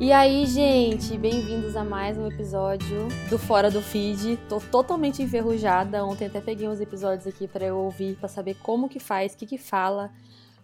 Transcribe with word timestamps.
E 0.00 0.10
aí, 0.10 0.44
gente, 0.44 1.16
bem-vindos 1.16 1.76
a 1.76 1.84
mais 1.84 2.18
um 2.18 2.26
episódio 2.26 3.06
do 3.30 3.38
Fora 3.38 3.70
do 3.70 3.80
Feed. 3.80 4.36
Tô 4.48 4.58
totalmente 4.58 5.22
enferrujada. 5.22 6.04
Ontem 6.04 6.26
até 6.26 6.40
peguei 6.40 6.68
uns 6.68 6.80
episódios 6.80 7.28
aqui 7.28 7.46
para 7.46 7.64
eu 7.64 7.78
ouvir, 7.78 8.16
para 8.16 8.28
saber 8.28 8.56
como 8.56 8.88
que 8.88 8.98
faz, 8.98 9.32
o 9.32 9.36
que 9.36 9.46
que 9.46 9.56
fala, 9.56 10.10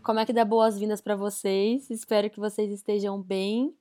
como 0.03 0.19
é 0.19 0.27
que 0.27 0.33
dá 0.33 0.45
boas-vindas 0.45 1.01
para 1.01 1.15
vocês. 1.15 1.89
Espero 1.91 2.29
que 2.29 2.41
vocês 2.41 2.73
estejam 2.73 3.23
bem. 3.23 3.73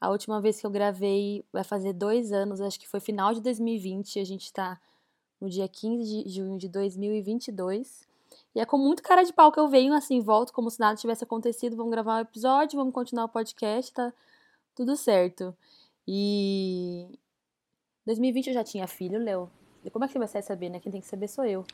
A 0.00 0.10
última 0.10 0.40
vez 0.40 0.60
que 0.60 0.66
eu 0.66 0.70
gravei 0.70 1.44
vai 1.52 1.64
fazer 1.64 1.92
dois 1.92 2.30
anos, 2.30 2.60
acho 2.60 2.78
que 2.78 2.88
foi 2.88 3.00
final 3.00 3.34
de 3.34 3.40
2020. 3.40 4.20
A 4.20 4.24
gente 4.24 4.52
tá 4.52 4.80
no 5.40 5.50
dia 5.50 5.66
15 5.66 6.22
de 6.22 6.30
junho 6.30 6.56
de 6.56 6.68
2022. 6.68 8.06
E 8.54 8.60
é 8.60 8.64
com 8.64 8.78
muito 8.78 9.02
cara 9.02 9.24
de 9.24 9.32
pau 9.32 9.50
que 9.50 9.58
eu 9.58 9.66
venho, 9.66 9.92
assim, 9.92 10.20
volto 10.20 10.52
como 10.52 10.70
se 10.70 10.78
nada 10.78 10.96
tivesse 10.96 11.24
acontecido. 11.24 11.74
Vamos 11.74 11.90
gravar 11.90 12.18
um 12.18 12.20
episódio, 12.20 12.78
vamos 12.78 12.94
continuar 12.94 13.24
o 13.24 13.28
podcast, 13.28 13.92
tá? 13.92 14.12
Tudo 14.74 14.96
certo. 14.96 15.56
E 16.06 17.18
2020 18.06 18.48
eu 18.48 18.54
já 18.54 18.64
tinha 18.64 18.86
filho, 18.86 19.18
Léo. 19.18 19.50
E 19.84 19.90
como 19.90 20.04
é 20.04 20.08
que 20.08 20.14
você 20.14 20.34
vai 20.34 20.42
saber, 20.42 20.70
né? 20.70 20.80
Quem 20.80 20.90
tem 20.90 21.00
que 21.00 21.06
saber 21.06 21.28
sou 21.28 21.44
eu. 21.44 21.64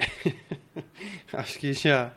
Acho 1.32 1.58
que 1.58 1.72
já. 1.72 2.12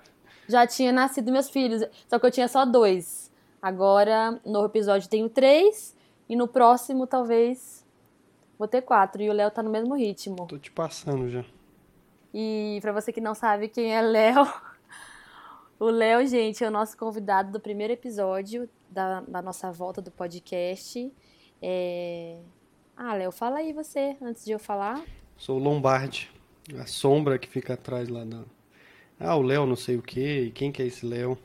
Já 0.48 0.68
tinha 0.68 0.92
nascido 0.92 1.32
meus 1.32 1.50
filhos, 1.50 1.84
só 2.08 2.20
que 2.20 2.26
eu 2.26 2.32
tinha 2.32 2.48
só 2.48 2.66
dois. 2.66 3.32
Agora, 3.62 4.42
no 4.46 4.66
episódio 4.66 5.10
tenho 5.10 5.30
três, 5.30 5.96
e 6.28 6.36
no 6.36 6.48
próximo 6.48 7.08
talvez 7.08 7.86
vou 8.58 8.68
ter 8.68 8.82
quatro. 8.82 9.22
E 9.22 9.30
o 9.30 9.34
Léo 9.34 9.52
tá 9.52 9.64
no 9.64 9.70
mesmo 9.70 9.96
ritmo. 9.96 10.48
Tô 10.48 10.58
te 10.58 10.72
passando 10.72 11.30
já. 11.30 11.46
E 12.34 12.80
para 12.82 12.92
você 12.92 13.14
que 13.14 13.22
não 13.22 13.36
sabe 13.36 13.70
quem 13.70 13.96
é 13.96 14.02
Léo, 14.02 14.48
o 15.80 15.86
Léo, 15.86 16.26
gente, 16.28 16.64
é 16.64 16.68
o 16.68 16.72
nosso 16.72 16.98
convidado 16.98 17.52
do 17.52 17.60
primeiro 17.60 17.94
episódio 17.94 18.68
da, 18.94 19.22
da 19.22 19.42
nossa 19.42 19.72
volta 19.72 20.02
do 20.02 20.12
podcast. 20.12 21.12
É... 21.62 22.40
Ah, 22.96 23.14
Léo, 23.16 23.32
fala 23.32 23.58
aí 23.58 23.74
você, 23.74 24.16
antes 24.22 24.46
de 24.46 24.52
eu 24.52 24.60
falar. 24.60 25.04
Sou 25.36 25.60
o 25.60 25.64
Lombardi, 25.64 26.32
a 26.80 26.86
sombra 26.86 27.40
que 27.40 27.50
fica 27.50 27.74
atrás 27.74 28.08
lá 28.08 28.24
da. 28.24 28.44
Ah, 29.20 29.36
o 29.36 29.42
Léo 29.42 29.66
não 29.66 29.76
sei 29.76 29.98
o 29.98 30.02
que, 30.02 30.52
quem 30.52 30.72
que 30.72 30.82
é 30.82 30.86
esse 30.86 31.06
Léo? 31.06 31.38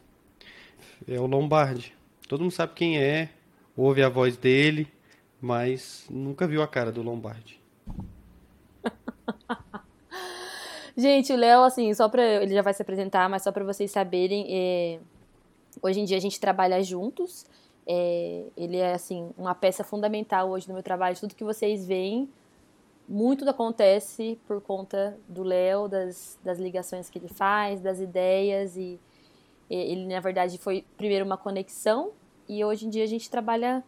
É 1.07 1.19
o 1.19 1.27
Lombardi. 1.27 1.95
Todo 2.29 2.43
mundo 2.43 2.53
sabe 2.53 2.75
quem 2.75 3.01
é, 3.01 3.31
ouve 3.77 4.03
a 4.03 4.09
voz 4.09 4.37
dele, 4.37 4.87
mas 5.41 6.07
nunca 6.11 6.47
viu 6.47 6.63
a 6.63 6.69
cara 6.69 6.93
do 6.93 7.03
Lombardi. 7.03 7.61
Gente, 10.97 11.33
o 11.33 11.37
Léo, 11.37 11.63
assim, 11.63 11.95
só 11.95 12.09
pra. 12.09 12.43
Ele 12.43 12.53
já 12.53 12.61
vai 12.61 12.75
se 12.75 12.83
apresentar, 12.83 13.29
mas 13.29 13.43
só 13.43 13.53
pra 13.53 13.65
vocês 13.65 13.91
saberem, 13.91 14.47
é, 14.51 14.99
Hoje 15.83 16.01
em 16.01 16.05
dia 16.05 16.17
a 16.17 16.21
gente 16.21 16.39
trabalha 16.39 16.83
juntos. 16.83 17.47
É, 17.87 18.45
ele 18.57 18.77
é 18.77 18.93
assim 18.93 19.31
uma 19.37 19.55
peça 19.55 19.83
fundamental 19.83 20.51
hoje 20.51 20.69
no 20.69 20.75
meu 20.75 20.83
trabalho. 20.83 21.19
Tudo 21.19 21.35
que 21.35 21.45
vocês 21.45 21.87
veem, 21.87 22.29
muito 23.09 23.49
acontece 23.49 24.39
por 24.47 24.61
conta 24.61 25.19
do 25.27 25.43
Léo, 25.43 25.89
das, 25.89 26.39
das 26.45 26.59
ligações 26.59 27.09
que 27.09 27.19
ele 27.19 27.29
faz, 27.29 27.81
das 27.81 28.01
ideias 28.01 28.77
e 28.77 29.01
ele 29.71 30.07
na 30.07 30.21
verdade 30.21 30.57
foi 30.59 30.85
primeiro 30.97 31.25
uma 31.25 31.37
conexão 31.37 32.13
e 32.49 32.65
hoje 32.65 32.87
em 32.87 32.91
dia 32.91 33.05
a 33.05 33.07
gente 33.07 33.31
trabalha. 33.31 33.83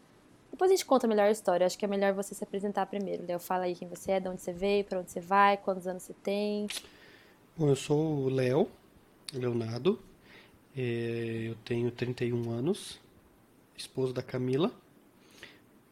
Depois 0.50 0.70
a 0.70 0.74
gente 0.74 0.84
conta 0.84 1.06
melhor 1.06 1.26
a 1.26 1.30
história. 1.30 1.66
Acho 1.66 1.78
que 1.78 1.84
é 1.84 1.88
melhor 1.88 2.12
você 2.12 2.34
se 2.34 2.42
apresentar 2.42 2.84
primeiro. 2.86 3.24
Léo, 3.26 3.38
fala 3.38 3.64
aí 3.64 3.74
quem 3.74 3.88
você 3.88 4.12
é, 4.12 4.20
de 4.20 4.28
onde 4.28 4.42
você 4.42 4.52
veio, 4.52 4.84
para 4.84 5.00
onde 5.00 5.10
você 5.10 5.20
vai, 5.20 5.56
quantos 5.56 5.86
anos 5.86 6.02
você 6.02 6.14
tem. 6.14 6.66
Bom, 7.56 7.68
eu 7.68 7.76
sou 7.76 7.98
o 7.98 8.28
Léo, 8.28 8.68
Leonardo, 9.32 9.98
eu 10.76 11.54
tenho 11.64 11.90
31 11.90 12.50
anos, 12.50 13.00
esposo 13.76 14.12
da 14.12 14.22
Camila, 14.22 14.70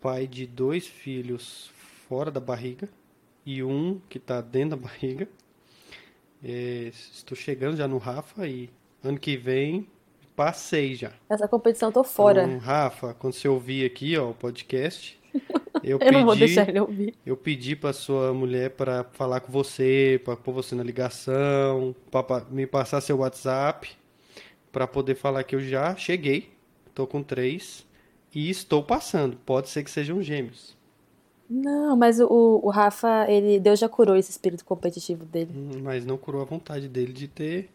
pai 0.01 0.27
de 0.27 0.47
dois 0.47 0.87
filhos 0.87 1.71
fora 2.09 2.31
da 2.31 2.41
barriga 2.41 2.89
e 3.45 3.63
um 3.63 4.01
que 4.09 4.19
está 4.19 4.41
dentro 4.41 4.71
da 4.71 4.77
barriga. 4.89 5.29
É, 6.43 6.93
estou 6.93 7.37
chegando 7.37 7.77
já 7.77 7.89
no 7.89 7.99
Rafa 7.99 8.47
e 8.47 8.71
ano 9.03 9.19
que 9.19 9.37
vem 9.37 9.87
passei 10.37 10.95
já. 10.95 11.13
Essa 11.29 11.49
competição 11.49 11.91
tô 11.91 12.05
fora. 12.05 12.45
Então, 12.45 12.59
Rafa, 12.59 13.13
quando 13.15 13.33
você 13.33 13.49
ouvir 13.49 13.85
aqui 13.85 14.17
ó, 14.17 14.31
o 14.31 14.35
podcast, 14.35 15.19
eu, 15.83 15.91
eu 15.91 15.99
pedi, 15.99 16.13
não 16.13 16.25
vou 16.25 16.37
deixar 16.37 16.69
ele 16.69 16.79
ouvir. 16.79 17.15
Eu 17.27 17.37
pedi 17.37 17.75
para 17.75 17.93
sua 17.93 18.33
mulher 18.33 18.71
para 18.71 19.03
falar 19.03 19.41
com 19.41 19.51
você, 19.51 20.21
para 20.25 20.37
pôr 20.37 20.53
você 20.53 20.77
na 20.77 20.85
ligação, 20.85 21.93
para 22.09 22.45
me 22.51 22.69
passar 22.69 23.01
seu 23.01 23.19
WhatsApp 23.19 23.98
para 24.73 24.87
poder 24.87 25.15
falar 25.15 25.45
que 25.45 25.55
eu 25.55 25.61
já 25.61 25.95
cheguei, 25.97 26.53
estou 26.87 27.07
com 27.07 27.23
três 27.23 27.87
e 28.35 28.51
estou 28.51 28.83
passando. 28.83 29.37
Pode 29.45 29.69
ser 29.69 29.83
que 29.83 29.91
sejam 29.91 30.23
gêmeos. 30.23 30.77
Não, 31.49 31.97
mas 31.97 32.21
o, 32.21 32.61
o 32.63 32.69
Rafa, 32.69 33.27
ele, 33.29 33.59
Deus 33.59 33.79
já 33.79 33.89
curou 33.89 34.17
esse 34.17 34.31
espírito 34.31 34.65
competitivo 34.65 35.25
dele. 35.25 35.51
Hum, 35.55 35.81
mas 35.83 36.05
não 36.05 36.19
curou 36.19 36.43
a 36.43 36.45
vontade 36.45 36.89
dele 36.89 37.13
de 37.13 37.27
ter 37.27 37.71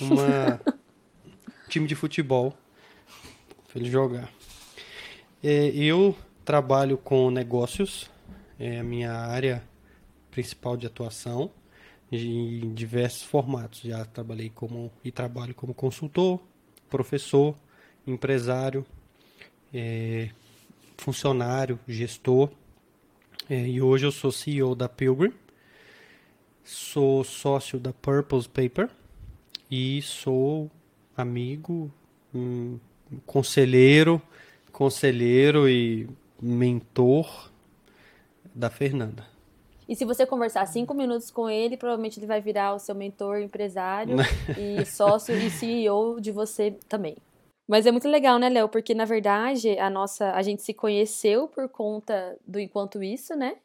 uma 0.00 0.60
time 1.68 1.86
de 1.86 1.94
futebol 1.94 2.52
para 3.68 3.80
ele 3.80 3.90
jogar. 3.90 4.30
É, 5.42 5.68
eu 5.68 6.14
trabalho 6.44 6.98
com 6.98 7.30
negócios, 7.30 8.10
é 8.58 8.80
a 8.80 8.84
minha 8.84 9.12
área 9.12 9.62
principal 10.30 10.76
de 10.76 10.86
atuação 10.86 11.50
em 12.10 12.72
diversos 12.72 13.22
formatos. 13.22 13.80
Já 13.80 14.04
trabalhei 14.04 14.50
como 14.50 14.92
e 15.04 15.10
trabalho 15.10 15.54
como 15.54 15.74
consultor, 15.74 16.40
professor, 16.88 17.56
empresário, 18.06 18.86
é, 19.72 20.30
funcionário, 20.96 21.78
gestor. 21.86 22.50
É, 23.48 23.66
e 23.66 23.80
hoje 23.80 24.06
eu 24.06 24.12
sou 24.12 24.32
CEO 24.32 24.74
da 24.74 24.88
Pilgrim, 24.88 25.32
sou 26.64 27.22
sócio 27.22 27.78
da 27.78 27.92
Purpose 27.92 28.48
Paper 28.48 28.88
e 29.70 30.02
sou 30.02 30.70
amigo, 31.16 31.92
um, 32.34 32.78
conselheiro, 33.24 34.20
conselheiro 34.72 35.68
e 35.68 36.08
mentor 36.40 37.50
da 38.54 38.68
Fernanda. 38.68 39.35
E 39.88 39.94
se 39.94 40.04
você 40.04 40.26
conversar 40.26 40.66
cinco 40.66 40.92
minutos 40.94 41.30
com 41.30 41.48
ele, 41.48 41.76
provavelmente 41.76 42.18
ele 42.18 42.26
vai 42.26 42.40
virar 42.40 42.74
o 42.74 42.78
seu 42.78 42.94
mentor, 42.94 43.40
empresário 43.40 44.16
e 44.58 44.84
sócio 44.84 45.34
e 45.36 45.48
CEO 45.50 46.20
de 46.20 46.32
você 46.32 46.76
também. 46.88 47.16
Mas 47.68 47.86
é 47.86 47.90
muito 47.90 48.08
legal, 48.08 48.38
né, 48.38 48.48
Léo? 48.48 48.68
Porque 48.68 48.94
na 48.94 49.04
verdade 49.04 49.78
a 49.78 49.90
nossa, 49.90 50.32
a 50.32 50.42
gente 50.42 50.62
se 50.62 50.72
conheceu 50.72 51.48
por 51.48 51.68
conta 51.68 52.36
do 52.46 52.60
Enquanto 52.60 53.02
Isso, 53.02 53.34
né? 53.34 53.56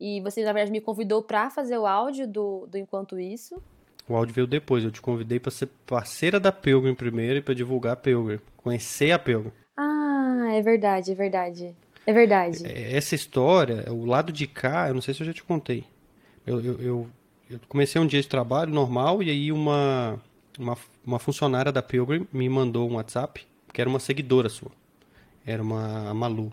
E 0.00 0.20
você 0.20 0.44
na 0.44 0.52
verdade 0.52 0.70
me 0.70 0.80
convidou 0.80 1.22
para 1.22 1.50
fazer 1.50 1.76
o 1.76 1.86
áudio 1.86 2.26
do, 2.26 2.66
do 2.66 2.78
Enquanto 2.78 3.18
Isso. 3.18 3.60
O 4.08 4.14
áudio 4.14 4.34
veio 4.34 4.46
depois. 4.46 4.84
Eu 4.84 4.90
te 4.90 5.02
convidei 5.02 5.40
para 5.40 5.50
ser 5.50 5.68
parceira 5.86 6.38
da 6.38 6.52
Pilgrim 6.52 6.94
primeiro 6.94 7.38
e 7.38 7.42
para 7.42 7.54
divulgar 7.54 7.92
a 7.94 7.96
Pilgrim, 7.96 8.40
conhecer 8.56 9.10
a 9.10 9.18
Pilgrim. 9.18 9.52
Ah, 9.76 10.46
é 10.52 10.62
verdade, 10.62 11.12
é 11.12 11.14
verdade. 11.14 11.76
É 12.08 12.12
verdade. 12.14 12.66
É, 12.66 12.96
essa 12.96 13.14
história, 13.14 13.84
o 13.92 14.06
lado 14.06 14.32
de 14.32 14.46
cá, 14.46 14.88
eu 14.88 14.94
não 14.94 15.02
sei 15.02 15.12
se 15.12 15.20
eu 15.20 15.26
já 15.26 15.32
te 15.34 15.44
contei. 15.44 15.84
Eu, 16.46 16.58
eu, 16.64 16.80
eu, 16.80 17.10
eu 17.50 17.60
comecei 17.68 18.00
um 18.00 18.06
dia 18.06 18.22
de 18.22 18.26
trabalho 18.26 18.72
normal 18.72 19.22
e 19.22 19.28
aí 19.28 19.52
uma, 19.52 20.18
uma, 20.58 20.78
uma, 21.04 21.18
funcionária 21.18 21.70
da 21.70 21.82
Pilgrim 21.82 22.26
me 22.32 22.48
mandou 22.48 22.88
um 22.88 22.94
WhatsApp, 22.94 23.46
que 23.74 23.78
era 23.78 23.90
uma 23.90 24.00
seguidora 24.00 24.48
sua. 24.48 24.70
Era 25.44 25.62
uma 25.62 26.14
Malu, 26.14 26.50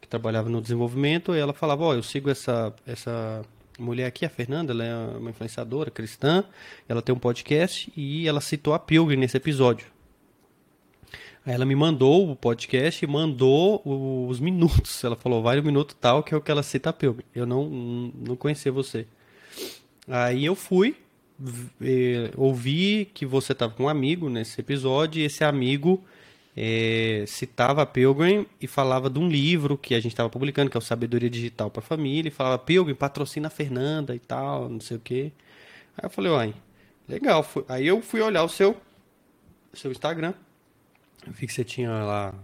que 0.00 0.08
trabalhava 0.08 0.48
no 0.48 0.60
desenvolvimento, 0.60 1.36
e 1.36 1.38
ela 1.38 1.52
falava, 1.52 1.84
ó, 1.84 1.90
oh, 1.90 1.94
eu 1.94 2.02
sigo 2.02 2.28
essa, 2.28 2.74
essa 2.84 3.42
mulher 3.78 4.06
aqui, 4.06 4.26
a 4.26 4.28
Fernanda, 4.28 4.72
ela 4.72 4.84
é 4.84 5.16
uma 5.18 5.30
influenciadora 5.30 5.88
cristã, 5.88 6.42
ela 6.88 7.00
tem 7.00 7.14
um 7.14 7.18
podcast 7.20 7.92
e 7.96 8.26
ela 8.26 8.40
citou 8.40 8.74
a 8.74 8.80
Pilgrim 8.80 9.18
nesse 9.18 9.36
episódio. 9.36 9.93
Ela 11.46 11.66
me 11.66 11.74
mandou 11.74 12.30
o 12.30 12.34
podcast 12.34 13.04
e 13.04 13.08
mandou 13.08 13.82
os 14.28 14.40
minutos. 14.40 15.04
Ela 15.04 15.14
falou, 15.14 15.42
vai 15.42 15.58
o 15.60 15.62
minuto 15.62 15.94
tal, 16.00 16.22
que 16.22 16.32
é 16.32 16.36
o 16.36 16.40
que 16.40 16.50
ela 16.50 16.62
cita 16.62 16.92
Pilgrim. 16.92 17.24
Eu 17.34 17.44
não, 17.44 17.68
não 17.68 18.34
conhecia 18.34 18.72
você. 18.72 19.06
Aí 20.08 20.44
eu 20.44 20.54
fui, 20.54 20.96
eh, 21.82 22.30
ouvi 22.36 23.10
que 23.12 23.26
você 23.26 23.52
estava 23.52 23.72
com 23.74 23.84
um 23.84 23.88
amigo 23.88 24.30
nesse 24.30 24.60
episódio, 24.60 25.20
e 25.20 25.24
esse 25.24 25.44
amigo 25.44 26.02
eh, 26.56 27.24
citava 27.26 27.82
a 27.82 27.86
Pilgrim 27.86 28.46
e 28.60 28.66
falava 28.66 29.10
de 29.10 29.18
um 29.18 29.28
livro 29.28 29.76
que 29.76 29.94
a 29.94 30.00
gente 30.00 30.12
estava 30.12 30.30
publicando, 30.30 30.70
que 30.70 30.76
é 30.76 30.80
o 30.80 30.82
Sabedoria 30.82 31.28
Digital 31.28 31.70
para 31.70 31.82
Família, 31.82 32.28
e 32.28 32.32
falava, 32.32 32.58
Pilgrim, 32.58 32.94
patrocina 32.94 33.48
a 33.48 33.50
Fernanda 33.50 34.14
e 34.14 34.18
tal, 34.18 34.68
não 34.68 34.80
sei 34.80 34.96
o 34.96 35.00
quê. 35.00 35.32
Aí 35.96 36.06
eu 36.06 36.10
falei, 36.10 36.30
uai, 36.32 36.54
legal. 37.08 37.46
Aí 37.68 37.86
eu 37.86 38.00
fui 38.02 38.20
olhar 38.20 38.44
o 38.44 38.48
seu, 38.48 38.76
seu 39.72 39.90
Instagram, 39.90 40.34
eu 41.26 41.32
vi 41.32 41.46
que 41.46 41.52
você 41.52 41.64
tinha 41.64 41.90
lá 41.90 42.34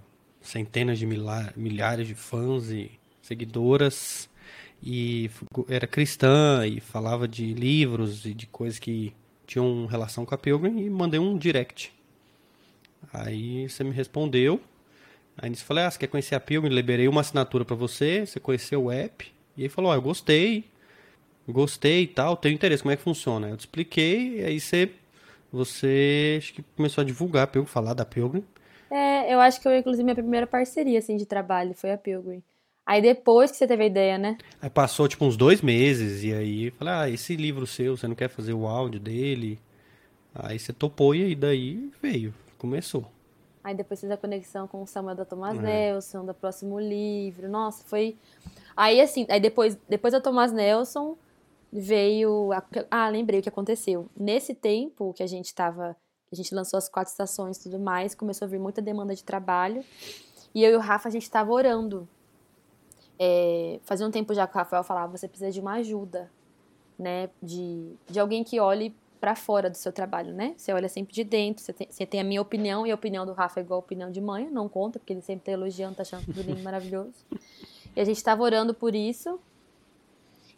centenas 0.41 0.99
de 0.99 1.07
milhares 1.07 2.07
de 2.07 2.15
fãs 2.15 2.71
e 2.71 2.91
seguidoras 3.23 4.29
e 4.83 5.31
era 5.69 5.87
cristã 5.87 6.67
e 6.67 6.81
falava 6.81 7.29
de 7.29 7.53
livros 7.53 8.25
e 8.25 8.33
de 8.33 8.47
coisas 8.47 8.79
que 8.79 9.13
tinham 9.47 9.87
relação 9.87 10.25
com 10.25 10.35
a 10.35 10.39
Pilgrim 10.39 10.79
e 10.79 10.89
mandei 10.89 11.21
um 11.21 11.37
direct. 11.37 11.93
Aí 13.13 13.69
você 13.69 13.85
me 13.85 13.91
respondeu. 13.91 14.61
Aí 15.37 15.49
eles 15.49 15.63
falou, 15.63 15.85
ah, 15.85 15.91
você 15.91 15.99
quer 15.99 16.07
conhecer 16.07 16.35
a 16.35 16.41
Pilgrim? 16.41 16.73
Liberei 16.73 17.09
uma 17.09 17.21
assinatura 17.21 17.65
para 17.65 17.77
você, 17.77 18.27
você 18.27 18.41
conheceu 18.41 18.85
o 18.85 18.93
app. 18.93 19.31
E 19.57 19.63
aí 19.65 19.69
falou, 19.69 19.91
oh, 19.91 19.95
eu 19.95 20.03
gostei, 20.03 20.65
gostei 21.49 22.03
e 22.03 22.07
tal, 22.07 22.37
tenho 22.37 22.55
interesse, 22.55 22.83
como 22.83 22.93
é 22.93 22.97
que 22.97 23.03
funciona? 23.03 23.49
Eu 23.49 23.57
te 23.57 23.61
expliquei, 23.61 24.45
aí 24.45 24.61
você, 24.61 24.91
você 25.53 26.37
acho 26.39 26.55
que 26.55 26.63
começou 26.77 27.03
a 27.03 27.05
divulgar 27.05 27.45
a 27.45 27.47
Pilgrim, 27.47 27.71
falar 27.71 27.95
da 27.95 28.05
Pilgrim. 28.05 28.45
É, 28.91 29.33
eu 29.33 29.41
acho 29.41 29.61
que 29.61 29.69
eu, 29.69 29.77
inclusive, 29.77 30.03
minha 30.03 30.15
primeira 30.15 30.47
parceria, 30.47 30.99
assim, 30.99 31.17
de 31.17 31.25
trabalho 31.25 31.75
foi 31.75 31.93
a 31.93 31.99
Pilgrim. 31.99 32.43
Aí 32.85 33.01
depois 33.01 33.51
que 33.51 33.57
você 33.57 33.67
teve 33.67 33.85
a 33.85 33.87
ideia, 33.87 34.19
né? 34.19 34.37
Aí 34.61 34.69
passou, 34.69 35.07
tipo, 35.07 35.25
uns 35.25 35.37
dois 35.37 35.63
meses, 35.63 36.25
e 36.25 36.33
aí 36.33 36.71
falei, 36.73 36.95
ah, 36.95 37.09
esse 37.09 37.37
livro 37.37 37.67
seu, 37.67 37.97
você 37.97 38.09
não 38.09 38.17
quer 38.17 38.29
fazer 38.29 38.53
o 38.53 38.67
áudio 38.67 38.99
dele? 38.99 39.61
Aí 40.35 40.59
você 40.59 40.73
topou 40.73 41.15
e 41.15 41.23
aí 41.23 41.35
daí 41.35 41.91
veio, 42.03 42.35
começou. 42.59 43.07
Aí 43.63 43.75
depois 43.75 44.01
fez 44.01 44.11
a 44.11 44.17
conexão 44.17 44.67
com 44.67 44.83
o 44.83 44.87
Samuel 44.87 45.15
da 45.15 45.25
Thomas 45.25 45.57
é. 45.59 45.63
Nelson, 45.63 46.25
do 46.25 46.33
próximo 46.33 46.81
livro. 46.81 47.49
Nossa, 47.49 47.85
foi. 47.85 48.17
Aí 48.77 49.01
assim, 49.01 49.27
aí 49.29 49.39
depois, 49.39 49.79
depois 49.89 50.13
da 50.13 50.21
Thomas 50.21 50.53
Nelson 50.53 51.17
veio. 51.73 52.53
A... 52.53 52.63
Ah, 52.91 53.09
lembrei 53.09 53.41
o 53.41 53.43
que 53.43 53.49
aconteceu. 53.49 54.09
Nesse 54.19 54.55
tempo 54.55 55.13
que 55.13 55.23
a 55.23 55.27
gente 55.27 55.47
estava. 55.47 55.97
A 56.33 56.37
gente 56.37 56.55
lançou 56.55 56.79
as 56.79 56.89
quatro 56.89 57.11
estações 57.11 57.57
e 57.57 57.63
tudo 57.65 57.79
mais, 57.79 58.15
começou 58.15 58.47
a 58.47 58.49
vir 58.49 58.61
muita 58.61 58.81
demanda 58.81 59.15
de 59.15 59.25
trabalho. 59.25 59.85
E 60.55 60.63
eu 60.63 60.73
e 60.73 60.77
o 60.77 60.81
Rafa, 60.81 61.09
a 61.09 61.13
gente 61.13 61.25
estava 61.25 61.51
orando. 61.51 62.09
É, 63.19 63.81
fazia 63.85 64.07
um 64.07 64.11
tempo 64.11 64.33
já 64.33 64.47
que 64.47 64.55
o 64.55 64.59
Rafael 64.59 64.85
falava: 64.85 65.17
você 65.17 65.27
precisa 65.27 65.51
de 65.51 65.61
uma 65.61 65.75
ajuda, 65.75 66.31
né? 66.99 67.31
De, 67.43 67.95
de 68.09 68.21
alguém 68.21 68.45
que 68.45 68.61
olhe 68.61 68.95
para 69.21 69.35
fora 69.35 69.69
do 69.69 69.77
seu 69.77 69.93
trabalho, 69.93 70.33
né? 70.33 70.55
Você 70.57 70.73
olha 70.73 70.89
sempre 70.89 71.13
de 71.13 71.25
dentro, 71.25 71.63
você 71.63 71.73
tem, 71.73 71.89
você 71.91 72.07
tem, 72.07 72.21
a 72.21 72.25
minha 72.25 72.41
opinião 72.41 72.87
e 72.87 72.91
a 72.91 72.95
opinião 72.95 73.27
do 73.27 73.33
Rafa 73.33 73.61
é 73.61 73.63
igual 73.63 73.79
a 73.79 73.83
opinião 73.83 74.11
de 74.11 74.21
mãe, 74.21 74.49
não 74.51 74.69
conta, 74.69 74.99
porque 74.99 75.13
ele 75.13 75.21
sempre 75.21 75.45
tá 75.45 75.53
elogiando, 75.53 75.97
tá 75.97 76.03
achando 76.03 76.25
tudo 76.25 76.41
lindo, 76.41 76.63
maravilhoso. 76.65 77.27
E 77.95 78.01
a 78.01 78.05
gente 78.05 78.23
tava 78.25 78.43
orando 78.43 78.73
por 78.73 78.95
isso. 78.95 79.39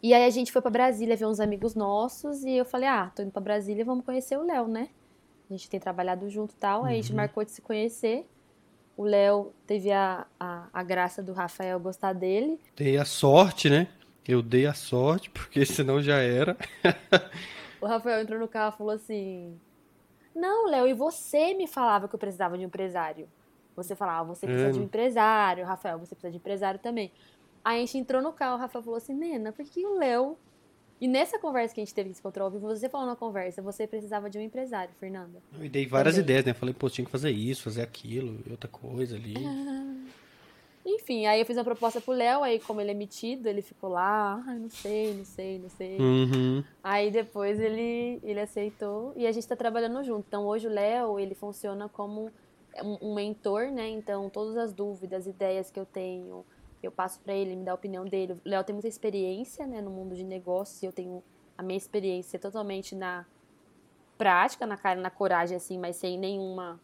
E 0.01 0.13
aí 0.13 0.23
a 0.25 0.29
gente 0.29 0.51
foi 0.51 0.61
para 0.61 0.71
Brasília 0.71 1.17
ver 1.17 1.25
uns 1.25 1.39
amigos 1.39 1.75
nossos 1.75 2.43
e 2.43 2.51
eu 2.51 2.63
falei: 2.63 2.87
"Ah, 2.87 3.11
tô 3.13 3.23
indo 3.23 3.31
para 3.31 3.41
Brasília, 3.41 3.83
vamos 3.83 4.05
conhecer 4.05 4.37
o 4.37 4.43
Léo, 4.43 4.67
né?" 4.67 4.89
A 5.53 5.57
gente 5.57 5.69
tem 5.69 5.79
trabalhado 5.79 6.27
junto 6.29 6.53
e 6.53 6.57
tal, 6.57 6.81
uhum. 6.81 6.85
aí 6.87 6.93
a 6.93 7.01
gente 7.01 7.11
uhum. 7.11 7.17
marcou 7.17 7.45
de 7.45 7.51
se 7.51 7.61
conhecer. 7.61 8.27
O 8.97 9.03
Léo 9.03 9.53
teve 9.67 9.91
a, 9.91 10.25
a, 10.39 10.67
a 10.73 10.83
graça 10.83 11.21
do 11.21 11.31
Rafael 11.31 11.79
gostar 11.79 12.13
dele. 12.13 12.59
Dei 12.75 12.97
a 12.97 13.05
sorte, 13.05 13.69
né? 13.69 13.87
Eu 14.27 14.41
dei 14.41 14.65
a 14.65 14.73
sorte, 14.73 15.29
porque 15.29 15.63
senão 15.65 16.01
já 16.01 16.17
era. 16.17 16.57
O 17.79 17.85
Rafael 17.85 18.21
entrou 18.21 18.39
no 18.39 18.47
carro 18.47 18.73
e 18.73 18.77
falou 18.77 18.93
assim: 18.93 19.59
Não, 20.33 20.67
Léo, 20.67 20.87
e 20.87 20.93
você 20.93 21.53
me 21.53 21.67
falava 21.67 22.07
que 22.07 22.15
eu 22.15 22.19
precisava 22.19 22.57
de 22.57 22.63
um 22.63 22.67
empresário. 22.67 23.27
Você 23.75 23.95
falava, 23.95 24.27
você 24.33 24.45
precisa 24.45 24.69
é. 24.69 24.71
de 24.71 24.79
um 24.79 24.83
empresário, 24.83 25.65
Rafael, 25.65 25.99
você 25.99 26.15
precisa 26.15 26.31
de 26.31 26.37
empresário 26.37 26.79
também. 26.79 27.11
Aí 27.63 27.77
a 27.77 27.79
gente 27.79 27.97
entrou 27.97 28.21
no 28.21 28.31
carro, 28.31 28.55
o 28.55 28.59
Rafael 28.59 28.83
falou 28.83 28.97
assim: 28.97 29.13
Nena, 29.13 29.51
por 29.51 29.65
que 29.65 29.85
o 29.85 29.97
Léo. 29.97 30.37
E 31.03 31.07
nessa 31.09 31.37
conversa 31.37 31.75
que 31.75 31.81
a 31.81 31.83
gente 31.83 31.93
teve 31.93 32.11
que 32.11 32.15
se 32.15 32.21
encontrar 32.21 32.47
você 32.47 32.87
falou 32.87 33.05
na 33.05 33.13
conversa, 33.13 33.61
você 33.61 33.85
precisava 33.85 34.29
de 34.29 34.37
um 34.37 34.41
empresário, 34.41 34.93
Fernanda. 35.01 35.43
Eu 35.59 35.69
dei 35.69 35.85
várias 35.85 36.15
também. 36.15 36.23
ideias, 36.23 36.45
né? 36.45 36.53
Falei, 36.53 36.73
pô, 36.73 36.89
tinha 36.89 37.03
que 37.03 37.11
fazer 37.11 37.29
isso, 37.29 37.61
fazer 37.61 37.81
aquilo, 37.81 38.39
outra 38.49 38.69
coisa 38.69 39.17
ali. 39.17 39.33
Enfim, 40.85 41.25
aí 41.25 41.41
eu 41.41 41.45
fiz 41.45 41.57
uma 41.57 41.65
proposta 41.65 41.99
pro 41.99 42.13
Léo, 42.13 42.41
aí 42.41 42.57
como 42.57 42.79
ele 42.79 42.91
é 42.91 42.93
metido, 42.93 43.49
ele 43.49 43.61
ficou 43.61 43.89
lá, 43.89 44.41
ah, 44.47 44.53
não 44.53 44.69
sei, 44.69 45.13
não 45.13 45.25
sei, 45.25 45.59
não 45.59 45.69
sei. 45.71 45.97
Uhum. 45.97 46.63
Aí 46.81 47.11
depois 47.11 47.59
ele, 47.59 48.21
ele 48.23 48.39
aceitou 48.39 49.11
e 49.17 49.27
a 49.27 49.31
gente 49.33 49.45
tá 49.45 49.57
trabalhando 49.57 50.01
junto. 50.05 50.23
Então 50.25 50.45
hoje 50.45 50.67
o 50.67 50.71
Léo, 50.71 51.19
ele 51.19 51.35
funciona 51.35 51.89
como 51.89 52.31
um, 52.81 53.13
mentor, 53.13 53.73
né? 53.73 53.89
Então 53.89 54.29
todas 54.29 54.55
as 54.55 54.71
dúvidas, 54.71 55.27
ideias 55.27 55.69
que 55.69 55.77
eu 55.77 55.85
tenho, 55.85 56.45
eu 56.87 56.91
passo 56.91 57.19
para 57.19 57.33
ele, 57.33 57.55
me 57.55 57.63
dá 57.63 57.71
a 57.71 57.75
opinião 57.75 58.05
dele. 58.05 58.33
O 58.33 58.41
Léo 58.43 58.63
tem 58.63 58.73
muita 58.73 58.87
experiência, 58.87 59.65
né, 59.67 59.81
no 59.81 59.89
mundo 59.89 60.15
de 60.15 60.23
negócios, 60.23 60.81
eu 60.83 60.91
tenho 60.91 61.23
a 61.57 61.63
minha 61.63 61.77
experiência 61.77 62.39
totalmente 62.39 62.95
na 62.95 63.25
prática, 64.17 64.65
na 64.65 64.77
cara, 64.77 64.99
na 64.99 65.09
coragem, 65.09 65.55
assim, 65.55 65.77
mas 65.77 65.95
sem 65.95 66.17
nenhuma 66.17 66.79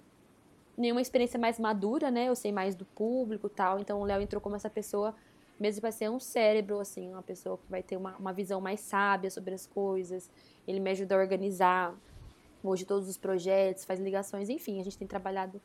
nenhuma 0.78 1.02
experiência 1.02 1.38
mais 1.38 1.60
madura, 1.60 2.10
né? 2.10 2.30
Eu 2.30 2.36
sei 2.36 2.54
mais 2.54 2.74
do 2.74 2.86
público 2.86 3.50
tal. 3.50 3.80
Então 3.80 4.00
o 4.00 4.06
Léo 4.06 4.22
entrou 4.22 4.42
como 4.42 4.56
essa 4.56 4.70
pessoa, 4.70 5.14
mesmo 5.60 5.82
para 5.82 5.92
ser 5.92 6.10
um 6.10 6.20
cérebro, 6.20 6.80
assim, 6.80 7.12
uma 7.12 7.22
pessoa 7.22 7.58
que 7.58 7.70
vai 7.70 7.84
ter 7.84 7.98
uma, 7.98 8.16
uma 8.16 8.32
visão 8.32 8.62
mais 8.62 8.80
sábia 8.80 9.30
sobre 9.30 9.54
as 9.54 9.68
coisas. 9.68 10.30
Ele 10.66 10.80
me 10.80 10.90
ajuda 10.90 11.16
a 11.16 11.18
organizar 11.18 11.94
hoje 12.64 12.86
todos 12.86 13.10
os 13.10 13.18
projetos, 13.18 13.84
faz 13.84 14.00
ligações, 14.00 14.50
enfim, 14.50 14.80
a 14.80 14.84
gente 14.84 14.98
tem 14.98 15.08
trabalhado 15.08 15.62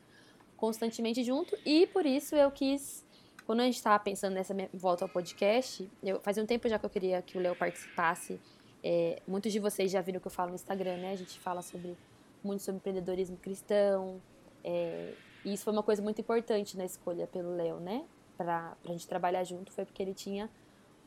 constantemente 0.57 1.23
junto 1.23 1.57
e 1.65 1.87
por 1.87 2.05
isso 2.05 2.35
eu 2.35 2.51
quis. 2.51 3.04
Quando 3.45 3.59
a 3.59 3.63
gente 3.65 3.75
estava 3.75 3.99
pensando 3.99 4.33
nessa 4.33 4.55
volta 4.73 5.05
ao 5.05 5.09
podcast, 5.09 5.89
eu, 6.01 6.19
fazia 6.19 6.41
um 6.41 6.47
tempo 6.47 6.67
já 6.67 6.79
que 6.79 6.85
eu 6.85 6.89
queria 6.89 7.21
que 7.21 7.37
o 7.37 7.41
Léo 7.41 7.55
participasse. 7.55 8.39
É, 8.83 9.21
muitos 9.27 9.51
de 9.51 9.59
vocês 9.59 9.91
já 9.91 10.01
viram 10.01 10.17
o 10.17 10.21
que 10.21 10.27
eu 10.27 10.31
falo 10.31 10.49
no 10.49 10.55
Instagram, 10.55 10.97
né? 10.97 11.11
A 11.11 11.15
gente 11.15 11.39
fala 11.39 11.61
sobre 11.61 11.95
muito 12.43 12.63
sobre 12.63 12.77
empreendedorismo 12.77 13.37
cristão, 13.37 14.21
é, 14.63 15.13
e 15.43 15.53
isso 15.53 15.63
foi 15.63 15.73
uma 15.73 15.83
coisa 15.83 16.01
muito 16.01 16.19
importante 16.19 16.75
na 16.75 16.85
escolha 16.85 17.27
pelo 17.27 17.55
Léo, 17.55 17.79
né? 17.79 18.03
Pra, 18.35 18.75
pra 18.81 18.91
gente 18.91 19.07
trabalhar 19.07 19.43
junto, 19.43 19.71
foi 19.71 19.85
porque 19.85 20.01
ele 20.01 20.13
tinha 20.13 20.49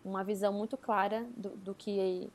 uma 0.04 0.22
visão 0.22 0.52
muito 0.52 0.76
clara 0.76 1.26
do, 1.36 1.50
do 1.50 1.74
que 1.74 2.30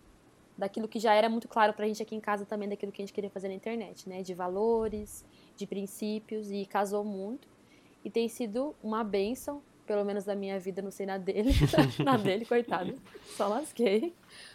daquilo 0.57 0.87
que 0.87 0.99
já 0.99 1.13
era 1.13 1.29
muito 1.29 1.47
claro 1.47 1.73
pra 1.73 1.87
gente 1.87 2.03
aqui 2.03 2.13
em 2.13 2.19
casa 2.19 2.45
também, 2.45 2.69
daquilo 2.69 2.91
que 2.91 3.01
a 3.01 3.05
gente 3.05 3.13
queria 3.13 3.29
fazer 3.29 3.47
na 3.47 3.53
internet, 3.53 4.07
né? 4.07 4.21
De 4.21 4.33
valores, 4.33 5.25
de 5.55 5.65
princípios, 5.65 6.51
e 6.51 6.65
casou 6.65 7.05
muito. 7.05 7.47
E 8.03 8.09
tem 8.09 8.27
sido 8.27 8.75
uma 8.83 9.01
benção, 9.03 9.61
pelo 9.85 10.03
menos 10.03 10.25
na 10.25 10.35
minha 10.35 10.59
vida, 10.59 10.81
não 10.81 10.91
sei 10.91 11.05
na 11.05 11.17
dele, 11.17 11.51
na 12.03 12.17
dele, 12.17 12.45
coitado, 12.45 12.95
só 13.35 13.47
lasquei. 13.47 14.13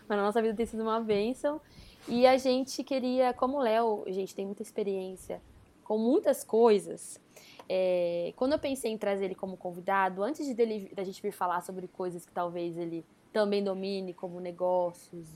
Mas 0.09 0.19
na 0.19 0.25
nossa 0.25 0.41
vida 0.41 0.55
tem 0.55 0.67
sido 0.67 0.83
uma 0.83 1.01
benção. 1.01 1.61
E 2.09 2.27
a 2.27 2.39
gente 2.39 2.83
queria, 2.83 3.33
como 3.35 3.59
o 3.59 3.61
Léo, 3.61 4.05
gente, 4.09 4.35
tem 4.35 4.47
muita 4.47 4.63
experiência 4.63 5.41
com 5.85 5.99
muitas 5.99 6.45
coisas. 6.45 7.21
É, 7.69 8.33
quando 8.37 8.53
eu 8.53 8.59
pensei 8.59 8.91
em 8.91 8.99
trazer 8.99 9.27
ele 9.27 9.35
como 9.35 9.57
convidado, 9.57 10.23
antes 10.23 10.47
de 10.47 10.55
dele, 10.55 10.91
da 10.95 11.05
gente 11.05 11.21
vir 11.21 11.33
falar 11.33 11.61
sobre 11.61 11.87
coisas 11.89 12.25
que 12.25 12.33
talvez 12.33 12.77
ele 12.77 13.05
também 13.33 13.63
domine, 13.63 14.15
como 14.15 14.41
negócios, 14.41 15.27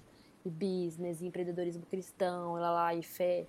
e 0.44 0.50
business, 0.50 1.20
e 1.20 1.26
empreendedorismo 1.26 1.84
cristão, 1.86 2.54
lá, 2.54 2.70
lá 2.70 2.94
e 2.94 3.02
fé, 3.02 3.46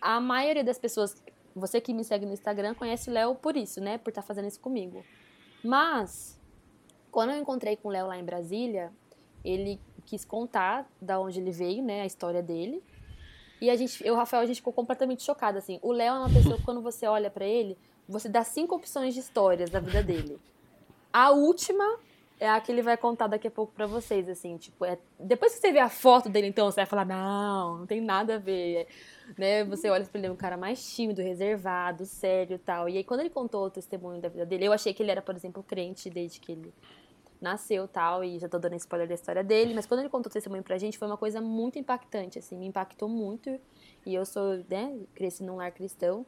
a 0.00 0.20
maioria 0.20 0.64
das 0.64 0.78
pessoas, 0.78 1.22
você 1.54 1.80
que 1.80 1.92
me 1.92 2.04
segue 2.04 2.26
no 2.26 2.32
Instagram, 2.32 2.74
conhece 2.74 3.10
o 3.10 3.12
Léo 3.12 3.34
por 3.34 3.56
isso, 3.56 3.80
né? 3.80 3.98
Por 3.98 4.10
estar 4.10 4.22
tá 4.22 4.26
fazendo 4.26 4.48
isso 4.48 4.60
comigo. 4.60 5.04
Mas, 5.62 6.40
quando 7.10 7.30
eu 7.30 7.38
encontrei 7.38 7.76
com 7.76 7.88
o 7.88 7.90
Léo 7.90 8.06
lá 8.06 8.18
em 8.18 8.24
Brasília, 8.24 8.92
ele 9.44 9.80
quis 10.04 10.24
contar 10.24 10.88
da 11.00 11.18
onde 11.20 11.40
ele 11.40 11.50
veio, 11.50 11.82
né? 11.82 12.02
A 12.02 12.06
história 12.06 12.42
dele. 12.42 12.82
E 13.60 13.70
a 13.70 13.76
gente, 13.76 14.06
eu 14.06 14.14
o 14.14 14.16
Rafael, 14.16 14.42
a 14.42 14.46
gente 14.46 14.56
ficou 14.56 14.72
completamente 14.72 15.22
chocado, 15.22 15.58
assim. 15.58 15.78
O 15.82 15.92
Léo 15.92 16.14
é 16.14 16.18
uma 16.18 16.30
pessoa 16.30 16.56
que 16.56 16.62
quando 16.62 16.80
você 16.82 17.06
olha 17.06 17.30
para 17.30 17.44
ele, 17.44 17.76
você 18.08 18.28
dá 18.28 18.44
cinco 18.44 18.74
opções 18.74 19.14
de 19.14 19.20
histórias 19.20 19.70
da 19.70 19.80
vida 19.80 20.02
dele. 20.02 20.38
A 21.12 21.30
última 21.30 21.98
é 22.38 22.48
a 22.48 22.60
que 22.60 22.70
ele 22.70 22.82
vai 22.82 22.96
contar 22.96 23.26
daqui 23.26 23.48
a 23.48 23.50
pouco 23.50 23.72
para 23.72 23.86
vocês, 23.86 24.28
assim, 24.28 24.56
tipo, 24.56 24.84
é... 24.84 24.98
depois 25.18 25.54
que 25.54 25.60
você 25.60 25.72
vê 25.72 25.78
a 25.78 25.88
foto 25.88 26.28
dele, 26.28 26.46
então, 26.46 26.70
você 26.70 26.76
vai 26.76 26.86
falar, 26.86 27.04
não, 27.04 27.78
não 27.78 27.86
tem 27.86 28.00
nada 28.00 28.34
a 28.34 28.38
ver, 28.38 28.86
né? 29.38 29.64
Você 29.64 29.88
olha 29.88 30.04
pra 30.04 30.18
ele, 30.18 30.26
é 30.26 30.30
um 30.30 30.36
cara 30.36 30.56
mais 30.56 30.94
tímido, 30.94 31.22
reservado, 31.22 32.04
sério 32.04 32.58
tal. 32.58 32.88
E 32.88 32.98
aí, 32.98 33.04
quando 33.04 33.20
ele 33.20 33.30
contou 33.30 33.64
o 33.64 33.70
testemunho 33.70 34.20
da 34.20 34.28
vida 34.28 34.44
dele, 34.44 34.66
eu 34.66 34.72
achei 34.72 34.92
que 34.92 35.02
ele 35.02 35.10
era, 35.10 35.22
por 35.22 35.34
exemplo, 35.34 35.62
crente 35.62 36.10
desde 36.10 36.38
que 36.38 36.52
ele 36.52 36.74
nasceu 37.40 37.86
tal, 37.86 38.24
e 38.24 38.38
já 38.38 38.48
tô 38.48 38.58
dando 38.58 38.76
spoiler 38.76 39.08
da 39.08 39.14
história 39.14 39.44
dele, 39.44 39.74
mas 39.74 39.86
quando 39.86 40.00
ele 40.00 40.08
contou 40.08 40.30
o 40.30 40.32
testemunho 40.32 40.62
pra 40.62 40.78
gente, 40.78 40.98
foi 40.98 41.06
uma 41.06 41.16
coisa 41.16 41.40
muito 41.40 41.78
impactante, 41.78 42.38
assim, 42.38 42.56
me 42.56 42.66
impactou 42.66 43.08
muito, 43.08 43.60
e 44.04 44.14
eu 44.14 44.24
sou, 44.24 44.64
né, 44.68 44.98
cresci 45.14 45.42
num 45.42 45.56
lar 45.56 45.70
cristão, 45.70 46.24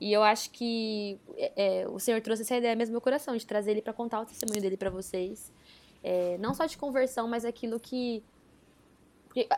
e 0.00 0.12
eu 0.12 0.22
acho 0.22 0.50
que 0.50 1.18
é, 1.36 1.82
é 1.82 1.88
o 1.88 1.98
Senhor 1.98 2.20
trouxe 2.20 2.42
essa 2.42 2.56
ideia 2.56 2.74
mesmo 2.76 2.92
no 2.92 2.96
meu 2.96 3.00
coração, 3.00 3.36
de 3.36 3.46
trazer 3.46 3.72
ele 3.72 3.82
para 3.82 3.92
contar 3.92 4.20
o 4.20 4.26
testemunho 4.26 4.60
dele 4.60 4.76
para 4.76 4.90
vocês, 4.90 5.52
é, 6.02 6.36
não 6.38 6.54
só 6.54 6.66
de 6.66 6.76
conversão, 6.76 7.26
mas 7.26 7.44
aquilo 7.44 7.80
que 7.80 8.22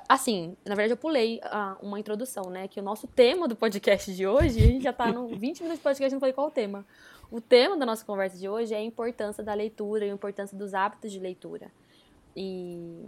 assim, 0.09 0.57
na 0.65 0.75
verdade 0.75 0.95
eu 0.95 0.97
pulei 0.97 1.41
uma 1.81 2.01
introdução, 2.01 2.51
né? 2.51 2.67
Que 2.67 2.81
o 2.81 2.83
nosso 2.83 3.07
tema 3.07 3.47
do 3.47 3.55
podcast 3.55 4.13
de 4.13 4.27
hoje, 4.27 4.59
a 4.59 4.67
gente 4.67 4.83
já 4.83 4.93
tá 4.93 5.13
no 5.13 5.29
20 5.39 5.61
minutos 5.61 5.79
de 5.79 5.83
podcast, 5.83 6.13
não 6.13 6.21
falei 6.21 6.33
qual 6.33 6.49
o 6.49 6.51
tema. 6.51 6.85
O 7.31 7.41
tema 7.41 7.77
da 7.77 7.87
nossa 7.87 8.05
conversa 8.05 8.37
de 8.37 8.49
hoje 8.49 8.75
é 8.75 8.79
a 8.79 8.83
importância 8.83 9.45
da 9.45 9.55
leitura 9.55 10.05
e 10.07 10.11
a 10.11 10.13
importância 10.13 10.57
dos 10.57 10.75
hábitos 10.75 11.13
de 11.13 11.21
leitura. 11.21 11.71
E 12.35 13.07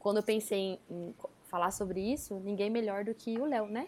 quando 0.00 0.18
eu 0.18 0.22
pensei 0.22 0.78
em 0.90 1.14
falar 1.44 1.70
sobre 1.70 2.00
isso, 2.00 2.34
ninguém 2.40 2.68
melhor 2.68 3.04
do 3.04 3.14
que 3.14 3.38
o 3.38 3.46
Léo, 3.46 3.66
né? 3.66 3.86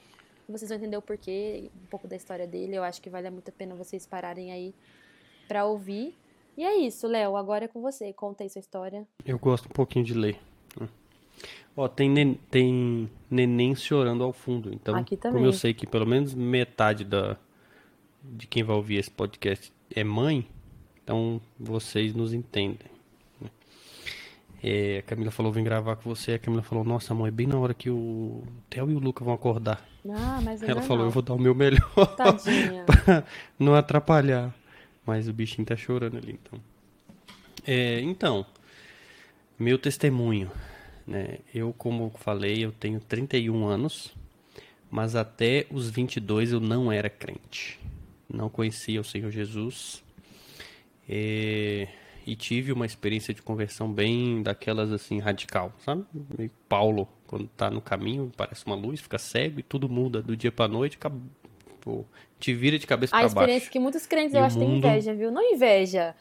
Vocês 0.49 0.69
vão 0.69 0.79
entender 0.79 0.97
o 0.97 1.03
porquê, 1.03 1.71
um 1.83 1.87
pouco 1.87 2.07
da 2.07 2.17
história 2.17 2.47
dele. 2.47 2.77
Eu 2.77 2.85
acho 2.85 3.01
que 3.01 3.09
vale 3.09 3.31
muito 3.31 3.49
a 3.49 3.53
pena 3.53 3.75
vocês 3.75 4.07
pararem 4.07 4.53
aí 4.53 4.75
para 5.49 5.65
ouvir. 5.65 6.15
E 6.57 6.65
é 6.65 6.77
isso, 6.77 7.07
Léo. 7.07 7.37
Agora 7.37 7.65
é 7.65 7.69
com 7.69 7.81
você. 7.81 8.13
Conta 8.13 8.45
aí 8.45 8.51
sua 8.51 8.61
história. 8.61 9.07
Eu 9.25 9.39
gosto 9.39 9.67
um 9.67 9.73
pouquinho 9.73 10.05
de 10.05 10.15
ler. 10.15 10.39
Ó, 11.77 11.89
tem, 11.89 12.09
nen 12.09 12.35
tem 12.51 13.11
neném 13.29 13.75
chorando 13.75 14.23
ao 14.23 14.33
fundo. 14.33 14.73
Então, 14.73 15.05
como 15.21 15.45
eu 15.45 15.53
sei 15.53 15.75
que 15.75 15.87
pelo 15.87 16.07
menos 16.07 16.33
metade 16.35 17.05
da, 17.05 17.37
de 18.23 18.47
quem 18.47 18.63
vai 18.63 18.77
ouvir 18.77 18.97
esse 18.97 19.11
podcast 19.11 19.73
é 19.95 20.05
mãe, 20.05 20.47
então 21.03 21.41
vocês 21.59 22.15
nos 22.15 22.33
entendem. 22.33 22.94
É, 24.67 25.01
a 25.01 25.03
Camila 25.03 25.31
falou, 25.31 25.53
vem 25.53 25.63
gravar 25.63 25.95
com 25.97 26.09
você. 26.09 26.33
A 26.33 26.39
Camila 26.39 26.63
falou, 26.63 26.83
nossa 26.85 27.13
mãe, 27.13 27.31
bem 27.31 27.47
na 27.47 27.59
hora 27.59 27.75
que 27.75 27.91
o 27.91 28.43
Theo 28.71 28.91
e 28.91 28.95
o 28.95 28.99
Luca 28.99 29.23
vão 29.23 29.35
acordar. 29.35 29.87
Ah, 30.09 30.41
mas 30.43 30.63
Ela 30.63 30.81
falou, 30.81 31.01
não. 31.01 31.05
eu 31.07 31.11
vou 31.11 31.23
dar 31.23 31.35
o 31.35 31.39
meu 31.39 31.55
melhor 31.55 31.87
pra 32.87 33.25
não 33.59 33.75
atrapalhar. 33.75 34.55
Mas 35.05 35.29
o 35.29 35.35
bichinho 35.35 35.67
tá 35.67 35.77
chorando 35.77 36.17
ali, 36.17 36.41
então. 36.43 36.59
É, 37.67 38.01
então, 38.01 38.47
meu 39.59 39.77
testemunho, 39.79 40.51
né? 41.07 41.41
Eu, 41.55 41.75
como 41.77 42.11
falei, 42.21 42.65
eu 42.65 42.73
tenho 42.73 43.01
31 43.01 43.67
anos, 43.67 44.15
mas 44.91 45.15
até 45.15 45.67
os 45.71 45.91
22 45.91 46.53
eu 46.53 46.61
não 46.61 46.91
era 46.91 47.11
crente. 47.11 47.79
Não 48.33 48.49
conhecia 48.49 48.99
o 48.99 49.05
Senhor 49.05 49.31
Jesus. 49.31 50.03
É, 51.07 51.87
e 52.27 52.35
tive 52.35 52.73
uma 52.73 52.87
experiência 52.87 53.35
de 53.35 53.43
conversão 53.43 53.91
bem 53.93 54.43
daquelas 54.43 54.91
assim, 54.93 55.19
radical, 55.19 55.73
sabe? 55.85 56.05
Meio 56.39 56.51
Paulo, 56.69 57.07
quando 57.27 57.47
tá 57.49 57.71
no 57.71 57.81
caminho, 57.81 58.33
parece 58.37 58.65
uma 58.67 58.75
luz, 58.75 59.01
fica 59.01 59.19
cego 59.19 59.61
e 59.61 59.63
tudo 59.63 59.89
muda 59.89 60.23
do 60.23 60.37
dia 60.37 60.51
pra 60.53 60.67
noite, 60.67 60.99
pô, 61.81 62.05
te 62.41 62.55
vira 62.55 62.79
de 62.79 62.87
cabeça 62.87 63.15
A 63.15 63.19
pra 63.21 63.27
experiência 63.27 63.61
baixo. 63.61 63.71
que 63.73 63.79
muitos 63.79 64.07
crentes 64.07 64.35
E 64.35 64.39
eu 64.39 64.45
acho 64.45 64.57
que 64.57 64.61
têm 64.65 64.69
mundo- 64.73 64.87
inveja, 64.87 65.15
viu? 65.15 65.31
Não 65.31 65.43
inveja. 65.53 66.15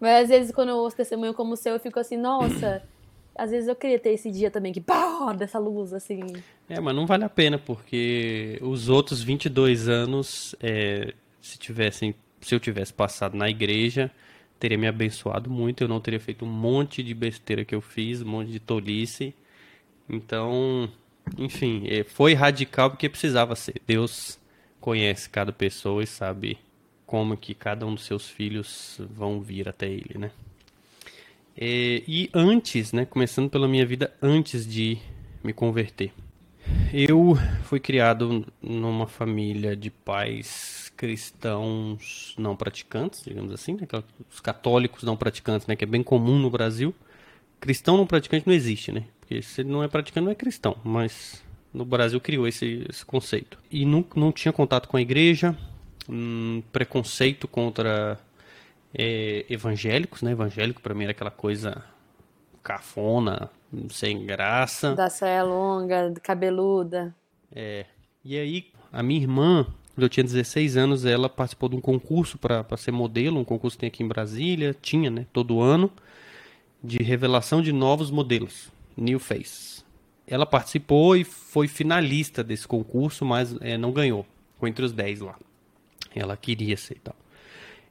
Mas 0.00 0.22
às 0.24 0.28
vezes 0.28 0.52
quando 0.52 0.68
eu 0.68 0.76
ouço 0.76 0.96
testemunho 0.96 1.34
como 1.34 1.54
o 1.54 1.56
seu, 1.56 1.74
eu 1.74 1.80
fico 1.80 1.98
assim, 1.98 2.16
nossa, 2.16 2.82
às 3.34 3.50
vezes 3.50 3.68
eu 3.68 3.74
queria 3.74 3.98
ter 3.98 4.10
esse 4.10 4.30
dia 4.30 4.50
também 4.50 4.72
que 4.72 4.80
pá, 4.80 5.32
dessa 5.32 5.58
luz, 5.58 5.92
assim. 5.92 6.20
É, 6.68 6.78
mas 6.80 6.94
não 6.94 7.04
vale 7.06 7.24
a 7.24 7.28
pena, 7.28 7.58
porque 7.58 8.58
os 8.62 8.88
outros 8.88 9.22
22 9.22 9.88
anos, 9.88 10.54
é, 10.60 11.14
se 11.40 11.58
tivessem, 11.58 12.14
se 12.40 12.54
eu 12.54 12.60
tivesse 12.60 12.92
passado 12.92 13.36
na 13.36 13.48
igreja, 13.50 14.08
teria 14.58 14.78
me 14.78 14.86
abençoado 14.86 15.50
muito, 15.50 15.82
eu 15.82 15.88
não 15.88 16.00
teria 16.00 16.20
feito 16.20 16.44
um 16.44 16.48
monte 16.48 17.02
de 17.02 17.14
besteira 17.14 17.64
que 17.64 17.74
eu 17.74 17.80
fiz, 17.80 18.22
um 18.22 18.28
monte 18.28 18.50
de 18.50 18.60
tolice. 18.60 19.34
Então, 20.08 20.90
enfim, 21.36 21.84
é, 21.88 22.04
foi 22.04 22.34
radical 22.34 22.90
porque 22.90 23.08
precisava 23.08 23.54
ser. 23.54 23.80
Deus 23.86 24.38
conhece 24.80 25.28
cada 25.28 25.52
pessoa 25.52 26.02
e 26.02 26.06
sabe 26.06 26.58
como 27.06 27.36
que 27.36 27.54
cada 27.54 27.86
um 27.86 27.94
dos 27.94 28.04
seus 28.04 28.28
filhos 28.28 29.00
vão 29.10 29.40
vir 29.40 29.68
até 29.68 29.86
ele, 29.86 30.18
né? 30.18 30.30
É, 31.56 32.02
e 32.06 32.30
antes, 32.32 32.92
né, 32.92 33.04
começando 33.04 33.50
pela 33.50 33.66
minha 33.66 33.84
vida 33.84 34.12
antes 34.22 34.66
de 34.66 34.98
me 35.42 35.52
converter. 35.52 36.12
Eu 36.92 37.36
fui 37.64 37.80
criado 37.80 38.46
numa 38.62 39.06
família 39.06 39.74
de 39.74 39.90
pais 39.90 40.87
cristãos 40.98 42.34
não 42.36 42.56
praticantes, 42.56 43.22
digamos 43.24 43.52
assim, 43.54 43.74
né? 43.74 43.86
os 44.28 44.40
católicos 44.40 45.04
não 45.04 45.16
praticantes, 45.16 45.66
né? 45.68 45.76
Que 45.76 45.84
é 45.84 45.86
bem 45.86 46.02
comum 46.02 46.36
no 46.40 46.50
Brasil. 46.50 46.92
Cristão 47.60 47.96
não 47.96 48.04
praticante 48.04 48.46
não 48.46 48.52
existe, 48.52 48.90
né? 48.90 49.04
Porque 49.20 49.40
se 49.40 49.60
ele 49.60 49.70
não 49.70 49.82
é 49.82 49.86
praticante, 49.86 50.24
não 50.24 50.32
é 50.32 50.34
cristão. 50.34 50.76
Mas 50.82 51.42
no 51.72 51.84
Brasil 51.84 52.20
criou 52.20 52.48
esse, 52.48 52.84
esse 52.90 53.06
conceito. 53.06 53.58
E 53.70 53.86
não, 53.86 54.04
não 54.16 54.32
tinha 54.32 54.52
contato 54.52 54.88
com 54.88 54.96
a 54.96 55.00
igreja, 55.00 55.56
hum, 56.08 56.64
preconceito 56.72 57.46
contra 57.46 58.18
é, 58.92 59.46
evangélicos, 59.48 60.20
né? 60.20 60.32
Evangélico 60.32 60.82
para 60.82 60.94
mim 60.94 61.04
era 61.04 61.12
aquela 61.12 61.30
coisa 61.30 61.84
cafona, 62.60 63.48
sem 63.88 64.26
graça. 64.26 64.96
Da 64.96 65.08
saia 65.08 65.44
longa, 65.44 66.12
cabeluda. 66.24 67.14
É. 67.54 67.86
E 68.24 68.36
aí, 68.36 68.72
a 68.92 69.00
minha 69.00 69.20
irmã, 69.20 69.64
quando 69.98 70.04
eu 70.04 70.08
tinha 70.08 70.22
16 70.22 70.76
anos, 70.76 71.04
ela 71.04 71.28
participou 71.28 71.68
de 71.68 71.74
um 71.74 71.80
concurso 71.80 72.38
para 72.38 72.64
ser 72.76 72.92
modelo, 72.92 73.40
um 73.40 73.44
concurso 73.44 73.76
que 73.76 73.80
tem 73.80 73.88
aqui 73.88 74.04
em 74.04 74.06
Brasília, 74.06 74.72
tinha, 74.80 75.10
né, 75.10 75.26
todo 75.32 75.60
ano, 75.60 75.90
de 76.80 76.98
revelação 76.98 77.60
de 77.60 77.72
novos 77.72 78.08
modelos, 78.08 78.70
New 78.96 79.18
Face. 79.18 79.82
Ela 80.24 80.46
participou 80.46 81.16
e 81.16 81.24
foi 81.24 81.66
finalista 81.66 82.44
desse 82.44 82.68
concurso, 82.68 83.24
mas 83.24 83.56
é, 83.60 83.76
não 83.76 83.90
ganhou, 83.90 84.24
ficou 84.54 84.68
entre 84.68 84.84
os 84.84 84.92
10 84.92 85.18
lá. 85.18 85.36
Ela 86.14 86.36
queria 86.36 86.76
ser 86.76 86.94
e 86.94 87.00
tal. 87.00 87.16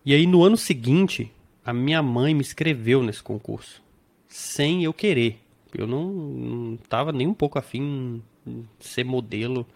E 0.06 0.14
aí, 0.14 0.26
no 0.26 0.46
ano 0.46 0.56
seguinte, 0.56 1.30
a 1.66 1.74
minha 1.74 2.02
mãe 2.02 2.34
me 2.34 2.40
inscreveu 2.40 3.04
nesse 3.04 3.22
concurso, 3.22 3.84
sem 4.30 4.82
eu 4.82 4.94
querer. 4.94 5.42
Eu 5.78 5.86
não, 5.86 6.06
não 6.10 6.78
tava 6.88 7.12
nem 7.12 7.28
um 7.28 7.34
pouco 7.34 7.60
afim 7.60 8.24
de 8.46 8.88
ser 8.88 9.04
modelo. 9.04 9.68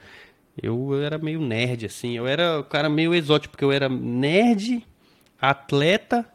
Eu 0.61 1.01
era 1.01 1.17
meio 1.17 1.39
nerd, 1.39 1.85
assim. 1.85 2.17
Eu 2.17 2.27
era 2.27 2.59
o 2.59 2.63
cara 2.63 2.89
meio 2.89 3.13
exótico, 3.13 3.51
porque 3.51 3.63
eu 3.63 3.71
era 3.71 3.87
nerd, 3.87 4.85
atleta. 5.39 6.25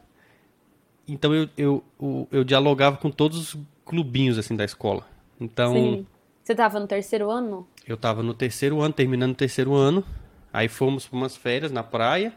Então 1.07 1.33
eu, 1.33 1.49
eu, 1.57 1.83
eu, 1.99 2.27
eu 2.31 2.43
dialogava 2.43 2.97
com 2.97 3.09
todos 3.09 3.37
os 3.37 3.61
clubinhos, 3.85 4.37
assim, 4.37 4.55
da 4.55 4.65
escola. 4.65 5.05
Então 5.39 5.73
Sim. 5.73 6.07
Você 6.43 6.55
tava 6.55 6.79
no 6.79 6.87
terceiro 6.87 7.29
ano? 7.29 7.67
eu 7.87 7.95
tava 7.95 8.21
no 8.21 8.33
terceiro 8.33 8.81
ano, 8.81 8.93
terminando 8.93 9.31
o 9.31 9.35
terceiro 9.35 9.73
ano. 9.73 10.03
Aí 10.51 10.67
fomos 10.67 11.07
para 11.07 11.17
umas 11.17 11.37
férias 11.37 11.71
na 11.71 11.83
praia, 11.83 12.33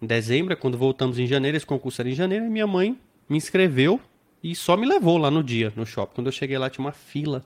em 0.00 0.06
dezembro, 0.06 0.56
quando 0.56 0.78
voltamos 0.78 1.18
em 1.18 1.26
janeiro. 1.26 1.56
Esse 1.56 1.66
concurso 1.66 2.00
era 2.00 2.08
em 2.08 2.14
janeiro. 2.14 2.46
E 2.46 2.48
minha 2.48 2.66
mãe 2.66 2.98
me 3.28 3.36
inscreveu 3.36 4.00
e 4.42 4.54
só 4.54 4.76
me 4.76 4.86
levou 4.86 5.18
lá 5.18 5.30
no 5.30 5.44
dia, 5.44 5.72
no 5.76 5.84
shopping. 5.84 6.14
Quando 6.14 6.26
eu 6.28 6.32
cheguei 6.32 6.56
lá, 6.56 6.70
tinha 6.70 6.84
uma 6.84 6.92
fila 6.92 7.44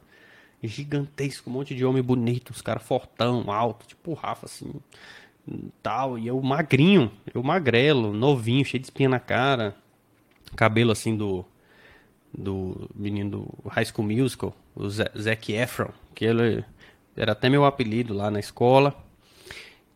gigantesca, 0.62 1.48
um 1.48 1.52
monte 1.52 1.74
de 1.74 1.84
homem 1.84 2.02
bonito, 2.02 2.50
os 2.50 2.62
caras 2.62 2.82
fortão, 2.82 3.50
alto, 3.50 3.86
tipo 3.86 4.10
o 4.12 4.14
Rafa, 4.14 4.46
assim, 4.46 4.72
tal. 5.82 6.18
E 6.18 6.26
eu 6.26 6.40
magrinho, 6.42 7.10
eu 7.32 7.42
magrelo, 7.42 8.12
novinho, 8.12 8.64
cheio 8.64 8.80
de 8.80 8.86
espinha 8.86 9.08
na 9.08 9.20
cara. 9.20 9.74
Cabelo 10.56 10.90
assim 10.92 11.16
do 11.16 11.44
do 12.32 12.88
menino 12.94 13.30
do 13.30 13.68
High 13.68 13.86
School 13.86 14.06
Musical, 14.06 14.54
o 14.74 14.88
Za- 14.88 15.10
Zac 15.18 15.52
Efron, 15.52 15.90
que 16.14 16.24
ele 16.24 16.64
era 17.16 17.32
até 17.32 17.48
meu 17.48 17.64
apelido 17.64 18.14
lá 18.14 18.30
na 18.30 18.38
escola. 18.38 18.96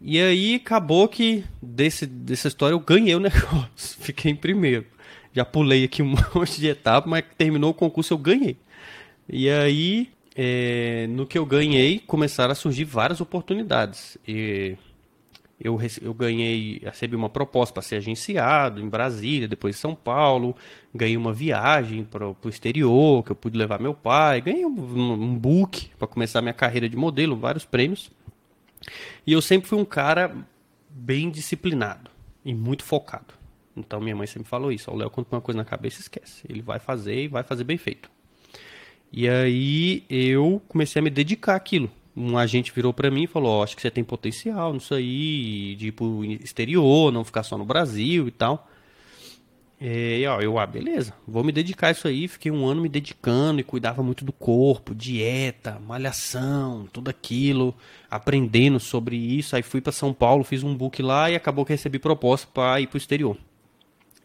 E 0.00 0.20
aí 0.20 0.56
acabou 0.56 1.08
que 1.08 1.44
desse, 1.62 2.06
dessa 2.06 2.48
história 2.48 2.74
eu 2.74 2.80
ganhei 2.80 3.14
o 3.14 3.20
negócio, 3.20 3.98
fiquei 4.00 4.30
em 4.32 4.36
primeiro. 4.36 4.86
Já 5.32 5.44
pulei 5.44 5.84
aqui 5.84 6.02
um 6.02 6.14
monte 6.34 6.60
de 6.60 6.68
etapa, 6.68 7.08
mas 7.08 7.24
terminou 7.38 7.70
o 7.70 7.74
concurso 7.74 8.14
eu 8.14 8.18
ganhei. 8.18 8.56
E 9.28 9.48
aí, 9.48 10.10
é, 10.34 11.06
no 11.08 11.26
que 11.26 11.38
eu 11.38 11.46
ganhei, 11.46 11.98
começaram 12.00 12.52
a 12.52 12.54
surgir 12.54 12.84
várias 12.84 13.20
oportunidades. 13.20 14.18
E 14.26 14.76
eu, 15.60 15.78
eu 16.02 16.12
ganhei, 16.12 16.80
recebi 16.84 17.14
uma 17.16 17.28
proposta 17.30 17.72
para 17.72 17.82
ser 17.82 17.96
agenciado 17.96 18.80
em 18.80 18.88
Brasília, 18.88 19.46
depois 19.48 19.76
em 19.76 19.78
São 19.78 19.94
Paulo. 19.94 20.56
Ganhei 20.94 21.16
uma 21.16 21.32
viagem 21.32 22.04
para 22.04 22.28
o 22.28 22.36
exterior, 22.48 23.22
que 23.24 23.32
eu 23.32 23.36
pude 23.36 23.56
levar 23.56 23.80
meu 23.80 23.94
pai. 23.94 24.40
Ganhei 24.40 24.66
um, 24.66 24.70
um- 24.70 25.38
book 25.38 25.90
para 25.98 26.08
começar 26.08 26.42
minha 26.42 26.54
carreira 26.54 26.88
de 26.88 26.96
modelo, 26.96 27.36
vários 27.36 27.64
prêmios. 27.64 28.10
E 29.26 29.32
eu 29.32 29.40
sempre 29.40 29.68
fui 29.68 29.78
um 29.78 29.84
cara 29.84 30.36
bem 30.90 31.30
disciplinado 31.30 32.10
e 32.44 32.52
muito 32.54 32.84
focado. 32.84 33.34
Então 33.76 34.00
minha 34.00 34.14
mãe 34.14 34.26
sempre 34.26 34.48
falou 34.48 34.70
isso. 34.70 34.90
O 34.90 34.96
Léo, 34.96 35.10
quando 35.10 35.26
põe 35.26 35.36
uma 35.38 35.42
coisa 35.42 35.56
na 35.58 35.64
cabeça, 35.64 36.00
esquece. 36.00 36.42
Ele 36.48 36.62
vai 36.62 36.78
fazer 36.78 37.24
e 37.24 37.28
vai 37.28 37.42
fazer 37.42 37.64
bem 37.64 37.76
feito. 37.78 38.10
E 39.16 39.28
aí 39.28 40.04
eu 40.10 40.60
comecei 40.66 40.98
a 40.98 41.02
me 41.02 41.08
dedicar 41.08 41.54
àquilo. 41.54 41.88
Um 42.16 42.36
agente 42.36 42.72
virou 42.74 42.92
pra 42.92 43.12
mim 43.12 43.22
e 43.22 43.28
falou: 43.28 43.60
ó, 43.60 43.62
acho 43.62 43.76
que 43.76 43.82
você 43.82 43.88
tem 43.88 44.02
potencial 44.02 44.72
nisso 44.72 44.92
aí, 44.92 45.76
de 45.76 45.88
ir 45.88 45.92
pro 45.92 46.24
exterior, 46.24 47.12
não 47.12 47.22
ficar 47.22 47.44
só 47.44 47.56
no 47.56 47.64
Brasil 47.64 48.26
e 48.26 48.32
tal. 48.32 48.68
E 49.80 50.26
ó, 50.26 50.40
eu, 50.40 50.58
ah, 50.58 50.66
beleza, 50.66 51.14
vou 51.28 51.44
me 51.44 51.52
dedicar 51.52 51.88
a 51.88 51.90
isso 51.92 52.08
aí. 52.08 52.26
Fiquei 52.26 52.50
um 52.50 52.66
ano 52.66 52.82
me 52.82 52.88
dedicando 52.88 53.60
e 53.60 53.64
cuidava 53.64 54.02
muito 54.02 54.24
do 54.24 54.32
corpo, 54.32 54.92
dieta, 54.92 55.78
malhação, 55.78 56.88
tudo 56.92 57.08
aquilo, 57.08 57.72
aprendendo 58.10 58.80
sobre 58.80 59.14
isso. 59.14 59.54
Aí 59.54 59.62
fui 59.62 59.80
pra 59.80 59.92
São 59.92 60.12
Paulo, 60.12 60.42
fiz 60.42 60.64
um 60.64 60.74
book 60.74 61.00
lá 61.00 61.30
e 61.30 61.36
acabou 61.36 61.64
que 61.64 61.72
recebi 61.72 62.00
proposta 62.00 62.48
pra 62.52 62.80
ir 62.80 62.88
pro 62.88 62.98
exterior. 62.98 63.36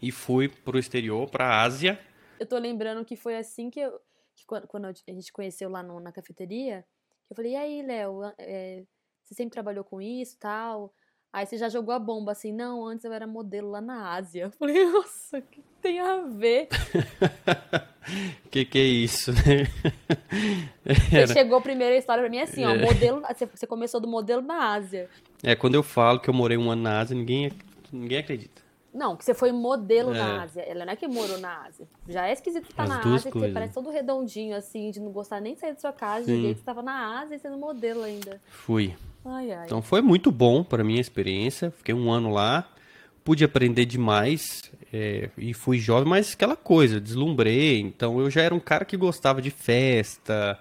E 0.01 0.11
fui 0.11 0.47
pro 0.47 0.79
exterior, 0.79 1.29
pra 1.29 1.61
Ásia. 1.61 1.99
Eu 2.39 2.47
tô 2.47 2.57
lembrando 2.57 3.05
que 3.05 3.15
foi 3.17 3.35
assim 3.35 3.69
que, 3.69 3.81
eu, 3.81 3.91
que 4.39 4.45
quando, 4.45 4.67
quando 4.67 4.85
a 4.85 4.93
gente 4.93 5.31
conheceu 5.31 5.69
lá 5.69 5.83
no- 5.83 5.99
na 5.99 6.11
cafeteria, 6.11 6.85
eu 7.29 7.35
falei, 7.35 7.51
e 7.53 7.55
aí, 7.55 7.81
Léo, 7.83 8.21
é, 8.37 8.83
você 9.23 9.35
sempre 9.35 9.51
trabalhou 9.53 9.83
com 9.83 10.01
isso 10.01 10.37
tal? 10.39 10.93
Aí 11.31 11.45
você 11.45 11.57
já 11.57 11.69
jogou 11.69 11.93
a 11.93 11.99
bomba 11.99 12.31
assim, 12.31 12.51
não, 12.51 12.85
antes 12.87 13.05
eu 13.05 13.13
era 13.13 13.27
modelo 13.27 13.69
lá 13.69 13.79
na 13.81 14.13
Ásia. 14.13 14.43
Eu 14.45 14.51
falei, 14.51 14.83
nossa, 14.91 15.37
o 15.37 15.41
que 15.43 15.61
tem 15.81 15.99
a 15.99 16.21
ver? 16.23 16.67
Que 18.49 18.65
que 18.65 18.79
é 18.79 18.83
isso, 18.83 19.31
né? 19.31 19.67
Você 21.11 21.33
chegou 21.33 21.61
primeiro 21.61 21.93
a 21.93 21.97
história 21.99 22.23
pra 22.23 22.29
mim 22.31 22.39
assim, 22.39 22.65
ó, 22.65 22.75
modelo, 22.75 23.21
você, 23.21 23.45
você 23.45 23.67
começou 23.67 23.99
do 24.01 24.07
modelo 24.07 24.41
na 24.41 24.73
Ásia. 24.73 25.07
É, 25.43 25.55
quando 25.55 25.75
eu 25.75 25.83
falo 25.83 26.19
que 26.19 26.27
eu 26.27 26.33
morei 26.33 26.57
um 26.57 26.71
ano 26.71 26.81
na 26.81 26.99
Ásia, 27.01 27.15
ninguém, 27.15 27.51
ninguém 27.93 28.17
acredita. 28.17 28.63
Não, 28.93 29.15
que 29.15 29.23
você 29.23 29.33
foi 29.33 29.51
modelo 29.51 30.13
É. 30.13 30.17
na 30.17 30.43
Ásia. 30.43 30.61
Ela 30.61 30.85
não 30.85 30.93
é 30.93 30.95
que 30.95 31.07
morou 31.07 31.37
na 31.39 31.65
Ásia. 31.67 31.87
Já 32.07 32.27
é 32.27 32.33
esquisito 32.33 32.69
estar 32.69 32.83
As 32.83 32.89
na 32.89 32.99
Ásia, 32.99 33.11
que 33.11 33.19
você 33.19 33.31
coisas. 33.31 33.53
parece 33.53 33.73
todo 33.73 33.89
redondinho, 33.91 34.55
assim, 34.55 34.89
de 34.91 34.99
não 34.99 35.11
gostar 35.11 35.39
nem 35.39 35.53
de 35.53 35.59
sair 35.59 35.73
da 35.73 35.79
sua 35.79 35.93
casa, 35.93 36.25
Sim. 36.25 36.35
de 36.35 36.41
jeito 36.41 36.53
que 36.55 36.59
você 36.61 36.65
tava 36.65 36.81
na 36.81 37.19
Ásia 37.21 37.35
e 37.35 37.39
sendo 37.39 37.57
modelo 37.57 38.01
ainda. 38.03 38.41
Fui. 38.49 38.95
Ai, 39.25 39.51
ai. 39.51 39.65
Então 39.65 39.81
foi 39.81 40.01
muito 40.01 40.31
bom 40.31 40.63
para 40.63 40.83
minha 40.83 40.99
experiência. 41.01 41.71
Fiquei 41.71 41.93
um 41.93 42.11
ano 42.11 42.31
lá. 42.31 42.67
pude 43.21 43.43
aprender 43.43 43.85
demais 43.85 44.71
é, 44.91 45.29
e 45.37 45.53
fui 45.53 45.77
jovem, 45.77 46.09
mas 46.09 46.33
aquela 46.33 46.55
coisa, 46.55 46.99
deslumbrei. 46.99 47.79
Então 47.79 48.19
eu 48.19 48.27
já 48.31 48.41
era 48.41 48.55
um 48.55 48.59
cara 48.59 48.83
que 48.85 48.97
gostava 48.97 49.39
de 49.39 49.51
festa, 49.51 50.57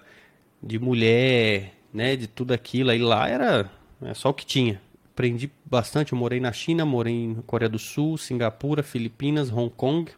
de 0.63 0.79
mulher, 0.79 1.73
né, 1.95 2.15
de 2.15 2.27
tudo 2.27 2.53
aquilo. 2.53 2.91
Aí 2.91 2.99
lá 2.99 3.27
era 3.27 3.71
é 4.03 4.13
só 4.13 4.29
o 4.29 4.35
que 4.35 4.45
tinha. 4.45 4.83
Aprendi 5.19 5.51
bastante. 5.65 6.13
Eu 6.13 6.19
morei 6.19 6.39
na 6.39 6.53
China, 6.53 6.87
morei 6.87 7.27
na 7.27 7.43
Coreia 7.43 7.69
do 7.69 7.77
Sul, 7.77 8.17
Singapura, 8.17 8.85
Filipinas, 8.85 9.51
Hong 9.51 9.69
Kong. 9.69 10.09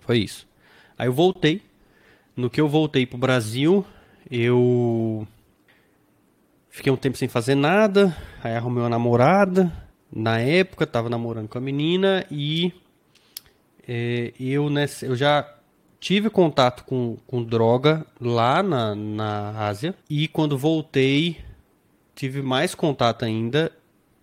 Foi 0.00 0.16
isso. 0.16 0.48
Aí 0.96 1.08
eu 1.08 1.12
voltei. 1.12 1.60
No 2.34 2.48
que 2.48 2.58
eu 2.58 2.70
voltei 2.70 3.04
pro 3.04 3.18
Brasil, 3.18 3.84
eu 4.30 5.28
fiquei 6.70 6.90
um 6.90 6.96
tempo 6.96 7.18
sem 7.18 7.28
fazer 7.28 7.54
nada. 7.54 8.16
Aí 8.42 8.56
arrumei 8.56 8.82
uma 8.82 8.88
namorada. 8.88 9.70
Na 10.10 10.38
época, 10.38 10.86
tava 10.86 11.10
namorando 11.10 11.48
com 11.48 11.58
a 11.58 11.60
menina 11.60 12.24
e 12.30 12.72
é, 13.86 14.32
eu, 14.40 14.70
nessa, 14.70 15.04
eu 15.04 15.14
já 15.14 15.46
tive 16.00 16.30
contato 16.30 16.84
com, 16.84 17.18
com 17.26 17.44
droga 17.44 18.06
lá 18.18 18.62
na, 18.62 18.94
na 18.94 19.66
Ásia 19.66 19.94
e 20.08 20.28
quando 20.28 20.56
voltei 20.56 21.36
tive 22.14 22.40
mais 22.40 22.74
contato 22.74 23.24
ainda 23.26 23.70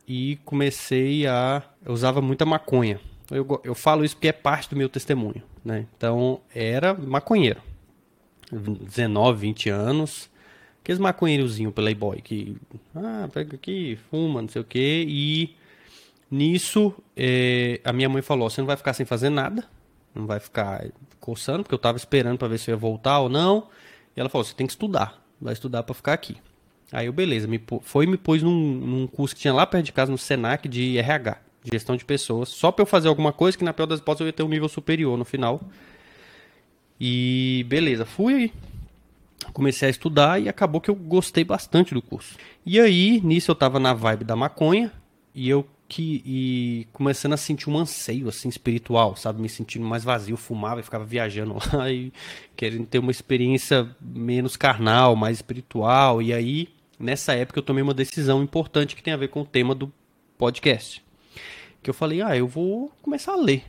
e 0.09 0.39
comecei 0.43 1.27
a. 1.27 1.61
Eu 1.85 1.93
usava 1.93 2.19
muita 2.19 2.43
maconha. 2.43 2.99
Eu, 3.29 3.61
eu 3.63 3.75
falo 3.75 4.03
isso 4.03 4.15
porque 4.15 4.29
é 4.29 4.33
parte 4.33 4.67
do 4.71 4.75
meu 4.75 4.89
testemunho. 4.89 5.43
Né? 5.63 5.85
Então, 5.95 6.41
era 6.53 6.95
maconheiro. 6.95 7.61
19, 8.51 9.39
20 9.39 9.69
anos. 9.69 10.27
Aqueles 10.81 10.99
maconheirozinhos 10.99 11.73
playboy 11.73 12.21
que. 12.21 12.57
Ah, 12.95 13.29
pega 13.31 13.55
aqui, 13.55 13.99
fuma, 14.09 14.41
não 14.41 14.49
sei 14.49 14.63
o 14.63 14.65
quê. 14.65 15.05
E 15.07 15.55
nisso, 16.31 16.91
é, 17.15 17.79
a 17.83 17.93
minha 17.93 18.09
mãe 18.09 18.23
falou: 18.23 18.49
você 18.49 18.59
não 18.61 18.65
vai 18.65 18.77
ficar 18.77 18.93
sem 18.93 19.05
fazer 19.05 19.29
nada. 19.29 19.63
Não 20.15 20.25
vai 20.25 20.39
ficar 20.39 20.87
coçando, 21.19 21.61
porque 21.61 21.75
eu 21.75 21.79
tava 21.79 21.99
esperando 21.99 22.39
para 22.39 22.47
ver 22.47 22.57
se 22.57 22.71
eu 22.71 22.73
ia 22.73 22.79
voltar 22.79 23.19
ou 23.19 23.29
não. 23.29 23.67
E 24.17 24.19
ela 24.19 24.27
falou: 24.27 24.43
você 24.43 24.55
tem 24.55 24.65
que 24.65 24.73
estudar. 24.73 25.23
Vai 25.39 25.53
estudar 25.53 25.83
para 25.83 25.93
ficar 25.93 26.13
aqui. 26.13 26.37
Aí 26.91 27.05
eu, 27.05 27.13
beleza, 27.13 27.47
me, 27.47 27.61
foi 27.81 28.05
e 28.05 28.07
me 28.07 28.17
pôs 28.17 28.41
num, 28.41 28.51
num 28.51 29.07
curso 29.07 29.35
que 29.35 29.41
tinha 29.41 29.53
lá 29.53 29.65
perto 29.65 29.85
de 29.85 29.91
casa, 29.91 30.11
no 30.11 30.17
Senac, 30.17 30.67
de 30.67 30.97
RH, 30.97 31.37
gestão 31.71 31.95
de 31.95 32.03
pessoas, 32.03 32.49
só 32.49 32.71
para 32.71 32.81
eu 32.81 32.87
fazer 32.87 33.07
alguma 33.07 33.31
coisa 33.31 33.57
que 33.57 33.63
na 33.63 33.73
pior 33.73 33.85
das 33.85 33.99
hipóteses 33.99 34.21
eu 34.21 34.27
ia 34.27 34.33
ter 34.33 34.43
um 34.43 34.49
nível 34.49 34.67
superior 34.67 35.17
no 35.17 35.25
final. 35.25 35.61
E 36.99 37.65
beleza, 37.69 38.05
fui, 38.05 38.51
comecei 39.53 39.87
a 39.87 39.91
estudar 39.91 40.41
e 40.41 40.49
acabou 40.49 40.81
que 40.81 40.89
eu 40.89 40.95
gostei 40.95 41.43
bastante 41.43 41.93
do 41.93 42.01
curso. 42.01 42.35
E 42.65 42.79
aí, 42.79 43.21
nisso 43.21 43.51
eu 43.51 43.55
tava 43.55 43.79
na 43.79 43.93
vibe 43.93 44.25
da 44.25 44.35
maconha 44.35 44.91
e 45.33 45.47
eu 45.47 45.65
que 45.87 46.21
e 46.23 46.87
começando 46.93 47.33
a 47.33 47.37
sentir 47.37 47.67
um 47.67 47.77
anseio 47.77 48.29
assim 48.29 48.47
espiritual, 48.47 49.15
sabe, 49.15 49.41
me 49.41 49.49
sentindo 49.49 49.83
mais 49.85 50.03
vazio, 50.03 50.37
fumava 50.37 50.79
e 50.79 50.83
ficava 50.83 51.03
viajando 51.03 51.55
lá 51.73 51.91
e 51.91 52.13
querendo 52.55 52.85
ter 52.85 52.99
uma 52.99 53.11
experiência 53.11 53.89
menos 53.99 54.55
carnal, 54.55 55.15
mais 55.15 55.37
espiritual. 55.37 56.21
E 56.21 56.31
aí 56.31 56.69
nessa 56.99 57.33
época 57.33 57.59
eu 57.59 57.63
tomei 57.63 57.81
uma 57.81 57.93
decisão 57.93 58.43
importante 58.43 58.95
que 58.95 59.01
tem 59.03 59.13
a 59.13 59.17
ver 59.17 59.29
com 59.29 59.41
o 59.41 59.45
tema 59.45 59.73
do 59.73 59.91
podcast. 60.37 61.03
Que 61.81 61.89
eu 61.89 61.93
falei, 61.93 62.21
ah, 62.21 62.35
eu 62.35 62.47
vou 62.47 62.91
começar 63.01 63.33
a 63.33 63.37
ler. 63.37 63.63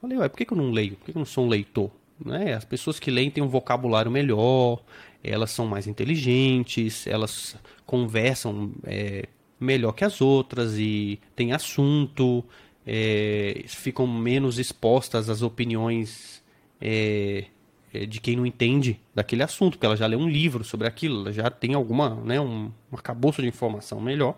Falei, 0.00 0.16
ué, 0.18 0.28
por 0.28 0.36
que, 0.36 0.44
que 0.44 0.52
eu 0.52 0.56
não 0.56 0.70
leio? 0.70 0.96
Por 0.96 1.06
que, 1.06 1.12
que 1.12 1.18
eu 1.18 1.20
não 1.20 1.26
sou 1.26 1.44
um 1.44 1.48
leitor? 1.48 1.90
Né? 2.24 2.54
As 2.54 2.64
pessoas 2.64 3.00
que 3.00 3.10
leem 3.10 3.30
têm 3.30 3.42
um 3.42 3.48
vocabulário 3.48 4.10
melhor, 4.10 4.82
elas 5.22 5.50
são 5.50 5.66
mais 5.66 5.86
inteligentes, 5.86 7.06
elas 7.06 7.56
conversam 7.84 8.72
é, 8.84 9.28
melhor 9.58 9.92
que 9.92 10.04
as 10.04 10.20
outras 10.20 10.78
e 10.78 11.20
têm 11.34 11.52
assunto, 11.52 12.44
é, 12.86 13.64
ficam 13.66 14.06
menos 14.06 14.58
expostas 14.58 15.28
às 15.28 15.42
opiniões 15.42 16.42
é, 16.80 17.44
de 17.92 18.20
quem 18.20 18.36
não 18.36 18.46
entende 18.46 18.98
daquele 19.14 19.42
assunto, 19.42 19.72
porque 19.72 19.84
ela 19.84 19.96
já 19.96 20.06
leu 20.06 20.18
um 20.18 20.28
livro 20.28 20.64
sobre 20.64 20.86
aquilo, 20.86 21.20
ela 21.20 21.32
já 21.32 21.50
tem 21.50 21.74
alguma, 21.74 22.14
né, 22.24 22.40
um, 22.40 22.72
um 22.90 22.96
arcabouço 22.96 23.42
de 23.42 23.48
informação 23.48 24.00
melhor. 24.00 24.34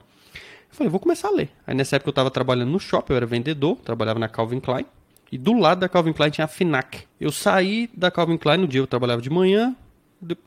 Eu 0.69 0.77
falei, 0.77 0.91
vou 0.91 0.99
começar 0.99 1.29
a 1.29 1.31
ler. 1.31 1.51
Aí 1.65 1.75
nessa 1.75 1.97
época 1.97 2.09
eu 2.09 2.13
estava 2.13 2.31
trabalhando 2.31 2.71
no 2.71 2.81
shopping, 2.81 3.13
eu 3.13 3.17
era 3.17 3.27
vendedor, 3.27 3.77
trabalhava 3.77 4.19
na 4.19 4.29
Calvin 4.29 4.59
Klein, 4.59 4.85
e 5.31 5.39
do 5.39 5.53
lado 5.53 5.81
da 5.81 5.89
Calvin 5.89 6.13
Klein 6.13 6.31
tinha 6.31 6.45
a 6.45 6.49
FINAC. 6.49 7.05
Eu 7.21 7.31
saí 7.31 7.89
da 7.95 8.11
Calvin 8.11 8.37
Klein 8.37 8.59
no 8.59 8.69
dia 8.69 8.81
eu 8.81 8.87
trabalhava 8.87 9.23
de 9.23 9.31
manhã, 9.31 9.75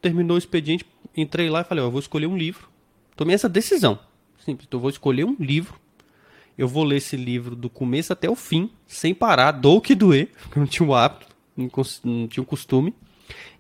terminou 0.02 0.36
o 0.36 0.38
expediente, 0.38 0.86
entrei 1.16 1.50
lá 1.50 1.62
e 1.62 1.64
falei, 1.64 1.84
ó, 1.84 1.88
eu 1.88 1.92
vou 1.92 2.00
escolher 2.00 2.28
um 2.28 2.38
livro. 2.38 2.68
Tomei 3.16 3.36
essa 3.36 3.48
decisão. 3.48 3.98
Simples, 4.44 4.68
eu 4.70 4.80
vou 4.80 4.90
escolher 4.90 5.24
um 5.24 5.36
livro. 5.40 5.80
Eu 6.58 6.68
vou 6.68 6.84
ler 6.84 6.98
esse 6.98 7.16
livro 7.16 7.56
do 7.56 7.70
começo 7.70 8.12
até 8.12 8.30
o 8.30 8.36
fim, 8.36 8.70
sem 8.86 9.14
parar, 9.14 9.52
dou 9.52 9.78
o 9.78 9.82
que 9.82 9.96
doer, 9.96 10.30
porque 10.44 10.58
eu 10.58 10.62
não 10.62 10.68
tinha 10.68 10.88
o 10.88 10.94
hábito 10.94 11.37
não 11.58 12.28
tinha 12.28 12.44
o 12.44 12.46
costume. 12.46 12.94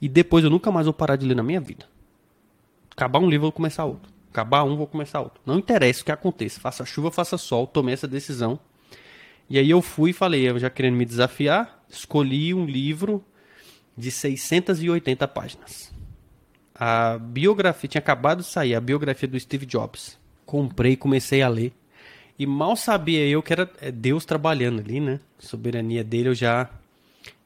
E 0.01 0.07
depois 0.07 0.43
eu 0.43 0.49
nunca 0.49 0.71
mais 0.71 0.85
vou 0.85 0.93
parar 0.93 1.15
de 1.15 1.25
ler 1.25 1.35
na 1.35 1.43
minha 1.43 1.59
vida. 1.59 1.85
Acabar 2.91 3.19
um 3.19 3.29
livro, 3.29 3.35
eu 3.35 3.49
vou 3.49 3.51
começar 3.51 3.85
outro. 3.85 4.11
Acabar 4.31 4.63
um, 4.63 4.77
vou 4.77 4.87
começar 4.87 5.19
outro. 5.21 5.41
Não 5.45 5.57
interessa 5.57 6.01
o 6.01 6.05
que 6.05 6.11
aconteça. 6.11 6.59
Faça 6.59 6.85
chuva, 6.85 7.11
faça 7.11 7.37
sol. 7.37 7.67
Tomei 7.67 7.93
essa 7.93 8.07
decisão. 8.07 8.59
E 9.49 9.57
aí 9.57 9.69
eu 9.69 9.81
fui 9.81 10.11
e 10.11 10.13
falei, 10.13 10.49
eu 10.49 10.59
já 10.59 10.69
querendo 10.69 10.95
me 10.95 11.05
desafiar, 11.05 11.83
escolhi 11.89 12.53
um 12.53 12.65
livro 12.65 13.23
de 13.97 14.11
680 14.11 15.27
páginas. 15.27 15.93
A 16.75 17.17
biografia, 17.17 17.89
tinha 17.89 17.99
acabado 17.99 18.39
de 18.39 18.47
sair, 18.47 18.75
a 18.75 18.81
biografia 18.81 19.27
do 19.27 19.39
Steve 19.39 19.65
Jobs. 19.65 20.19
Comprei, 20.45 20.95
comecei 20.95 21.41
a 21.41 21.47
ler. 21.47 21.73
E 22.37 22.45
mal 22.45 22.75
sabia 22.75 23.25
eu 23.25 23.41
que 23.41 23.51
era 23.51 23.69
é, 23.81 23.91
Deus 23.91 24.25
trabalhando 24.25 24.79
ali, 24.79 24.99
né? 24.99 25.19
A 25.39 25.47
soberania 25.47 26.03
dele 26.03 26.29
eu 26.29 26.35
já 26.35 26.69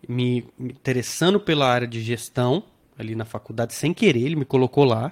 me 0.07 0.45
interessando 0.59 1.39
pela 1.39 1.67
área 1.67 1.87
de 1.87 2.01
gestão 2.01 2.63
ali 2.97 3.15
na 3.15 3.25
faculdade 3.25 3.73
sem 3.73 3.93
querer, 3.93 4.21
ele 4.21 4.35
me 4.35 4.45
colocou 4.45 4.83
lá. 4.83 5.11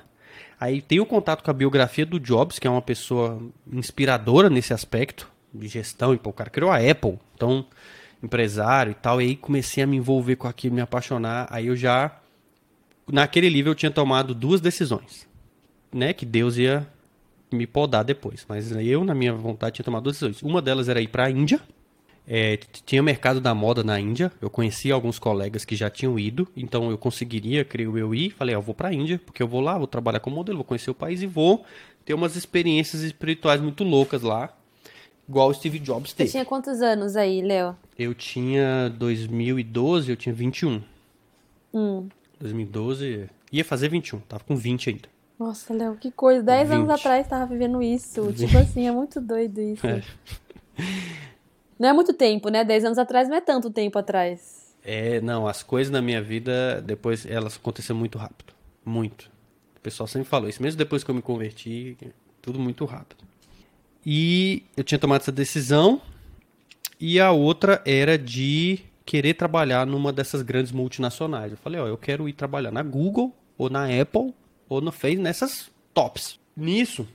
Aí 0.59 0.81
tenho 0.81 1.05
contato 1.05 1.43
com 1.43 1.49
a 1.49 1.53
biografia 1.53 2.05
do 2.05 2.19
Jobs, 2.19 2.59
que 2.59 2.67
é 2.67 2.69
uma 2.69 2.81
pessoa 2.81 3.41
inspiradora 3.71 4.49
nesse 4.49 4.73
aspecto 4.73 5.31
de 5.53 5.67
gestão, 5.67 6.13
e 6.13 6.17
pô, 6.17 6.29
o 6.29 6.33
cara 6.33 6.49
criou 6.49 6.69
a 6.69 6.77
Apple, 6.77 7.17
então 7.33 7.65
empresário 8.21 8.91
e 8.91 8.95
tal, 8.95 9.21
e 9.21 9.25
aí 9.25 9.35
comecei 9.35 9.83
a 9.83 9.87
me 9.87 9.95
envolver 9.95 10.35
com 10.35 10.47
aquilo, 10.47 10.75
me 10.75 10.81
apaixonar. 10.81 11.47
Aí 11.49 11.67
eu 11.67 11.75
já 11.75 12.19
naquele 13.11 13.49
livro 13.49 13.71
eu 13.71 13.75
tinha 13.75 13.89
tomado 13.89 14.35
duas 14.35 14.61
decisões, 14.61 15.27
né, 15.91 16.13
que 16.13 16.25
Deus 16.25 16.57
ia 16.57 16.85
me 17.51 17.65
podar 17.65 18.03
depois, 18.03 18.45
mas 18.47 18.71
eu 18.71 19.03
na 19.03 19.15
minha 19.15 19.33
vontade 19.33 19.75
tinha 19.75 19.85
tomado 19.85 20.03
duas 20.03 20.17
decisões. 20.17 20.43
Uma 20.43 20.61
delas 20.61 20.89
era 20.89 21.01
ir 21.01 21.07
para 21.07 21.25
a 21.25 21.31
Índia 21.31 21.59
é, 22.31 22.57
tinha 22.85 23.01
mercado 23.01 23.41
da 23.41 23.55
moda 23.55 23.83
na 23.83 23.99
Índia, 23.99 24.31
eu 24.39 24.51
conhecia 24.51 24.93
alguns 24.93 25.17
colegas 25.17 25.65
que 25.65 25.75
já 25.75 25.89
tinham 25.89 26.19
ido, 26.19 26.47
então 26.55 26.91
eu 26.91 26.97
conseguiria, 26.97 27.65
creio 27.65 27.97
eu, 27.97 28.13
ir. 28.13 28.29
Falei, 28.29 28.53
ó, 28.53 28.59
eu 28.59 28.61
vou 28.61 28.75
pra 28.75 28.93
Índia, 28.93 29.19
porque 29.25 29.41
eu 29.41 29.47
vou 29.47 29.59
lá, 29.59 29.75
vou 29.75 29.87
trabalhar 29.87 30.19
como 30.19 30.35
modelo, 30.35 30.59
vou 30.59 30.63
conhecer 30.63 30.91
o 30.91 30.93
país 30.93 31.23
e 31.23 31.25
vou 31.25 31.65
ter 32.05 32.13
umas 32.13 32.35
experiências 32.35 33.01
espirituais 33.01 33.59
muito 33.59 33.83
loucas 33.83 34.21
lá, 34.21 34.55
igual 35.27 35.49
o 35.49 35.53
Steve 35.55 35.79
Jobs 35.79 36.13
teve. 36.13 36.29
Você 36.29 36.33
tinha 36.33 36.45
quantos 36.45 36.83
anos 36.83 37.15
aí, 37.15 37.41
Léo? 37.41 37.75
Eu 37.97 38.13
tinha 38.13 38.89
2012, 38.95 40.11
eu 40.11 40.15
tinha 40.15 40.33
21. 40.33 40.83
Hum. 41.73 42.07
2012, 42.39 43.27
ia 43.51 43.65
fazer 43.65 43.89
21, 43.89 44.19
tava 44.19 44.43
com 44.43 44.55
20 44.55 44.91
ainda. 44.91 45.09
Nossa, 45.39 45.73
Léo, 45.73 45.95
que 45.95 46.11
coisa. 46.11 46.43
10 46.43 46.71
anos 46.71 46.89
atrás 46.91 47.27
tava 47.27 47.47
vivendo 47.47 47.81
isso. 47.81 48.23
20. 48.25 48.37
Tipo 48.37 48.57
assim, 48.59 48.87
é 48.87 48.91
muito 48.91 49.19
doido 49.19 49.59
isso. 49.59 49.81
É. 50.81 51.28
Não 51.79 51.87
é 51.87 51.93
muito 51.93 52.13
tempo, 52.13 52.49
né? 52.49 52.63
Dez 52.65 52.83
anos 52.83 52.97
atrás 52.97 53.29
não 53.29 53.37
é 53.37 53.41
tanto 53.41 53.71
tempo 53.71 53.97
atrás. 53.97 54.75
É, 54.83 55.21
não, 55.21 55.47
as 55.47 55.63
coisas 55.63 55.91
na 55.91 56.01
minha 56.01 56.21
vida, 56.21 56.81
depois 56.81 57.25
elas 57.25 57.55
aconteceram 57.55 57.97
muito 57.97 58.17
rápido. 58.17 58.53
Muito. 58.83 59.31
O 59.77 59.79
pessoal 59.81 60.07
sempre 60.07 60.27
falou 60.27 60.49
isso, 60.49 60.61
mesmo 60.61 60.77
depois 60.77 61.03
que 61.03 61.09
eu 61.09 61.15
me 61.15 61.21
converti, 61.21 61.97
tudo 62.41 62.59
muito 62.59 62.83
rápido. 62.83 63.23
E 64.05 64.63
eu 64.75 64.83
tinha 64.83 64.99
tomado 64.99 65.21
essa 65.21 65.31
decisão, 65.31 66.01
e 66.99 67.19
a 67.19 67.31
outra 67.31 67.81
era 67.85 68.17
de 68.17 68.79
querer 69.05 69.35
trabalhar 69.35 69.87
numa 69.87 70.11
dessas 70.11 70.41
grandes 70.41 70.71
multinacionais. 70.71 71.51
Eu 71.51 71.57
falei, 71.57 71.79
ó, 71.79 71.87
eu 71.87 71.97
quero 71.97 72.27
ir 72.27 72.33
trabalhar 72.33 72.71
na 72.71 72.83
Google, 72.83 73.33
ou 73.57 73.69
na 73.69 73.85
Apple, 73.85 74.33
ou 74.67 74.81
no 74.81 74.91
Facebook, 74.91 75.23
nessas 75.23 75.71
tops. 75.93 76.39
Nisso, 76.55 77.07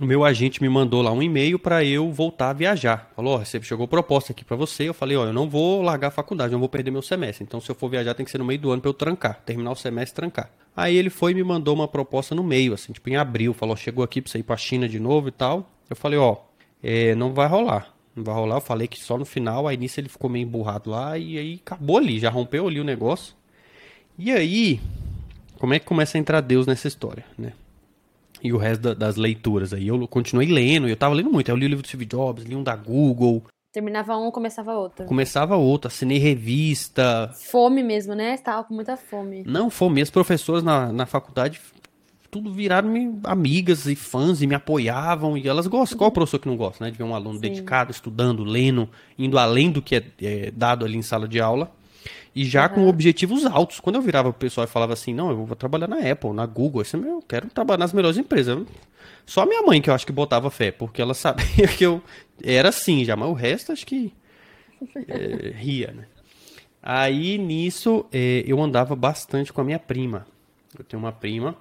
o 0.00 0.06
meu 0.06 0.24
agente 0.24 0.62
me 0.62 0.68
mandou 0.68 1.02
lá 1.02 1.12
um 1.12 1.22
e-mail 1.22 1.58
para 1.58 1.84
eu 1.84 2.10
voltar 2.10 2.48
a 2.48 2.52
viajar. 2.54 3.12
Falou, 3.14 3.34
ó, 3.34 3.42
oh, 3.42 3.62
chegou 3.62 3.86
proposta 3.86 4.32
aqui 4.32 4.42
para 4.42 4.56
você. 4.56 4.88
Eu 4.88 4.94
falei, 4.94 5.14
ó, 5.14 5.24
oh, 5.24 5.26
eu 5.26 5.32
não 5.32 5.46
vou 5.46 5.82
largar 5.82 6.08
a 6.08 6.10
faculdade, 6.10 6.52
não 6.52 6.58
vou 6.58 6.70
perder 6.70 6.90
meu 6.90 7.02
semestre. 7.02 7.44
Então, 7.44 7.60
se 7.60 7.70
eu 7.70 7.74
for 7.74 7.90
viajar, 7.90 8.14
tem 8.14 8.24
que 8.24 8.30
ser 8.30 8.38
no 8.38 8.44
meio 8.44 8.58
do 8.58 8.70
ano 8.70 8.80
para 8.80 8.88
eu 8.88 8.94
trancar, 8.94 9.42
terminar 9.44 9.72
o 9.72 9.76
semestre 9.76 10.12
e 10.12 10.16
trancar. 10.16 10.50
Aí 10.74 10.96
ele 10.96 11.10
foi 11.10 11.32
e 11.32 11.34
me 11.34 11.44
mandou 11.44 11.74
uma 11.74 11.86
proposta 11.86 12.34
no 12.34 12.42
meio, 12.42 12.72
assim, 12.72 12.94
tipo 12.94 13.10
em 13.10 13.16
abril. 13.16 13.52
Falou, 13.52 13.76
chegou 13.76 14.02
aqui 14.02 14.22
para 14.22 14.32
você 14.32 14.38
ir 14.38 14.42
para 14.42 14.56
China 14.56 14.88
de 14.88 14.98
novo 14.98 15.28
e 15.28 15.32
tal. 15.32 15.68
Eu 15.90 15.94
falei, 15.94 16.18
ó, 16.18 16.38
é, 16.82 17.14
não 17.14 17.34
vai 17.34 17.46
rolar. 17.46 17.94
Não 18.16 18.24
vai 18.24 18.34
rolar. 18.34 18.56
Eu 18.56 18.62
falei 18.62 18.88
que 18.88 18.98
só 18.98 19.18
no 19.18 19.26
final. 19.26 19.68
Aí 19.68 19.76
nisso 19.76 20.00
ele 20.00 20.08
ficou 20.08 20.30
meio 20.30 20.44
emburrado 20.44 20.88
lá 20.88 21.18
e 21.18 21.36
aí 21.36 21.60
acabou 21.62 21.98
ali, 21.98 22.18
já 22.18 22.30
rompeu 22.30 22.66
ali 22.66 22.80
o 22.80 22.84
negócio. 22.84 23.34
E 24.18 24.30
aí, 24.30 24.80
como 25.58 25.74
é 25.74 25.78
que 25.78 25.84
começa 25.84 26.16
a 26.16 26.20
entrar 26.20 26.40
Deus 26.40 26.66
nessa 26.66 26.88
história, 26.88 27.24
né? 27.36 27.52
E 28.42 28.52
o 28.52 28.56
resto 28.56 28.82
da, 28.82 28.94
das 28.94 29.16
leituras 29.16 29.72
aí. 29.72 29.88
Eu 29.88 30.06
continuei 30.08 30.46
lendo, 30.46 30.88
eu 30.88 30.96
tava 30.96 31.14
lendo 31.14 31.30
muito. 31.30 31.48
Eu 31.48 31.56
li 31.56 31.66
o 31.66 31.68
livro 31.68 31.82
do 31.82 31.88
Steve 31.88 32.06
Jobs, 32.06 32.44
li 32.44 32.54
um 32.54 32.62
da 32.62 32.76
Google, 32.76 33.44
Terminava 33.72 34.16
um, 34.16 34.32
começava 34.32 34.74
outro. 34.74 35.04
Começava 35.04 35.54
outro, 35.54 35.86
assinei 35.86 36.18
revista. 36.18 37.30
Fome 37.34 37.84
mesmo, 37.84 38.14
né? 38.14 38.36
Você 38.36 38.42
tava 38.42 38.64
com 38.64 38.74
muita 38.74 38.96
fome. 38.96 39.44
Não, 39.46 39.70
fome. 39.70 40.02
As 40.02 40.10
professoras 40.10 40.64
na, 40.64 40.92
na 40.92 41.06
faculdade, 41.06 41.60
tudo 42.32 42.52
viraram 42.52 43.20
amigas 43.22 43.86
e 43.86 43.94
fãs 43.94 44.42
e 44.42 44.46
me 44.48 44.56
apoiavam. 44.56 45.38
E 45.38 45.46
elas 45.46 45.68
gostam. 45.68 45.96
Qual 45.96 46.10
o 46.10 46.12
professor 46.12 46.40
que 46.40 46.48
não 46.48 46.56
gosta, 46.56 46.84
né? 46.84 46.90
De 46.90 46.98
ver 46.98 47.04
um 47.04 47.14
aluno 47.14 47.34
Sim. 47.34 47.42
dedicado, 47.42 47.92
estudando, 47.92 48.42
lendo, 48.42 48.88
indo 49.16 49.38
além 49.38 49.70
do 49.70 49.80
que 49.80 49.94
é, 49.94 50.04
é 50.20 50.50
dado 50.50 50.84
ali 50.84 50.98
em 50.98 51.02
sala 51.02 51.28
de 51.28 51.40
aula. 51.40 51.70
E 52.34 52.44
já 52.44 52.68
com 52.68 52.80
Aham. 52.82 52.88
objetivos 52.88 53.44
altos. 53.44 53.80
Quando 53.80 53.96
eu 53.96 54.02
virava 54.02 54.32
pro 54.32 54.38
pessoal 54.38 54.64
e 54.64 54.70
falava 54.70 54.92
assim, 54.92 55.12
não, 55.12 55.30
eu 55.30 55.44
vou 55.44 55.56
trabalhar 55.56 55.88
na 55.88 55.98
Apple, 55.98 56.30
na 56.32 56.46
Google, 56.46 56.82
assim, 56.82 57.02
eu 57.04 57.22
quero 57.26 57.48
trabalhar 57.48 57.78
nas 57.78 57.92
melhores 57.92 58.16
empresas. 58.16 58.64
Só 59.26 59.44
minha 59.46 59.62
mãe 59.62 59.80
que 59.80 59.90
eu 59.90 59.94
acho 59.94 60.06
que 60.06 60.12
botava 60.12 60.50
fé, 60.50 60.70
porque 60.70 61.02
ela 61.02 61.14
sabia 61.14 61.68
que 61.68 61.84
eu 61.84 62.02
era 62.42 62.68
assim 62.68 63.04
já, 63.04 63.16
mas 63.16 63.28
o 63.28 63.32
resto 63.32 63.72
acho 63.72 63.86
que 63.86 64.12
é, 65.08 65.50
ria, 65.54 65.92
né? 65.92 66.06
Aí 66.82 67.36
nisso 67.36 68.06
é, 68.10 68.42
eu 68.46 68.60
andava 68.60 68.96
bastante 68.96 69.52
com 69.52 69.60
a 69.60 69.64
minha 69.64 69.78
prima. 69.78 70.26
Eu 70.78 70.84
tenho 70.84 71.02
uma 71.02 71.12
prima 71.12 71.54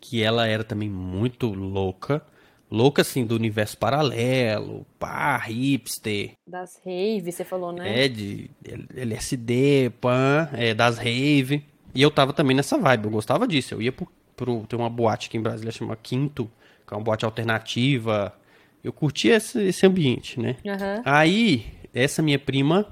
que 0.00 0.22
ela 0.22 0.46
era 0.46 0.64
também 0.64 0.90
muito 0.90 1.46
louca. 1.48 2.24
Louca 2.72 3.02
assim 3.02 3.26
do 3.26 3.34
universo 3.34 3.76
paralelo, 3.76 4.86
pá, 4.98 5.36
hipster, 5.36 6.32
Das 6.46 6.80
raves, 6.82 7.34
você 7.34 7.44
falou, 7.44 7.70
né? 7.70 8.04
é, 8.04 8.08
de 8.08 8.50
LSD, 8.96 9.92
pan, 10.00 10.48
é, 10.54 10.72
das 10.72 10.96
rave. 10.96 11.62
E 11.94 12.00
eu 12.00 12.10
tava 12.10 12.32
também 12.32 12.56
nessa 12.56 12.78
vibe, 12.78 13.04
eu 13.04 13.10
gostava 13.10 13.46
disso. 13.46 13.74
Eu 13.74 13.82
ia 13.82 13.92
pro, 13.92 14.08
pro 14.34 14.64
tem 14.66 14.78
uma 14.78 14.88
boate 14.88 15.28
aqui 15.28 15.36
em 15.36 15.42
Brasília 15.42 15.70
chama 15.70 15.94
Quinto, 15.96 16.50
que 16.86 16.94
é 16.94 16.96
uma 16.96 17.04
boate 17.04 17.26
alternativa. 17.26 18.34
Eu 18.82 18.90
curtia 18.90 19.36
esse, 19.36 19.60
esse 19.64 19.84
ambiente, 19.84 20.40
né? 20.40 20.56
Aham. 20.66 21.02
Aí, 21.04 21.66
essa 21.92 22.22
minha 22.22 22.38
prima, 22.38 22.86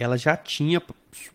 ela 0.00 0.16
já 0.16 0.36
tinha 0.36 0.82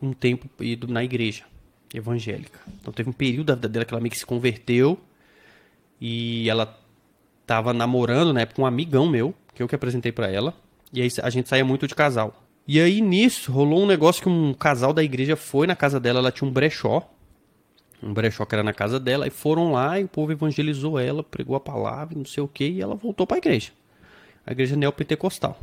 um 0.01 0.11
tempo 0.11 0.49
ido 0.61 0.89
na 0.89 1.05
igreja 1.05 1.45
evangélica. 1.93 2.59
Então 2.81 2.91
teve 2.91 3.09
um 3.09 3.13
período 3.13 3.45
da 3.45 3.55
vida 3.55 3.69
dela 3.69 3.85
que 3.85 3.93
ela 3.93 4.01
meio 4.01 4.11
que 4.11 4.19
se 4.19 4.25
converteu 4.25 4.99
e 6.01 6.49
ela 6.49 6.77
tava 7.47 7.73
namorando 7.73 8.33
na 8.33 8.41
época 8.41 8.61
um 8.61 8.65
amigão 8.65 9.07
meu, 9.07 9.33
que 9.55 9.63
eu 9.63 9.67
que 9.67 9.73
apresentei 9.73 10.11
pra 10.11 10.29
ela. 10.29 10.53
E 10.93 11.01
aí 11.01 11.09
a 11.23 11.29
gente 11.29 11.49
saía 11.49 11.65
muito 11.65 11.87
de 11.87 11.95
casal. 11.95 12.43
E 12.67 12.79
aí 12.79 12.99
nisso 12.99 13.51
rolou 13.51 13.81
um 13.81 13.87
negócio 13.87 14.21
que 14.21 14.29
um 14.29 14.53
casal 14.53 14.93
da 14.93 15.01
igreja 15.01 15.37
foi 15.37 15.65
na 15.65 15.75
casa 15.75 15.99
dela, 15.99 16.19
ela 16.19 16.31
tinha 16.31 16.47
um 16.47 16.51
brechó. 16.51 17.09
Um 18.03 18.13
brechó 18.13 18.45
que 18.45 18.53
era 18.53 18.63
na 18.63 18.73
casa 18.73 18.99
dela, 18.99 19.25
e 19.25 19.31
foram 19.31 19.71
lá 19.71 19.99
e 19.99 20.03
o 20.03 20.07
povo 20.07 20.31
evangelizou 20.31 20.99
ela, 20.99 21.23
pregou 21.23 21.55
a 21.55 21.59
palavra, 21.59 22.15
não 22.15 22.25
sei 22.25 22.43
o 22.43 22.47
que, 22.47 22.67
e 22.67 22.81
ela 22.81 22.93
voltou 22.93 23.25
pra 23.25 23.37
igreja. 23.37 23.71
A 24.45 24.51
igreja 24.51 24.75
neopentecostal. 24.75 25.57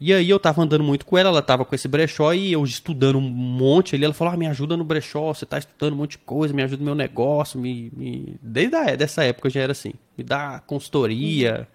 E 0.00 0.12
aí 0.12 0.30
eu 0.30 0.38
tava 0.38 0.62
andando 0.62 0.84
muito 0.84 1.04
com 1.04 1.18
ela, 1.18 1.28
ela 1.28 1.42
tava 1.42 1.64
com 1.64 1.74
esse 1.74 1.88
brechó 1.88 2.32
e 2.32 2.52
eu 2.52 2.62
estudando 2.62 3.18
um 3.18 3.20
monte 3.20 3.96
ali. 3.96 4.04
Ela 4.04 4.14
falou: 4.14 4.32
ah, 4.32 4.36
me 4.36 4.46
ajuda 4.46 4.76
no 4.76 4.84
brechó, 4.84 5.34
você 5.34 5.44
tá 5.44 5.58
estudando 5.58 5.94
um 5.94 5.96
monte 5.96 6.12
de 6.12 6.18
coisa, 6.18 6.54
me 6.54 6.62
ajuda 6.62 6.80
no 6.80 6.84
meu 6.86 6.94
negócio. 6.94 7.58
Me, 7.58 7.90
me... 7.96 8.36
Desde 8.40 8.76
a, 8.76 8.94
dessa 8.94 9.24
época 9.24 9.48
eu 9.48 9.52
já 9.52 9.60
era 9.60 9.72
assim: 9.72 9.92
me 10.16 10.22
dá 10.22 10.62
consultoria, 10.66 11.66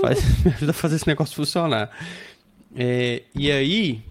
faz, 0.00 0.24
me 0.42 0.52
ajuda 0.52 0.70
a 0.70 0.74
fazer 0.74 0.96
esse 0.96 1.06
negócio 1.06 1.36
funcionar. 1.36 1.90
É, 2.74 3.24
e 3.34 3.52
aí 3.52 4.02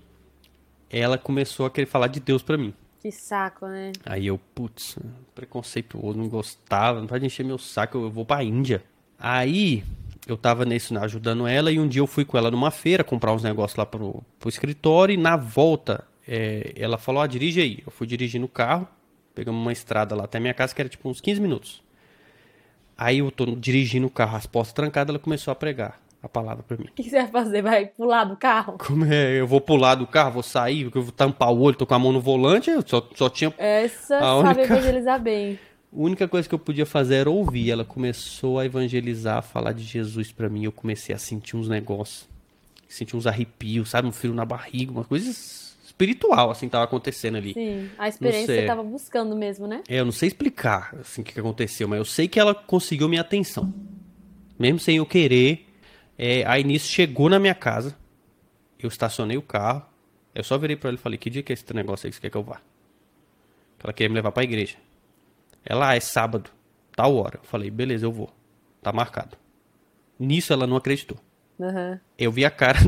ela 0.89 1.17
começou 1.17 1.65
a 1.65 1.71
querer 1.71 1.88
falar 1.88 2.07
de 2.07 2.19
Deus 2.19 2.43
pra 2.43 2.57
mim. 2.57 2.73
Que 3.01 3.12
saco, 3.12 3.65
né? 3.65 3.93
Aí 4.05 4.27
eu, 4.27 4.39
putz, 4.53 4.97
preconceituoso, 5.33 6.17
não 6.17 6.27
gostava, 6.27 6.99
não 6.99 7.07
pode 7.07 7.25
encher 7.25 7.45
meu 7.45 7.57
saco, 7.57 7.97
eu 7.97 8.12
vou 8.12 8.25
pra 8.25 8.43
Índia. 8.43 8.83
Aí 9.17 9.83
eu 10.32 10.38
tava 10.38 10.65
nesse, 10.65 10.96
ajudando 10.98 11.46
ela, 11.48 11.72
e 11.72 11.80
um 11.80 11.88
dia 11.88 12.02
eu 12.02 12.08
fui 12.08 12.26
com 12.26 12.38
ela 12.38 12.50
numa 12.52 12.72
feira 12.72 13.04
comprar 13.04 13.34
uns 13.34 13.44
negócios 13.44 13.78
lá 13.78 13.86
pro, 13.86 14.24
pro 14.39 14.50
escritório, 14.50 15.13
e 15.13 15.18
na 15.18 15.36
volta 15.38 16.04
é, 16.28 16.74
ela 16.76 16.98
falou, 16.98 17.22
ah, 17.22 17.28
dirige 17.28 17.62
aí. 17.62 17.80
Eu 17.86 17.92
fui 17.92 18.06
dirigindo 18.08 18.46
o 18.46 18.50
carro, 18.50 18.88
pegamos 19.34 19.62
uma 19.62 19.72
estrada 19.72 20.15
lá 20.15 20.26
até 20.26 20.38
a 20.38 20.42
minha 20.42 20.54
casa, 20.54 20.74
que 20.76 20.82
era 20.82 20.89
tipo 20.89 21.10
uns 21.10 21.20
15 21.22 21.39
minutos. 21.42 21.82
Aí 22.98 23.20
eu 23.20 23.32
tô 23.32 23.46
dirigindo 23.46 24.08
o 24.08 24.10
carro, 24.10 24.36
as 24.36 24.46
portas 24.46 24.74
trancadas, 24.74 25.10
ela 25.10 25.20
começou 25.20 25.52
a 25.52 25.56
pregar 25.56 26.00
a 26.22 26.28
palavra 26.28 26.63
pra 26.63 26.76
mim. 26.76 26.86
O 26.89 26.92
que 26.92 27.04
você 27.10 27.22
vai 27.22 27.28
fazer? 27.28 27.62
Vai 27.62 27.86
pular 27.86 28.26
do 28.26 28.36
carro? 28.36 28.78
Como 28.78 29.06
é? 29.06 29.39
Eu 29.39 29.48
vou 29.48 29.62
pular 29.62 29.96
do 29.96 30.06
carro, 30.06 30.32
vou 30.34 30.44
sair, 30.44 30.84
porque 30.84 30.98
eu 30.98 31.04
vou 31.04 31.12
tampar 31.13 31.50
o 31.50 31.62
olho, 31.62 31.78
tô 31.78 31.86
com 31.88 31.94
a 31.94 32.00
mão 32.00 32.12
no 32.12 32.20
volante, 32.20 32.70
eu 32.70 32.84
só, 32.86 33.08
só 33.15 33.30
tinha 33.30 33.54
Essa 33.58 34.18
A 34.18 34.42
sabe 34.44 34.60
única- 34.60 34.74
evangelizar 34.76 35.20
bem. 35.22 35.58
A 35.91 35.99
única 35.99 36.28
coisa 36.28 36.47
que 36.47 36.54
eu 36.54 36.60
podia 36.60 36.86
fazer 36.86 37.15
era 37.15 37.30
ouvir. 37.30 37.71
Ela 37.71 37.84
começou 37.84 38.60
a 38.60 38.65
evangelizar, 38.65 39.38
a 39.38 39.41
falar 39.41 39.73
de 39.73 39.84
Jesus 39.84 40.32
pra 40.32 40.49
mim. 40.49 40.63
Eu 40.63 40.71
comecei 40.71 41.13
a 41.13 41.17
sentir 41.17 41.56
uns 41.56 41.67
negócios. 41.67 42.28
Sentir 42.88 43.15
uns 43.15 43.28
arrepios, 43.28 43.89
sabe? 43.89 44.08
Um 44.08 44.12
frio 44.12 44.34
na 44.34 44.45
barriga, 44.45 44.91
uma 44.91 45.04
coisa 45.04 45.30
espiritual, 45.30 46.49
assim, 46.49 46.69
tava 46.69 46.86
acontecendo 46.86 47.36
ali. 47.36 47.54
Sim, 47.54 47.89
a 47.97 48.08
experiência 48.08 48.45
sei. 48.45 48.56
que 48.56 48.62
você 48.62 48.67
tava 48.67 48.84
buscando 48.84 49.36
mesmo, 49.36 49.67
né? 49.67 49.84
É, 49.88 49.99
eu 49.99 50.06
não 50.06 50.12
sei 50.12 50.28
explicar, 50.28 50.95
assim, 50.99 51.21
o 51.21 51.23
que 51.25 51.38
aconteceu, 51.39 51.88
mas 51.88 51.99
eu 51.99 52.06
sei 52.06 52.28
que 52.28 52.39
ela 52.39 52.56
conseguiu 52.56 53.10
minha 53.10 53.21
atenção. 53.21 53.71
Mesmo 54.58 54.80
sem 54.80 54.97
eu 54.97 55.06
querer. 55.06 55.67
É, 56.17 56.43
aí 56.45 56.63
nisso 56.63 56.88
chegou 56.88 57.30
na 57.30 57.38
minha 57.38 57.54
casa. 57.54 57.95
Eu 58.80 58.88
estacionei 58.88 59.38
o 59.38 59.41
carro. 59.41 59.86
Eu 60.34 60.43
só 60.43 60.58
virei 60.58 60.75
pra 60.75 60.89
ela 60.89 60.97
e 60.97 61.02
falei: 61.02 61.17
Que 61.17 61.30
dia 61.30 61.43
que 61.43 61.52
é 61.52 61.56
esse 61.56 61.65
negócio 61.73 62.08
aí 62.08 62.12
que 62.12 62.15
você 62.15 62.21
quer 62.21 62.30
que 62.30 62.38
eu 62.38 62.43
vá? 62.43 62.62
Ela 63.84 63.93
queria 63.93 64.10
me 64.10 64.15
levar 64.15 64.32
pra 64.32 64.43
igreja. 64.43 64.78
Ela, 65.69 65.89
ah, 65.89 65.95
é 65.95 65.99
sábado, 65.99 66.49
tal 66.95 67.15
hora. 67.15 67.39
Eu 67.41 67.47
falei: 67.47 67.69
Beleza, 67.69 68.08
eu 68.08 68.12
vou. 68.12 68.34
Tá 68.82 68.91
marcado. 68.91 69.38
Nisso 70.17 70.51
ela 70.51 70.65
não 70.65 70.75
acreditou. 70.75 71.17
Aham. 71.62 71.99
Eu 72.17 72.32
vi 72.32 72.43
a 72.43 72.49
cara, 72.49 72.79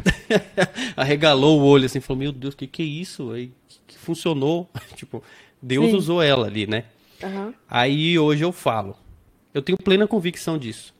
arregalou 0.98 1.62
o 1.62 1.63
olho 1.63 1.86
assim, 1.86 2.00
falou: 2.00 2.20
Meu 2.24 2.32
Deus, 2.32 2.56
que 2.56 2.65
que 2.65 2.82
é 2.82 2.86
isso? 2.86 3.32
Aí, 3.32 3.54
que, 3.67 3.80
que 3.88 3.98
funcionou. 4.00 4.67
tipo, 4.96 5.24
Deus 5.62 5.91
Sim. 5.91 5.96
usou 5.96 6.24
ela 6.24 6.48
ali, 6.48 6.65
né? 6.65 6.86
Aham. 7.24 7.54
Aí 7.70 8.17
hoje 8.17 8.44
eu 8.44 8.52
falo. 8.52 8.98
Eu 9.54 9.62
tenho 9.62 9.78
plena 9.78 10.08
convicção 10.08 10.58
disso. 10.58 10.96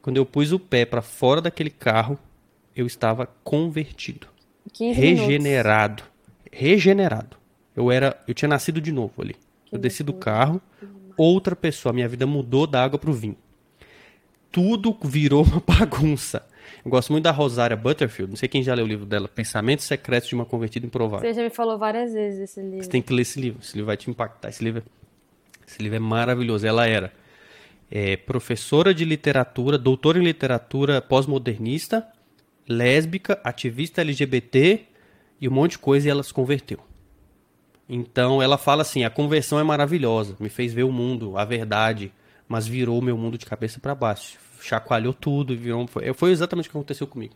Quando 0.00 0.16
eu 0.16 0.24
pus 0.24 0.52
o 0.52 0.58
pé 0.58 0.86
pra 0.86 1.02
fora 1.02 1.42
daquele 1.42 1.68
carro, 1.68 2.18
eu 2.74 2.86
estava 2.86 3.26
convertido, 3.44 4.26
15 4.72 4.98
minutos. 4.98 5.20
regenerado, 5.20 6.02
regenerado. 6.50 7.36
Eu 7.76 7.90
era, 7.90 8.18
eu 8.26 8.32
tinha 8.32 8.48
nascido 8.48 8.80
de 8.80 8.90
novo 8.90 9.20
ali. 9.20 9.36
Eu 9.70 9.78
desci 9.78 10.02
do 10.02 10.12
carro, 10.12 10.60
outra 11.22 11.54
pessoa, 11.56 11.92
minha 11.92 12.08
vida 12.08 12.26
mudou 12.26 12.66
da 12.66 12.82
água 12.82 12.98
pro 12.98 13.12
vinho. 13.12 13.36
Tudo 14.50 14.96
virou 15.04 15.44
uma 15.44 15.62
bagunça. 15.66 16.44
Eu 16.84 16.90
gosto 16.90 17.12
muito 17.12 17.24
da 17.24 17.30
Rosária 17.30 17.76
Butterfield, 17.76 18.30
não 18.30 18.36
sei 18.36 18.48
quem 18.48 18.62
já 18.62 18.74
leu 18.74 18.84
o 18.84 18.88
livro 18.88 19.04
dela, 19.06 19.28
Pensamentos 19.28 19.84
Secretos 19.84 20.28
de 20.28 20.34
uma 20.34 20.44
Convertida 20.44 20.86
Improvável. 20.86 21.28
Você 21.28 21.34
já 21.34 21.42
me 21.42 21.50
falou 21.50 21.78
várias 21.78 22.12
vezes 22.12 22.40
esse 22.50 22.60
livro. 22.60 22.84
Você 22.84 22.90
tem 22.90 23.02
que 23.02 23.12
ler 23.12 23.22
esse 23.22 23.40
livro. 23.40 23.60
Esse 23.62 23.74
livro 23.74 23.86
vai 23.86 23.96
te 23.96 24.08
impactar. 24.10 24.48
Esse 24.48 24.62
livro, 24.64 24.82
é- 24.84 25.68
esse 25.68 25.82
livro 25.82 25.96
é 25.96 26.00
maravilhoso. 26.00 26.66
Ela 26.66 26.86
era 26.86 27.12
é, 27.90 28.16
professora 28.16 28.94
de 28.94 29.04
literatura, 29.04 29.76
doutora 29.76 30.18
em 30.18 30.22
literatura 30.22 31.02
pós-modernista, 31.02 32.06
lésbica, 32.68 33.40
ativista 33.42 34.00
LGBT 34.00 34.80
e 35.40 35.48
um 35.48 35.52
monte 35.52 35.72
de 35.72 35.78
coisa 35.80 36.06
e 36.06 36.10
ela 36.10 36.22
se 36.22 36.32
converteu. 36.32 36.78
Então 37.92 38.40
ela 38.40 38.56
fala 38.56 38.82
assim: 38.82 39.02
a 39.02 39.10
conversão 39.10 39.58
é 39.58 39.64
maravilhosa, 39.64 40.36
me 40.38 40.48
fez 40.48 40.72
ver 40.72 40.84
o 40.84 40.92
mundo, 40.92 41.36
a 41.36 41.44
verdade, 41.44 42.12
mas 42.48 42.64
virou 42.64 42.96
o 43.00 43.02
meu 43.02 43.18
mundo 43.18 43.36
de 43.36 43.44
cabeça 43.44 43.80
para 43.80 43.96
baixo. 43.96 44.38
Chacoalhou 44.60 45.12
tudo, 45.12 45.56
virou. 45.56 45.88
Foi, 45.88 46.12
foi 46.14 46.30
exatamente 46.30 46.68
o 46.68 46.70
que 46.70 46.76
aconteceu 46.76 47.06
comigo. 47.08 47.34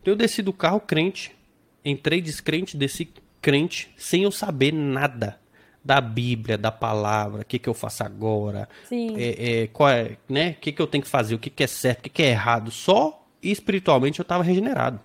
Então 0.00 0.14
eu 0.14 0.16
desci 0.16 0.40
do 0.40 0.54
carro 0.54 0.80
crente, 0.80 1.36
entrei 1.84 2.22
descrente, 2.22 2.78
desci 2.78 3.12
crente, 3.42 3.92
sem 3.94 4.22
eu 4.22 4.32
saber 4.32 4.72
nada 4.72 5.38
da 5.84 6.00
Bíblia, 6.00 6.56
da 6.56 6.72
palavra, 6.72 7.42
o 7.42 7.44
que, 7.44 7.58
que 7.58 7.68
eu 7.68 7.74
faço 7.74 8.02
agora, 8.02 8.68
é, 8.90 9.62
é, 9.62 9.66
qual 9.66 9.90
é, 9.90 10.16
né? 10.26 10.50
O 10.50 10.54
que, 10.60 10.72
que 10.72 10.80
eu 10.80 10.86
tenho 10.86 11.04
que 11.04 11.10
fazer, 11.10 11.34
o 11.34 11.38
que, 11.38 11.50
que 11.50 11.62
é 11.62 11.66
certo, 11.66 12.00
o 12.00 12.02
que, 12.04 12.08
que 12.08 12.22
é 12.22 12.30
errado. 12.30 12.70
Só 12.70 13.26
espiritualmente 13.42 14.18
eu 14.18 14.22
estava 14.22 14.42
regenerado. 14.42 14.98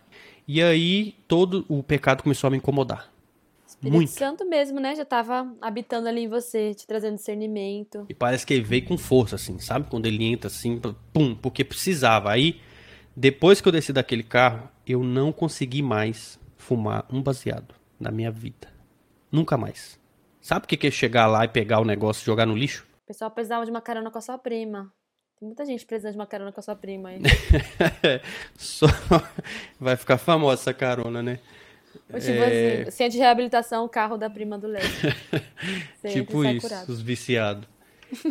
E 0.47 0.61
aí 0.61 1.15
todo 1.27 1.65
o 1.67 1.83
pecado 1.83 2.23
começou 2.23 2.47
a 2.47 2.51
me 2.51 2.57
incomodar. 2.57 3.14
Espírito 3.89 3.95
muito. 3.95 4.11
Santo 4.11 4.45
mesmo, 4.45 4.79
né? 4.79 4.95
Já 4.95 5.05
tava 5.05 5.53
habitando 5.61 6.07
ali 6.07 6.21
em 6.21 6.27
você, 6.27 6.73
te 6.73 6.85
trazendo 6.85 7.15
discernimento. 7.15 8.05
E 8.09 8.13
parece 8.13 8.45
que 8.45 8.53
ele 8.53 8.63
veio 8.63 8.85
com 8.85 8.97
força, 8.97 9.35
assim, 9.35 9.59
sabe? 9.59 9.87
Quando 9.89 10.05
ele 10.05 10.23
entra 10.23 10.47
assim, 10.47 10.79
pum, 11.13 11.35
porque 11.35 11.63
precisava. 11.63 12.31
Aí, 12.31 12.59
depois 13.15 13.61
que 13.61 13.67
eu 13.67 13.71
desci 13.71 13.93
daquele 13.93 14.23
carro, 14.23 14.69
eu 14.85 15.03
não 15.03 15.31
consegui 15.31 15.81
mais 15.81 16.39
fumar 16.57 17.05
um 17.11 17.21
baseado 17.21 17.75
na 17.99 18.11
minha 18.11 18.31
vida. 18.31 18.67
Nunca 19.31 19.57
mais. 19.57 19.99
Sabe 20.41 20.65
o 20.65 20.67
que 20.67 20.77
que 20.77 20.87
é 20.87 20.91
chegar 20.91 21.27
lá 21.27 21.45
e 21.45 21.47
pegar 21.47 21.79
o 21.79 21.85
negócio 21.85 22.21
e 22.21 22.25
jogar 22.25 22.45
no 22.45 22.55
lixo? 22.55 22.85
O 23.03 23.07
pessoal 23.07 23.31
precisava 23.31 23.65
de 23.65 23.71
uma 23.71 23.81
carona 23.81 24.11
com 24.11 24.17
a 24.17 24.21
sua 24.21 24.37
prima. 24.37 24.91
Tem 25.39 25.47
muita 25.47 25.65
gente 25.65 25.85
precisando 25.85 26.13
de 26.13 26.17
uma 26.17 26.25
carona 26.27 26.51
com 26.51 26.59
a 26.59 26.63
sua 26.63 26.75
prima 26.75 27.09
aí. 27.09 27.21
Só 28.55 28.87
vai 29.79 29.95
ficar 29.95 30.17
famosa 30.17 30.61
essa 30.61 30.73
carona, 30.73 31.21
né? 31.21 31.39
Ou 32.11 32.19
tipo 32.19 32.43
assim, 32.43 32.91
centro 32.91 33.13
de 33.13 33.17
reabilitação, 33.17 33.85
o 33.85 33.89
carro 33.89 34.17
da 34.17 34.29
prima 34.29 34.57
do 34.57 34.67
Léo. 34.67 34.83
Tipo 36.11 36.45
isso, 36.45 36.67
curado. 36.67 36.89
os 36.91 37.01
viciados. 37.01 37.67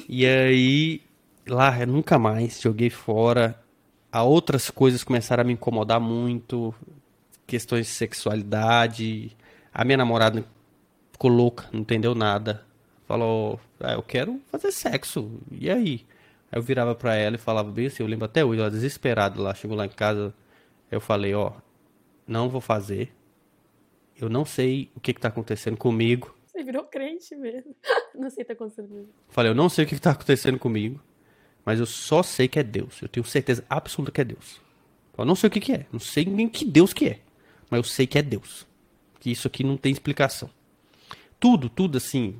e 0.09 0.25
aí, 0.27 1.01
lá, 1.47 1.79
eu 1.81 1.87
nunca 1.87 2.19
mais 2.19 2.61
joguei 2.61 2.91
fora. 2.91 3.59
A 4.13 4.23
outras 4.23 4.71
coisas 4.71 5.03
começaram 5.03 5.43
a 5.43 5.45
me 5.45 5.53
incomodar 5.53 6.01
muito. 6.01 6.75
questões 7.47 7.87
de 7.87 7.93
sexualidade. 7.93 9.37
A 9.73 9.85
minha 9.85 9.99
namorada 9.99 10.45
ficou 11.13 11.31
louca, 11.31 11.69
não 11.73 11.81
entendeu 11.81 12.15
nada. 12.15 12.65
Falou, 13.07 13.61
ah, 13.81 13.93
eu 13.93 14.03
quero 14.03 14.41
fazer 14.51 14.71
sexo. 14.73 15.31
E 15.51 15.71
aí? 15.71 16.07
Aí 16.51 16.59
eu 16.59 16.63
virava 16.63 16.95
pra 16.95 17.17
ela 17.17 17.37
e 17.37 17.39
falava 17.39 17.71
bem 17.71 17.87
assim, 17.87 18.03
eu 18.03 18.09
lembro 18.09 18.25
até 18.25 18.45
hoje, 18.45 18.61
ela 18.61 18.71
desesperada 18.71 19.41
lá, 19.41 19.53
chegou 19.55 19.77
lá 19.77 19.85
em 19.85 19.91
casa, 19.91 20.33
eu 20.91 21.01
falei, 21.01 21.35
ó, 21.35 21.53
não 22.27 22.49
vou 22.49 22.61
fazer. 22.61 23.13
Eu 24.17 24.29
não 24.29 24.45
sei 24.45 24.91
o 24.95 25.01
que 25.01 25.13
que 25.13 25.21
tá 25.21 25.29
acontecendo 25.29 25.77
comigo. 25.77 26.35
Você 26.47 26.63
virou 26.63 26.85
crente 26.85 27.35
mesmo. 27.35 27.75
Não 28.15 28.31
sei 28.31 28.45
o 28.45 28.47
que 28.47 28.55
tá 28.55 28.65
acontecendo 28.65 28.89
comigo. 28.89 29.09
Falei, 29.29 29.51
eu 29.51 29.57
não 29.57 29.69
sei 29.69 29.85
o 29.85 29.89
que 29.89 29.97
que 29.97 30.01
tá 30.01 30.13
acontecendo 30.13 30.57
comigo, 30.57 31.01
mas 31.65 31.81
eu 31.81 31.87
só 31.87 32.23
sei 32.23 32.47
que 32.47 32.61
é 32.61 32.63
Deus. 32.63 33.03
Eu 33.03 33.09
tenho 33.09 33.27
certeza 33.27 33.65
absoluta 33.69 34.13
que 34.13 34.21
é 34.21 34.25
Deus. 34.25 34.61
Eu 35.19 35.25
não 35.25 35.35
sei 35.35 35.49
o 35.49 35.51
que 35.51 35.59
que 35.59 35.73
é, 35.73 35.87
não 35.93 35.99
sei 35.99 36.25
nem 36.25 36.49
que 36.49 36.65
Deus 36.65 36.93
que 36.93 37.07
é, 37.07 37.21
mas 37.69 37.79
eu 37.79 37.85
sei 37.85 38.07
que 38.07 38.17
é 38.17 38.23
Deus. 38.23 38.65
Que 39.19 39.33
isso 39.33 39.49
aqui 39.49 39.65
não 39.65 39.77
tem 39.77 39.91
explicação. 39.91 40.49
Tudo, 41.41 41.69
tudo 41.69 41.99
assim, 41.99 42.37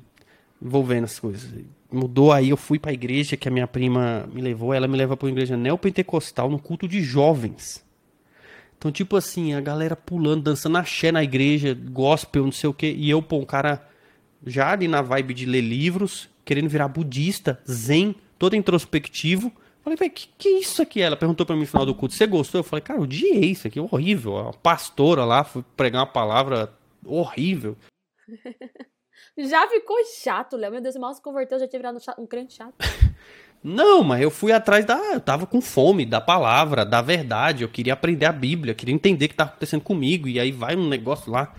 envolvendo 0.61 1.03
as 1.03 1.19
coisas. 1.19 1.51
Mudou 1.91 2.31
aí, 2.31 2.49
eu 2.49 2.57
fui 2.57 2.79
pra 2.79 2.93
igreja 2.93 3.35
que 3.35 3.49
a 3.49 3.51
minha 3.51 3.67
prima 3.67 4.29
me 4.31 4.41
levou, 4.41 4.73
ela 4.73 4.87
me 4.87 4.97
leva 4.97 5.17
pra 5.17 5.25
uma 5.25 5.31
igreja 5.31 5.57
neopentecostal 5.57 6.49
no 6.49 6.57
culto 6.57 6.87
de 6.87 7.01
jovens. 7.01 7.83
Então, 8.77 8.91
tipo 8.91 9.15
assim, 9.15 9.53
a 9.53 9.61
galera 9.61 9.95
pulando, 9.95 10.43
dançando 10.43 10.77
axé 10.77 11.11
na 11.11 11.23
igreja, 11.23 11.73
gospel, 11.73 12.45
não 12.45 12.51
sei 12.51 12.69
o 12.69 12.73
que, 12.73 12.91
e 12.91 13.09
eu, 13.09 13.21
pô, 13.21 13.37
um 13.37 13.45
cara 13.45 13.87
já 14.45 14.71
ali 14.71 14.87
na 14.87 15.01
vibe 15.01 15.33
de 15.33 15.45
ler 15.45 15.61
livros, 15.61 16.29
querendo 16.43 16.69
virar 16.69 16.87
budista, 16.87 17.59
zen, 17.69 18.15
todo 18.37 18.55
introspectivo. 18.55 19.51
Falei, 19.83 19.97
velho, 19.97 20.11
que, 20.11 20.27
que 20.37 20.49
isso 20.49 20.81
aqui? 20.81 21.01
Ela 21.01 21.15
perguntou 21.15 21.45
pra 21.45 21.55
mim 21.55 21.61
no 21.61 21.67
final 21.67 21.85
do 21.85 21.95
culto, 21.95 22.13
você 22.13 22.27
gostou? 22.27 22.59
Eu 22.59 22.63
falei, 22.63 22.81
cara, 22.81 22.99
eu 22.99 23.03
odiei 23.03 23.51
isso 23.51 23.67
aqui, 23.67 23.79
horrível. 23.79 24.49
A 24.49 24.53
pastora 24.53 25.25
lá 25.25 25.43
foi 25.43 25.63
pregar 25.75 26.01
uma 26.01 26.11
palavra 26.11 26.73
horrível. 27.05 27.77
Já 29.37 29.67
ficou 29.67 29.97
chato, 30.21 30.55
Léo. 30.55 30.71
Meu 30.71 30.81
Deus, 30.81 30.95
mal 30.95 31.13
se 31.13 31.21
converteu, 31.21 31.59
já 31.59 31.67
tinha 31.67 31.79
virado 31.79 31.99
um 32.17 32.25
crente 32.25 32.53
chato. 32.53 32.75
Não, 33.63 34.03
mas 34.03 34.21
eu 34.21 34.29
fui 34.29 34.51
atrás 34.51 34.85
da. 34.85 34.95
Eu 35.13 35.19
tava 35.19 35.47
com 35.47 35.59
fome 35.59 36.05
da 36.05 36.21
palavra, 36.21 36.85
da 36.85 37.01
verdade. 37.01 37.63
Eu 37.63 37.69
queria 37.69 37.93
aprender 37.93 38.25
a 38.25 38.31
Bíblia, 38.31 38.75
queria 38.75 38.93
entender 38.93 39.25
o 39.25 39.29
que 39.29 39.35
tava 39.35 39.49
acontecendo 39.51 39.81
comigo. 39.81 40.27
E 40.27 40.39
aí 40.39 40.51
vai 40.51 40.75
um 40.75 40.87
negócio 40.87 41.31
lá. 41.31 41.53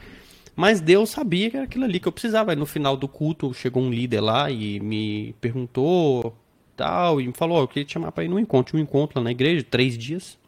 Mas 0.55 0.81
Deus 0.81 1.11
sabia 1.11 1.51
que 1.51 1.57
era 1.57 1.67
aquilo 1.67 1.85
ali 1.85 2.01
que 2.01 2.09
eu 2.09 2.13
precisava. 2.13 2.53
Aí 2.53 2.57
no 2.57 2.65
final 2.65 2.97
do 2.97 3.09
culto 3.09 3.53
chegou 3.53 3.83
um 3.83 3.91
líder 3.91 4.21
lá 4.21 4.51
e 4.51 4.81
me 4.81 5.35
perguntou 5.41 6.37
tal. 6.77 7.21
E 7.21 7.27
me 7.27 7.33
falou: 7.33 7.59
oh, 7.59 7.63
eu 7.63 7.69
queria 7.69 7.85
te 7.85 7.93
chamar 7.93 8.13
pra 8.13 8.25
ir 8.25 8.29
no 8.29 8.39
encontro. 8.39 8.79
Um 8.79 8.81
encontro 8.81 9.19
lá 9.19 9.25
na 9.25 9.33
igreja, 9.33 9.65
três 9.69 9.99
dias. 9.99 10.39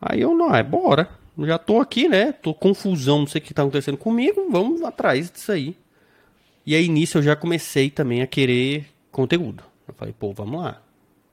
Aí 0.00 0.20
eu, 0.20 0.34
não, 0.34 0.54
é 0.54 0.62
bora. 0.62 1.08
Já 1.38 1.58
tô 1.58 1.80
aqui, 1.80 2.08
né? 2.08 2.32
Tô 2.32 2.54
confusão, 2.54 3.20
não 3.20 3.26
sei 3.26 3.40
o 3.40 3.44
que 3.44 3.52
tá 3.52 3.62
acontecendo 3.62 3.98
comigo. 3.98 4.46
Vamos 4.50 4.82
atrás 4.82 5.30
disso 5.30 5.52
aí. 5.52 5.76
E 6.64 6.74
aí 6.74 6.88
nisso 6.88 7.18
eu 7.18 7.22
já 7.22 7.36
comecei 7.36 7.90
também 7.90 8.22
a 8.22 8.26
querer 8.26 8.86
conteúdo. 9.12 9.62
Falei, 9.96 10.14
pô, 10.18 10.32
vamos 10.32 10.60
lá. 10.60 10.82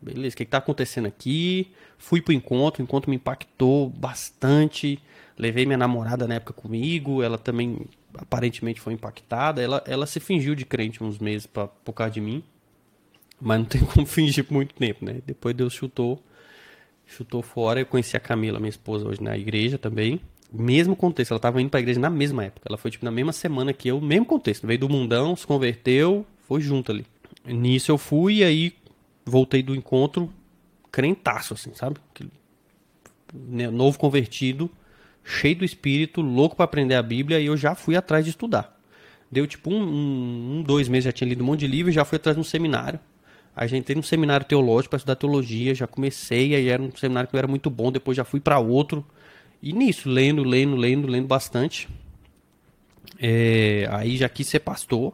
Beleza, 0.02 0.34
o 0.34 0.38
que, 0.38 0.43
está 0.43 0.58
acontecendo 0.58 1.08
aqui? 1.08 1.71
Fui 1.97 2.21
pro 2.21 2.34
encontro, 2.34 2.82
o 2.82 2.84
encontro 2.84 3.10
me 3.10 3.15
impactou 3.15 3.89
bastante. 3.89 4.99
Levei 5.38 5.65
minha 5.65 5.78
namorada 5.78 6.28
na 6.28 6.36
época 6.36 6.54
comigo, 6.54 7.23
ela 7.23 7.38
também 7.38 7.86
aparentemente 8.13 8.82
foi 8.82 8.93
impactada. 8.93 9.62
Ela, 9.62 9.82
ela 9.88 10.06
se 10.06 10.19
fingiu 10.19 10.56
de 10.56 10.65
crente 10.65 11.04
uns 11.04 11.19
meses 11.19 11.47
pra, 11.47 11.67
por 11.67 11.93
causa 11.93 12.13
de 12.13 12.21
mim. 12.21 12.43
Mas 13.39 13.60
não 13.60 13.65
tem 13.65 13.82
como 13.86 14.06
fingir 14.06 14.43
por 14.43 14.54
muito 14.54 14.76
tempo, 14.76 15.06
né? 15.06 15.21
Depois 15.26 15.56
Deus 15.56 15.73
chutou, 15.73 16.21
chutou 17.06 17.41
fora. 17.41 17.80
Eu 17.80 17.86
conheci 17.86 18.17
a 18.17 18.19
Camila, 18.19 18.60
minha 18.60 18.69
esposa, 18.69 19.08
hoje 19.08 19.23
na 19.23 19.38
igreja 19.38 19.78
também 19.78 20.21
mesmo 20.54 20.95
contexto. 20.95 21.32
Ela 21.32 21.39
estava 21.39 21.62
indo 21.62 21.69
para 21.69 21.80
a 21.80 21.82
igreja 21.82 21.99
na 21.99 22.10
mesma 22.10 22.45
época. 22.45 22.67
Ela 22.69 22.78
foi 22.78 22.91
tipo 22.91 23.04
na 23.04 23.12
mesma 23.12 23.34
semana 23.34 23.73
que 23.73 23.88
eu, 23.88 23.99
mesmo 23.99 24.26
contexto. 24.26 24.67
Veio 24.67 24.80
do 24.80 24.88
mundão, 24.88 25.36
se 25.36 25.47
converteu, 25.47 26.26
foi 26.47 26.62
junto 26.62 26.91
ali. 26.91 27.06
Nisso 27.45 27.91
eu 27.91 27.97
fui 27.97 28.36
e 28.36 28.43
aí 28.43 28.73
voltei 29.25 29.62
do 29.62 29.75
encontro 29.75 30.32
crentaço, 30.91 31.53
assim, 31.53 31.73
sabe? 31.73 31.97
Novo 33.71 33.97
convertido, 33.97 34.69
cheio 35.23 35.56
do 35.56 35.65
espírito, 35.65 36.21
louco 36.21 36.56
para 36.56 36.65
aprender 36.65 36.95
a 36.95 37.01
Bíblia 37.01 37.39
e 37.39 37.47
eu 37.47 37.58
já 37.58 37.73
fui 37.73 37.95
atrás 37.95 38.23
de 38.23 38.29
estudar. 38.29 38.79
Deu 39.32 39.47
tipo 39.47 39.71
um, 39.71 39.82
um, 39.82 40.58
um, 40.58 40.63
dois 40.63 40.88
meses, 40.88 41.06
já 41.06 41.12
tinha 41.12 41.27
lido 41.27 41.43
um 41.43 41.47
monte 41.47 41.62
de 41.62 41.67
livro 41.67 41.89
e 41.89 41.93
já 41.93 42.06
fui 42.06 42.17
atrás 42.17 42.36
de 42.36 42.41
um 42.41 42.43
seminário. 42.43 42.99
Aí 43.56 43.67
já 43.67 43.75
entrei 43.75 43.95
num 43.95 44.03
seminário 44.03 44.45
teológico 44.45 44.91
para 44.91 44.97
estudar 44.97 45.15
teologia, 45.15 45.73
já 45.73 45.88
comecei, 45.88 46.56
aí 46.56 46.67
era 46.69 46.82
um 46.82 46.95
seminário 46.95 47.29
que 47.29 47.36
era 47.36 47.47
muito 47.47 47.69
bom, 47.69 47.91
depois 47.91 48.15
já 48.15 48.23
fui 48.23 48.39
para 48.39 48.60
outro. 48.60 49.06
E 49.62 49.73
nisso, 49.73 50.10
lendo, 50.10 50.43
lendo, 50.43 50.75
lendo, 50.75 51.08
lendo 51.08 51.27
bastante. 51.27 51.89
É, 53.19 53.88
aí 53.91 54.17
já 54.17 54.29
quis 54.29 54.47
ser 54.47 54.60
pastor. 54.60 55.13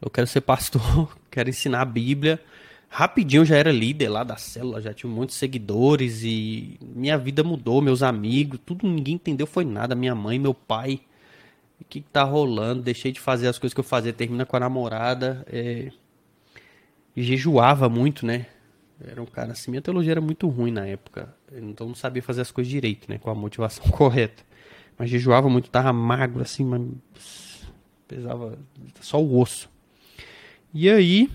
Eu 0.00 0.10
quero 0.10 0.26
ser 0.26 0.40
pastor, 0.40 1.16
quero 1.30 1.48
ensinar 1.48 1.82
a 1.82 1.84
Bíblia. 1.84 2.40
Rapidinho 2.88 3.44
já 3.44 3.56
era 3.56 3.70
líder 3.70 4.08
lá 4.08 4.24
da 4.24 4.36
célula, 4.36 4.80
já 4.80 4.94
tinha 4.94 5.10
um 5.10 5.14
monte 5.14 5.30
de 5.30 5.34
seguidores 5.34 6.22
e 6.24 6.78
minha 6.80 7.18
vida 7.18 7.44
mudou, 7.44 7.82
meus 7.82 8.02
amigos, 8.02 8.58
tudo 8.64 8.88
ninguém 8.88 9.16
entendeu 9.16 9.46
foi 9.46 9.64
nada, 9.64 9.94
minha 9.94 10.14
mãe, 10.14 10.38
meu 10.38 10.54
pai. 10.54 11.00
O 11.80 11.84
que, 11.84 12.00
que 12.00 12.08
tá 12.10 12.22
rolando? 12.22 12.82
Deixei 12.82 13.12
de 13.12 13.20
fazer 13.20 13.46
as 13.46 13.58
coisas 13.58 13.74
que 13.74 13.80
eu 13.80 13.84
fazia, 13.84 14.12
termina 14.12 14.44
com 14.44 14.56
a 14.56 14.60
namorada. 14.60 15.44
É... 15.48 15.92
E 17.14 17.22
jejuava 17.22 17.88
muito, 17.88 18.26
né? 18.26 18.46
Era 19.00 19.22
um 19.22 19.26
cara 19.26 19.52
assim, 19.52 19.70
minha 19.70 19.82
teologia 19.82 20.12
era 20.12 20.20
muito 20.20 20.48
ruim 20.48 20.72
na 20.72 20.86
época. 20.86 21.32
Então 21.52 21.86
não 21.86 21.94
sabia 21.94 22.22
fazer 22.22 22.40
as 22.40 22.50
coisas 22.50 22.70
direito, 22.70 23.08
né? 23.08 23.18
Com 23.18 23.30
a 23.30 23.34
motivação 23.34 23.84
correta. 23.92 24.42
Mas 24.98 25.10
jejuava 25.10 25.48
muito, 25.48 25.70
tava 25.70 25.92
magro 25.92 26.42
assim, 26.42 26.64
mas 26.64 27.62
pesava 28.08 28.58
só 29.00 29.22
o 29.22 29.38
osso. 29.38 29.70
E 30.80 30.88
aí, 30.88 31.28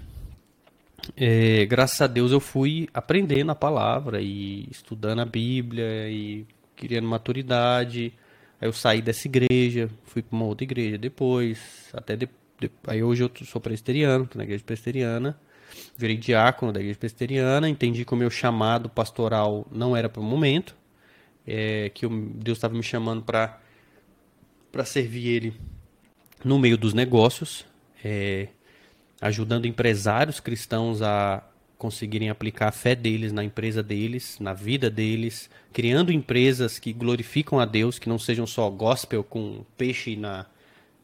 é, 1.17 1.65
graças 1.65 1.99
a 1.99 2.07
Deus 2.07 2.31
eu 2.31 2.39
fui 2.39 2.87
aprendendo 2.93 3.51
a 3.51 3.55
palavra 3.55 4.21
e 4.21 4.65
estudando 4.71 5.19
a 5.19 5.25
Bíblia 5.25 6.09
e 6.09 6.47
criando 6.77 7.09
maturidade. 7.09 8.13
Aí 8.61 8.69
eu 8.69 8.71
saí 8.71 9.01
dessa 9.01 9.27
igreja, 9.27 9.89
fui 10.05 10.21
para 10.21 10.33
uma 10.33 10.45
outra 10.45 10.63
igreja 10.63 10.97
depois, 10.97 11.59
até 11.91 12.17
aí 12.87 13.03
hoje 13.03 13.21
eu 13.21 13.31
sou 13.45 13.59
presbiteriano, 13.59 14.25
tô 14.25 14.37
na 14.37 14.45
igreja 14.45 14.63
presbiteriana 14.63 15.37
virei 15.97 16.15
diácono 16.15 16.71
da 16.71 16.79
igreja 16.79 16.97
presbiteriana, 16.97 17.67
entendi 17.67 18.05
que 18.05 18.13
o 18.13 18.15
meu 18.15 18.29
chamado 18.29 18.87
pastoral 18.87 19.67
não 19.69 19.93
era 19.93 20.07
para 20.07 20.21
o 20.21 20.23
momento, 20.23 20.73
é, 21.45 21.91
que 21.93 22.07
Deus 22.07 22.59
estava 22.59 22.73
me 22.75 22.81
chamando 22.81 23.21
para 23.21 23.59
para 24.71 24.85
servir 24.85 25.27
Ele 25.27 25.53
no 26.45 26.57
meio 26.57 26.77
dos 26.77 26.93
negócios, 26.93 27.65
é, 28.01 28.47
ajudando 29.23 29.65
empresários 29.65 30.41
cristãos 30.41 31.01
a 31.01 31.41
conseguirem 31.77 32.29
aplicar 32.29 32.67
a 32.67 32.71
fé 32.73 32.93
deles 32.93 33.31
na 33.31 33.41
empresa 33.41 33.81
deles, 33.81 34.37
na 34.37 34.53
vida 34.53 34.89
deles, 34.89 35.49
criando 35.71 36.11
empresas 36.11 36.77
que 36.77 36.91
glorificam 36.91 37.57
a 37.57 37.65
Deus, 37.65 37.97
que 37.97 38.09
não 38.09 38.19
sejam 38.19 38.45
só 38.45 38.69
gospel 38.69 39.23
com 39.23 39.63
peixe 39.77 40.17
na, 40.17 40.45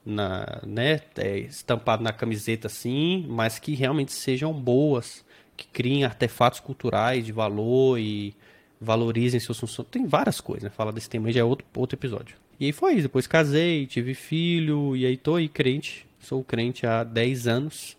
na, 0.05 0.61
né, 0.65 0.99
é, 1.17 1.39
estampado 1.39 2.03
na 2.03 2.11
camiseta 2.11 2.67
assim, 2.67 3.25
mas 3.29 3.57
que 3.57 3.73
realmente 3.73 4.11
sejam 4.11 4.51
boas, 4.51 5.23
que 5.55 5.67
criem 5.67 6.03
artefatos 6.03 6.59
culturais 6.59 7.25
de 7.25 7.31
valor 7.31 7.97
e 7.99 8.35
valorizem 8.81 9.39
seus 9.39 9.59
funcionários. 9.59 9.91
Tem 9.91 10.05
várias 10.05 10.41
coisas, 10.41 10.63
né? 10.63 10.69
Falar 10.69 10.91
desse 10.91 11.09
tema 11.09 11.31
já 11.31 11.39
é 11.39 11.43
outro, 11.43 11.65
outro 11.75 11.95
episódio. 11.97 12.35
E 12.59 12.65
aí 12.65 12.71
foi 12.73 12.93
isso, 12.93 13.03
depois 13.03 13.27
casei, 13.27 13.85
tive 13.85 14.13
filho, 14.13 14.95
e 14.95 15.05
aí 15.05 15.15
tô 15.15 15.35
aí 15.35 15.47
crente, 15.47 16.05
sou 16.19 16.43
crente 16.43 16.85
há 16.85 17.03
10 17.03 17.47
anos. 17.47 17.98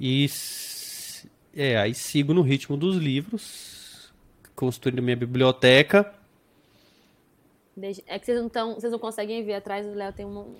E 0.00 0.26
é, 1.54 1.76
aí 1.76 1.94
sigo 1.94 2.32
no 2.32 2.40
ritmo 2.40 2.76
dos 2.76 2.96
livros, 2.96 4.10
construindo 4.56 5.02
minha 5.02 5.16
biblioteca. 5.16 6.14
É 8.06 8.18
que 8.18 8.26
vocês 8.26 8.40
não, 8.40 8.48
tão, 8.48 8.74
vocês 8.74 8.90
não 8.90 8.98
conseguem 8.98 9.44
ver 9.44 9.54
atrás 9.54 9.86
do 9.86 9.94
Léo 9.94 10.12
tem 10.12 10.26
um, 10.26 10.38
um 10.38 10.56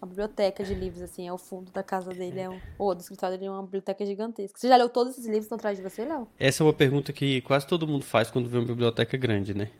uma 0.00 0.08
biblioteca 0.08 0.62
de 0.62 0.74
livros, 0.74 1.02
assim, 1.02 1.26
é 1.26 1.32
o 1.32 1.38
fundo 1.38 1.70
da 1.72 1.82
casa 1.82 2.12
dele, 2.12 2.40
é 2.40 2.50
um, 2.50 2.60
ou 2.78 2.94
do 2.94 3.00
escritório 3.00 3.38
dele 3.38 3.48
é 3.48 3.50
uma 3.50 3.62
biblioteca 3.62 4.04
gigantesca. 4.04 4.58
Você 4.58 4.68
já 4.68 4.76
leu 4.76 4.88
todos 4.88 5.14
esses 5.14 5.24
livros 5.24 5.44
que 5.44 5.54
estão 5.54 5.56
atrás 5.56 5.76
de 5.76 5.82
você, 5.82 6.04
Léo? 6.04 6.28
Essa 6.38 6.62
é 6.62 6.66
uma 6.66 6.72
pergunta 6.72 7.12
que 7.12 7.40
quase 7.40 7.66
todo 7.66 7.86
mundo 7.86 8.04
faz 8.04 8.30
quando 8.30 8.48
vê 8.48 8.58
uma 8.58 8.66
biblioteca 8.66 9.16
grande, 9.16 9.54
né? 9.54 9.70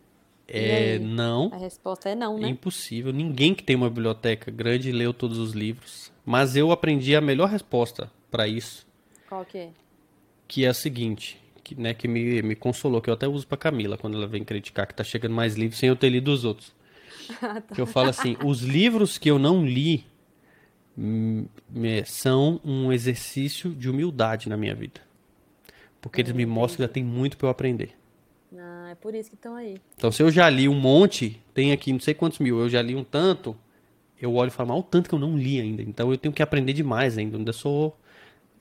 É 0.48 0.98
não. 0.98 1.50
A 1.52 1.56
resposta 1.56 2.08
é 2.08 2.14
não, 2.14 2.38
né? 2.38 2.46
É 2.46 2.50
impossível. 2.50 3.12
Ninguém 3.12 3.54
que 3.54 3.64
tem 3.64 3.74
uma 3.74 3.90
biblioteca 3.90 4.50
grande 4.50 4.92
leu 4.92 5.12
todos 5.12 5.38
os 5.38 5.52
livros. 5.52 6.12
Mas 6.24 6.56
eu 6.56 6.70
aprendi 6.70 7.16
a 7.16 7.20
melhor 7.20 7.48
resposta 7.48 8.10
para 8.30 8.46
isso. 8.46 8.86
Qual 9.28 9.44
que 9.44 9.58
é? 9.58 9.70
Que 10.48 10.64
é 10.64 10.68
a 10.68 10.74
seguinte, 10.74 11.40
que, 11.64 11.74
né, 11.74 11.94
que 11.94 12.06
me, 12.06 12.42
me 12.42 12.54
consolou, 12.54 13.00
que 13.00 13.10
eu 13.10 13.14
até 13.14 13.26
uso 13.26 13.46
pra 13.46 13.56
Camila 13.56 13.98
quando 13.98 14.16
ela 14.16 14.26
vem 14.26 14.44
criticar 14.44 14.86
que 14.86 14.94
tá 14.94 15.02
chegando 15.02 15.34
mais 15.34 15.56
livros 15.56 15.78
sem 15.78 15.88
eu 15.88 15.96
ter 15.96 16.08
lido 16.08 16.32
os 16.32 16.44
outros. 16.44 16.74
Ah, 17.42 17.60
tá. 17.60 17.74
Que 17.74 17.80
eu 17.80 17.86
falo 17.86 18.10
assim, 18.10 18.36
os 18.44 18.62
livros 18.62 19.18
que 19.18 19.28
eu 19.28 19.36
não 19.36 19.66
li 19.66 20.06
hum, 20.96 21.46
são 22.04 22.60
um 22.64 22.92
exercício 22.92 23.70
de 23.70 23.90
humildade 23.90 24.48
na 24.48 24.56
minha 24.56 24.76
vida. 24.76 25.00
Porque 26.00 26.20
eles 26.20 26.32
me 26.32 26.46
mostram 26.46 26.76
que 26.76 26.82
ainda 26.82 26.92
tem 26.92 27.02
muito 27.02 27.36
para 27.36 27.48
eu 27.48 27.50
aprender. 27.50 27.96
Ah, 28.56 28.90
é 28.92 28.94
por 28.94 29.12
isso 29.12 29.28
que 29.28 29.34
estão 29.34 29.56
aí. 29.56 29.80
Então, 29.96 30.12
se 30.12 30.22
eu 30.22 30.30
já 30.30 30.48
li 30.48 30.68
um 30.68 30.78
monte, 30.78 31.42
tem 31.52 31.72
aqui 31.72 31.92
não 31.92 31.98
sei 31.98 32.14
quantos 32.14 32.38
mil, 32.38 32.60
eu 32.60 32.68
já 32.68 32.80
li 32.80 32.94
um 32.94 33.02
tanto, 33.02 33.56
eu 34.20 34.32
olho 34.34 34.48
e 34.48 34.52
falo, 34.52 34.68
mal 34.68 34.78
o 34.78 34.82
tanto 34.84 35.08
que 35.08 35.14
eu 35.14 35.18
não 35.18 35.36
li 35.36 35.60
ainda. 35.60 35.82
Então, 35.82 36.12
eu 36.12 36.16
tenho 36.16 36.32
que 36.32 36.42
aprender 36.42 36.72
demais 36.74 37.18
ainda. 37.18 37.34
Eu 37.34 37.38
ainda 37.40 37.52
sou 37.52 37.98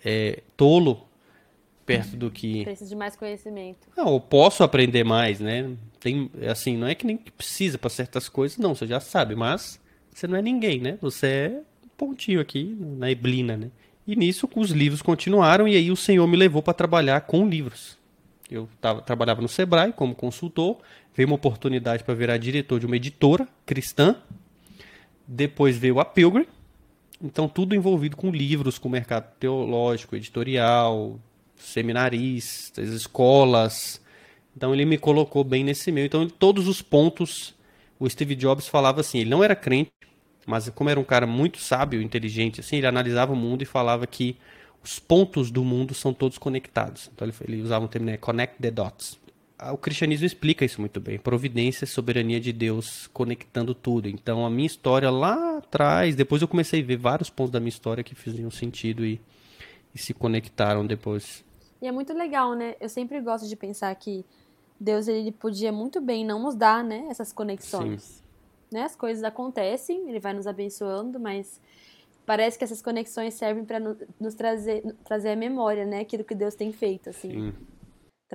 é, 0.05 0.43
tolo 0.55 1.05
perto 1.85 2.15
do 2.15 2.31
que. 2.31 2.63
Precisa 2.63 2.89
de 2.89 2.95
mais 2.95 3.15
conhecimento. 3.15 3.87
Não, 3.97 4.13
eu 4.13 4.19
posso 4.19 4.63
aprender 4.63 5.03
mais, 5.03 5.39
né? 5.39 5.71
Tem, 5.99 6.29
assim, 6.49 6.77
não 6.77 6.87
é 6.87 6.95
que 6.95 7.05
nem 7.05 7.17
precisa 7.17 7.77
para 7.77 7.89
certas 7.89 8.29
coisas, 8.29 8.57
não, 8.57 8.75
você 8.75 8.85
já 8.85 8.99
sabe, 8.99 9.35
mas 9.35 9.79
você 10.13 10.27
não 10.27 10.37
é 10.37 10.41
ninguém, 10.41 10.79
né? 10.79 10.97
Você 11.01 11.27
é 11.27 11.61
um 11.83 11.89
pontinho 11.97 12.39
aqui 12.39 12.75
na 12.79 13.07
neblina, 13.07 13.57
né? 13.57 13.71
E 14.07 14.15
nisso 14.15 14.47
os 14.55 14.69
livros 14.69 15.01
continuaram 15.01 15.67
e 15.67 15.75
aí 15.75 15.89
o 15.89 15.95
Senhor 15.95 16.27
me 16.27 16.37
levou 16.37 16.61
para 16.61 16.73
trabalhar 16.73 17.21
com 17.21 17.47
livros. 17.47 17.97
Eu 18.49 18.69
tava, 18.79 19.01
trabalhava 19.01 19.41
no 19.41 19.47
Sebrae 19.47 19.91
como 19.91 20.13
consultor, 20.13 20.77
veio 21.15 21.27
uma 21.27 21.35
oportunidade 21.35 22.03
para 22.03 22.13
virar 22.13 22.37
diretor 22.37 22.79
de 22.79 22.85
uma 22.85 22.95
editora 22.95 23.47
cristã. 23.65 24.15
Depois 25.27 25.75
veio 25.75 25.99
a 25.99 26.05
Pilgrim. 26.05 26.45
Então 27.25 27.47
tudo 27.47 27.75
envolvido 27.75 28.15
com 28.15 28.29
livros, 28.29 28.77
com 28.77 28.87
mercado 28.87 29.33
teológico, 29.39 30.15
editorial, 30.15 31.19
seminaristas, 31.57 32.89
escolas. 32.89 34.01
Então 34.55 34.73
ele 34.73 34.85
me 34.85 34.97
colocou 34.97 35.43
bem 35.43 35.63
nesse 35.63 35.91
meio. 35.91 36.05
Então, 36.05 36.23
em 36.23 36.29
todos 36.29 36.67
os 36.67 36.81
pontos, 36.81 37.55
o 37.99 38.09
Steve 38.09 38.35
Jobs 38.35 38.67
falava 38.67 39.01
assim: 39.01 39.19
ele 39.19 39.29
não 39.29 39.43
era 39.43 39.55
crente, 39.55 39.91
mas 40.45 40.69
como 40.69 40.89
era 40.89 40.99
um 40.99 41.03
cara 41.03 41.25
muito 41.25 41.57
sábio, 41.57 42.01
inteligente, 42.01 42.59
assim, 42.59 42.77
ele 42.77 42.87
analisava 42.87 43.33
o 43.33 43.35
mundo 43.35 43.63
e 43.63 43.65
falava 43.65 44.05
que 44.05 44.37
os 44.83 44.99
pontos 44.99 45.49
do 45.49 45.63
mundo 45.63 45.93
são 45.93 46.13
todos 46.13 46.37
conectados. 46.37 47.09
Então 47.13 47.27
ele, 47.27 47.35
ele 47.47 47.61
usava 47.63 47.83
um 47.83 47.87
termo, 47.87 48.05
né, 48.05 48.17
connect 48.17 48.61
the 48.61 48.69
dots. 48.69 49.19
O 49.71 49.77
cristianismo 49.77 50.25
explica 50.25 50.65
isso 50.65 50.81
muito 50.81 50.99
bem. 50.99 51.17
Providência, 51.17 51.87
soberania 51.87 52.39
de 52.41 52.51
Deus 52.51 53.07
conectando 53.07 53.73
tudo. 53.73 54.09
Então 54.09 54.45
a 54.45 54.49
minha 54.49 54.67
história 54.67 55.09
lá 55.09 55.57
atrás, 55.57 56.15
depois 56.15 56.41
eu 56.41 56.47
comecei 56.47 56.81
a 56.81 56.85
ver 56.85 56.97
vários 56.97 57.29
pontos 57.29 57.51
da 57.51 57.59
minha 57.59 57.69
história 57.69 58.03
que 58.03 58.13
faziam 58.13 58.51
sentido 58.51 59.05
e, 59.05 59.21
e 59.93 59.97
se 59.97 60.13
conectaram 60.13 60.85
depois. 60.85 61.43
E 61.81 61.87
é 61.87 61.91
muito 61.91 62.13
legal, 62.13 62.53
né? 62.53 62.75
Eu 62.81 62.89
sempre 62.89 63.21
gosto 63.21 63.47
de 63.47 63.55
pensar 63.55 63.95
que 63.95 64.25
Deus 64.79 65.07
ele 65.07 65.31
podia 65.31 65.71
muito 65.71 66.01
bem 66.01 66.25
não 66.25 66.41
nos 66.41 66.55
dar, 66.55 66.83
né, 66.83 67.07
essas 67.09 67.31
conexões. 67.31 68.03
Sim. 68.03 68.23
Né? 68.71 68.83
As 68.83 68.95
coisas 68.95 69.23
acontecem, 69.23 70.09
ele 70.09 70.19
vai 70.19 70.33
nos 70.33 70.47
abençoando, 70.47 71.19
mas 71.19 71.61
parece 72.25 72.57
que 72.57 72.63
essas 72.63 72.81
conexões 72.81 73.35
servem 73.35 73.63
para 73.63 73.79
nos 73.79 74.33
trazer, 74.35 74.83
trazer 75.05 75.29
a 75.29 75.35
memória, 75.35 75.85
né, 75.85 76.01
aquilo 76.01 76.23
que 76.23 76.35
Deus 76.35 76.55
tem 76.55 76.71
feito, 76.73 77.09
assim. 77.09 77.29
Sim. 77.29 77.53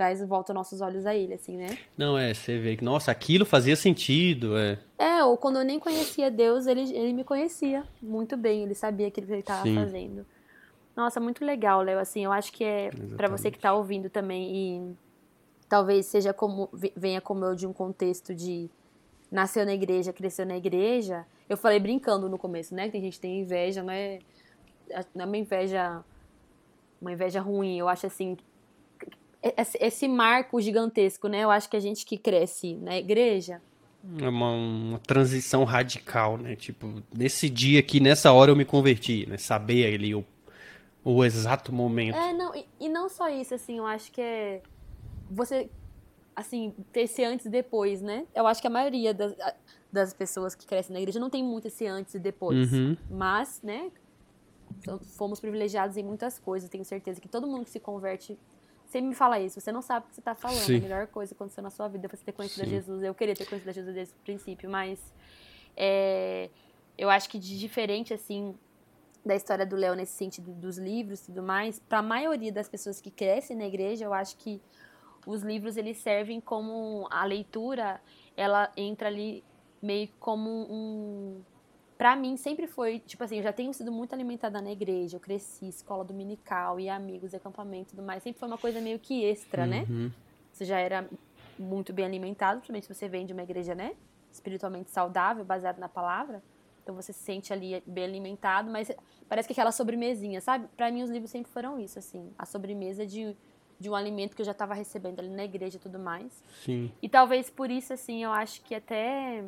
Traz 0.00 0.26
volta 0.26 0.54
nossos 0.54 0.80
olhos 0.80 1.04
a 1.04 1.14
ele, 1.14 1.34
assim, 1.34 1.58
né? 1.58 1.76
Não, 1.94 2.16
é, 2.16 2.32
você 2.32 2.58
vê 2.58 2.74
que, 2.74 2.82
nossa, 2.82 3.10
aquilo 3.10 3.44
fazia 3.44 3.76
sentido, 3.76 4.56
é. 4.56 4.78
É, 4.96 5.22
ou 5.22 5.36
quando 5.36 5.58
eu 5.58 5.62
nem 5.62 5.78
conhecia 5.78 6.30
Deus, 6.30 6.66
ele, 6.66 6.90
ele 6.96 7.12
me 7.12 7.22
conhecia 7.22 7.84
muito 8.00 8.34
bem, 8.34 8.62
ele 8.62 8.74
sabia 8.74 9.08
aquilo 9.08 9.26
que 9.26 9.32
ele 9.34 9.40
estava 9.40 9.62
fazendo. 9.74 10.24
Nossa, 10.96 11.20
muito 11.20 11.44
legal, 11.44 11.82
Léo, 11.82 11.98
assim, 11.98 12.24
eu 12.24 12.32
acho 12.32 12.50
que 12.50 12.64
é 12.64 12.88
para 13.14 13.28
você 13.28 13.50
que 13.50 13.58
está 13.58 13.74
ouvindo 13.74 14.08
também 14.08 14.56
e 14.56 14.96
talvez 15.68 16.06
seja 16.06 16.32
como 16.32 16.70
venha 16.96 17.20
como 17.20 17.44
eu 17.44 17.54
de 17.54 17.66
um 17.66 17.72
contexto 17.74 18.34
de 18.34 18.70
nasceu 19.30 19.66
na 19.66 19.74
igreja, 19.74 20.14
cresceu 20.14 20.46
na 20.46 20.56
igreja. 20.56 21.26
Eu 21.46 21.58
falei 21.58 21.78
brincando 21.78 22.26
no 22.26 22.38
começo, 22.38 22.74
né? 22.74 22.86
Que 22.86 22.92
tem 22.92 23.02
gente 23.02 23.20
tem 23.20 23.40
inveja, 23.42 23.82
não 23.82 23.92
é, 23.92 24.20
não 25.14 25.24
é 25.24 25.26
uma 25.26 25.36
inveja 25.36 26.02
uma 26.98 27.12
inveja 27.12 27.42
ruim. 27.42 27.78
Eu 27.78 27.86
acho 27.86 28.06
assim 28.06 28.38
esse 29.42 30.06
marco 30.06 30.60
gigantesco, 30.60 31.28
né? 31.28 31.44
Eu 31.44 31.50
acho 31.50 31.68
que 31.68 31.76
a 31.76 31.80
gente 31.80 32.04
que 32.04 32.18
cresce 32.18 32.74
na 32.74 32.96
igreja 32.98 33.60
é 34.18 34.28
uma, 34.28 34.50
uma, 34.50 34.98
transição 34.98 35.64
radical, 35.64 36.38
né? 36.38 36.56
Tipo, 36.56 37.02
nesse 37.14 37.50
dia 37.50 37.80
aqui, 37.80 38.00
nessa 38.00 38.32
hora 38.32 38.50
eu 38.50 38.56
me 38.56 38.64
converti, 38.64 39.26
né? 39.28 39.36
Saber 39.36 39.94
ali 39.94 40.14
o, 40.14 40.24
o 41.04 41.22
exato 41.24 41.72
momento. 41.72 42.16
É, 42.16 42.32
não, 42.32 42.54
e, 42.54 42.66
e 42.80 42.88
não 42.88 43.08
só 43.10 43.28
isso, 43.28 43.54
assim, 43.54 43.78
eu 43.78 43.86
acho 43.86 44.10
que 44.10 44.20
é 44.20 44.62
você, 45.30 45.70
assim, 46.34 46.74
ter 46.92 47.02
esse 47.02 47.22
antes 47.22 47.46
e 47.46 47.50
depois, 47.50 48.00
né? 48.00 48.26
Eu 48.34 48.46
acho 48.46 48.60
que 48.60 48.66
a 48.66 48.70
maioria 48.70 49.12
das, 49.12 49.34
das 49.92 50.14
pessoas 50.14 50.54
que 50.54 50.66
crescem 50.66 50.94
na 50.94 51.00
igreja 51.00 51.20
não 51.20 51.28
tem 51.28 51.44
muito 51.44 51.68
esse 51.68 51.86
antes 51.86 52.14
e 52.14 52.18
depois. 52.18 52.72
Uhum. 52.72 52.96
Mas, 53.10 53.60
né, 53.62 53.90
fomos 55.16 55.40
privilegiados 55.40 55.98
em 55.98 56.02
muitas 56.02 56.38
coisas. 56.38 56.70
Tenho 56.70 56.86
certeza 56.86 57.20
que 57.20 57.28
todo 57.28 57.46
mundo 57.46 57.64
que 57.64 57.70
se 57.70 57.80
converte 57.80 58.38
sempre 58.90 59.08
me 59.08 59.14
fala 59.14 59.38
isso. 59.40 59.60
Você 59.60 59.72
não 59.72 59.80
sabe 59.80 60.06
o 60.06 60.08
que 60.08 60.14
você 60.16 60.20
está 60.20 60.34
falando. 60.34 60.58
Sim. 60.58 60.78
A 60.78 60.80
melhor 60.80 61.06
coisa 61.06 61.32
que 61.32 61.36
aconteceu 61.36 61.62
na 61.62 61.70
sua 61.70 61.88
vida 61.88 62.08
foi 62.08 62.18
você 62.18 62.24
ter 62.24 62.32
conhecido 62.32 62.64
Sim. 62.64 62.70
Jesus. 62.70 63.02
Eu 63.02 63.14
queria 63.14 63.34
ter 63.34 63.46
conhecido 63.46 63.72
Jesus 63.72 63.94
desde 63.94 64.14
o 64.14 64.18
princípio, 64.18 64.68
mas 64.68 65.00
é, 65.76 66.50
eu 66.98 67.08
acho 67.08 67.28
que 67.30 67.38
de 67.38 67.58
diferente, 67.58 68.12
assim, 68.12 68.54
da 69.24 69.34
história 69.34 69.64
do 69.64 69.76
Léo 69.76 69.94
nesse 69.94 70.12
sentido 70.12 70.52
dos 70.52 70.76
livros 70.76 71.22
e 71.22 71.26
tudo 71.26 71.42
mais, 71.42 71.78
para 71.78 71.98
a 71.98 72.02
maioria 72.02 72.52
das 72.52 72.68
pessoas 72.68 73.00
que 73.00 73.10
crescem 73.10 73.56
na 73.56 73.66
igreja, 73.66 74.04
eu 74.04 74.12
acho 74.12 74.36
que 74.36 74.60
os 75.26 75.42
livros 75.42 75.76
eles 75.76 75.98
servem 75.98 76.40
como 76.40 77.06
a 77.10 77.24
leitura, 77.24 78.00
ela 78.36 78.72
entra 78.76 79.08
ali 79.08 79.44
meio 79.80 80.08
como 80.18 80.50
um 80.50 81.42
para 82.00 82.16
mim 82.16 82.34
sempre 82.38 82.66
foi, 82.66 82.98
tipo 83.00 83.22
assim, 83.22 83.36
eu 83.36 83.42
já 83.42 83.52
tenho 83.52 83.74
sido 83.74 83.92
muito 83.92 84.14
alimentada 84.14 84.58
na 84.62 84.72
igreja, 84.72 85.16
eu 85.16 85.20
cresci, 85.20 85.68
escola 85.68 86.02
dominical 86.02 86.80
e 86.80 86.88
amigos, 86.88 87.34
acampamento 87.34 87.88
e 87.88 87.90
tudo 87.90 88.02
mais, 88.02 88.22
sempre 88.22 88.40
foi 88.40 88.48
uma 88.48 88.56
coisa 88.56 88.80
meio 88.80 88.98
que 88.98 89.22
extra, 89.22 89.66
né? 89.66 89.84
uhum. 89.86 90.04
né? 90.06 90.12
Você 90.50 90.64
já 90.64 90.78
era 90.78 91.06
muito 91.58 91.92
bem 91.92 92.06
alimentado, 92.06 92.60
principalmente 92.60 92.86
se 92.86 92.94
você 92.94 93.06
vem 93.06 93.26
de 93.26 93.34
uma 93.34 93.42
igreja, 93.42 93.74
né? 93.74 93.92
Espiritualmente 94.32 94.90
saudável, 94.90 95.44
baseado 95.44 95.78
na 95.78 95.90
palavra. 95.90 96.42
Então 96.82 96.94
você 96.94 97.12
se 97.12 97.18
sente 97.18 97.52
ali 97.52 97.82
bem 97.86 98.04
alimentado, 98.04 98.70
mas 98.70 98.90
parece 99.28 99.46
que 99.46 99.52
aquela 99.52 99.70
sobremesinha, 99.70 100.40
sabe? 100.40 100.68
Para 100.78 100.90
mim 100.90 101.02
os 101.02 101.10
livros 101.10 101.30
sempre 101.30 101.52
foram 101.52 101.78
isso, 101.78 101.98
assim, 101.98 102.32
a 102.38 102.46
sobremesa 102.46 103.06
de 103.06 103.36
de 103.78 103.88
um 103.88 103.94
alimento 103.94 104.36
que 104.36 104.42
eu 104.42 104.46
já 104.46 104.52
estava 104.52 104.74
recebendo 104.74 105.20
ali 105.20 105.30
na 105.30 105.42
igreja 105.42 105.78
e 105.78 105.80
tudo 105.80 105.98
mais. 105.98 106.44
Sim. 106.62 106.92
E 107.00 107.08
talvez 107.08 107.48
por 107.48 107.70
isso, 107.70 107.94
assim, 107.94 108.22
eu 108.22 108.30
acho 108.30 108.60
que 108.60 108.74
até 108.74 109.42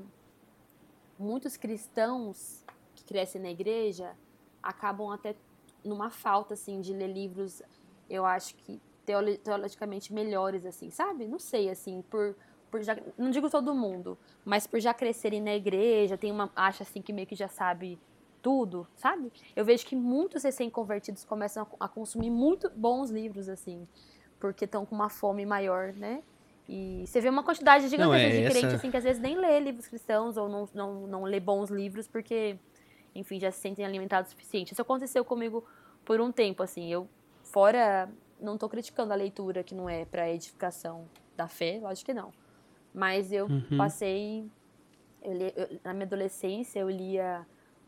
muitos 1.18 1.56
cristãos 1.56 2.64
que 2.94 3.04
crescem 3.04 3.40
na 3.40 3.50
igreja 3.50 4.16
acabam 4.62 5.10
até 5.10 5.34
numa 5.84 6.10
falta, 6.10 6.54
assim, 6.54 6.80
de 6.80 6.92
ler 6.92 7.08
livros, 7.08 7.62
eu 8.08 8.24
acho 8.24 8.54
que 8.54 8.80
teologicamente 9.42 10.12
melhores, 10.12 10.64
assim, 10.64 10.90
sabe? 10.90 11.26
Não 11.26 11.38
sei, 11.38 11.68
assim, 11.68 12.04
por, 12.08 12.36
por 12.70 12.82
já, 12.82 12.96
não 13.18 13.30
digo 13.30 13.50
todo 13.50 13.74
mundo, 13.74 14.16
mas 14.44 14.66
por 14.66 14.78
já 14.78 14.94
crescerem 14.94 15.40
na 15.40 15.54
igreja, 15.54 16.16
tem 16.16 16.30
uma, 16.30 16.50
acha 16.54 16.84
assim 16.84 17.02
que 17.02 17.12
meio 17.12 17.26
que 17.26 17.34
já 17.34 17.48
sabe 17.48 17.98
tudo, 18.40 18.86
sabe? 18.94 19.32
Eu 19.56 19.64
vejo 19.64 19.84
que 19.84 19.96
muitos 19.96 20.44
recém-convertidos 20.44 21.24
começam 21.24 21.66
a, 21.80 21.86
a 21.86 21.88
consumir 21.88 22.30
muito 22.30 22.70
bons 22.70 23.10
livros, 23.10 23.48
assim 23.48 23.88
porque 24.42 24.64
estão 24.64 24.84
com 24.84 24.92
uma 24.92 25.08
fome 25.08 25.46
maior, 25.46 25.92
né? 25.92 26.20
E 26.68 27.04
você 27.06 27.20
vê 27.20 27.28
uma 27.28 27.42
quantidade 27.42 27.88
gigantesca 27.88 28.18
é, 28.18 28.50
de 28.50 28.58
essa... 28.58 28.76
assim, 28.76 28.90
que 28.90 28.96
às 28.96 29.04
vezes 29.04 29.20
nem 29.20 29.36
lê 29.36 29.58
livros 29.60 29.88
cristãos 29.88 30.36
ou 30.36 30.48
não, 30.48 30.68
não, 30.72 31.06
não 31.06 31.22
lê 31.24 31.40
bons 31.40 31.70
livros 31.70 32.06
porque, 32.06 32.56
enfim, 33.14 33.40
já 33.40 33.50
se 33.50 33.60
sentem 33.60 33.84
alimentados 33.84 34.30
o 34.30 34.32
suficiente. 34.32 34.72
Isso 34.72 34.82
aconteceu 34.82 35.24
comigo 35.24 35.64
por 36.04 36.20
um 36.20 36.30
tempo, 36.30 36.62
assim. 36.62 36.90
Eu, 36.90 37.08
fora, 37.42 38.08
não 38.40 38.54
estou 38.54 38.68
criticando 38.68 39.12
a 39.12 39.16
leitura 39.16 39.62
que 39.62 39.74
não 39.74 39.88
é 39.88 40.04
para 40.04 40.30
edificação 40.30 41.08
da 41.36 41.48
fé, 41.48 41.78
lógico 41.82 42.06
que 42.06 42.14
não. 42.14 42.32
Mas 42.94 43.32
eu 43.32 43.46
uhum. 43.46 43.76
passei. 43.76 44.50
Eu 45.22 45.32
li, 45.32 45.52
eu, 45.56 45.80
na 45.84 45.92
minha 45.92 46.06
adolescência, 46.06 46.80
eu 46.80 46.90
lia 46.90 47.46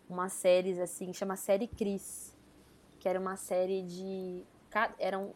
umas 0.09 0.33
séries 0.33 0.79
assim, 0.79 1.13
chama 1.13 1.37
Série 1.37 1.67
Cris, 1.67 2.37
que 2.99 3.09
era 3.09 3.21
uma 3.21 3.37
série 3.37 3.83
de. 3.83 4.43
Eram 4.99 5.33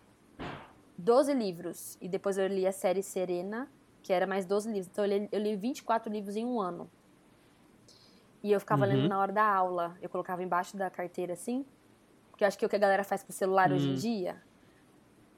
12 0.99 1.33
livros. 1.33 1.97
E 2.01 2.09
depois 2.09 2.37
eu 2.37 2.49
li 2.49 2.67
a 2.67 2.73
série 2.73 3.03
Serena, 3.03 3.71
que 4.03 4.13
era 4.13 4.27
mais 4.27 4.45
12 4.45 4.69
livros. 4.69 4.89
Então 4.91 5.05
eu 5.05 5.19
li, 5.19 5.29
eu 5.31 5.41
li 5.41 5.57
24 5.57 6.13
livros 6.13 6.37
em 6.37 6.45
um 6.45 6.61
ano. 6.61 6.91
E 8.43 8.53
eu 8.53 8.61
ficava 8.61 8.85
uhum. 8.85 8.93
lendo 8.93 9.09
na 9.09 9.19
hora 9.19 9.33
da 9.33 9.45
aula. 9.45 9.97
Eu 10.03 10.11
colocava 10.11 10.43
embaixo 10.43 10.77
da 10.77 10.91
carteira 10.91 11.33
assim. 11.33 11.65
Porque 12.31 12.45
eu 12.45 12.49
acho 12.49 12.59
que 12.59 12.65
é 12.65 12.67
o 12.67 12.69
que 12.69 12.77
a 12.77 12.81
galera 12.81 13.05
faz 13.05 13.23
com 13.23 13.31
o 13.31 13.33
celular 13.33 13.71
uhum. 13.71 13.77
hoje 13.77 13.87
em 13.87 13.91
uhum. 13.91 13.97
dia. 13.97 14.43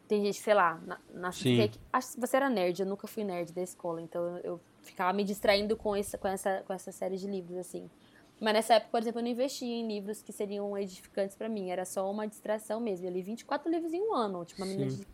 Tem 0.09 0.25
gente, 0.25 0.41
sei 0.41 0.55
lá, 0.55 0.81
na, 0.85 0.99
na 1.15 1.29
acho 1.29 2.15
que 2.15 2.21
você 2.21 2.37
era 2.37 2.51
nerd, 2.51 2.81
eu 2.81 2.87
nunca 2.87 3.07
fui 3.07 3.23
nerd 3.23 3.53
da 3.53 3.63
escola, 3.63 4.03
então 4.03 4.39
eu, 4.39 4.61
ficava 4.83 5.13
me 5.13 5.23
distraindo 5.23 5.77
com 5.77 5.95
essa, 5.95 6.19
com, 6.19 6.27
essa, 6.27 6.65
com 6.67 6.73
essa 6.73 6.91
série 6.91 7.17
de 7.17 7.29
livros, 7.29 7.57
assim. 7.57 7.89
Mas 8.41 8.55
nessa 8.55 8.75
época, 8.75 8.91
por 8.91 9.01
exemplo, 9.01 9.21
eu 9.21 9.23
não 9.23 9.31
investia 9.31 9.73
em 9.73 9.87
livros 9.87 10.21
que 10.21 10.33
seriam 10.33 10.77
edificantes 10.77 11.37
para 11.37 11.49
mim, 11.49 11.71
era 11.71 11.85
só 11.85 12.11
uma 12.11 12.27
distração 12.27 12.81
mesmo. 12.81 13.07
Eu 13.07 13.13
li 13.13 13.23
24 13.23 13.71
livros 13.71 13.93
em 13.93 14.03
um 14.03 14.15
ano, 14.15 14.45
tipo, 14.45 14.61
uma 14.61 14.67
Sim. 14.67 14.79
menina 14.79 14.91
de 14.97 15.07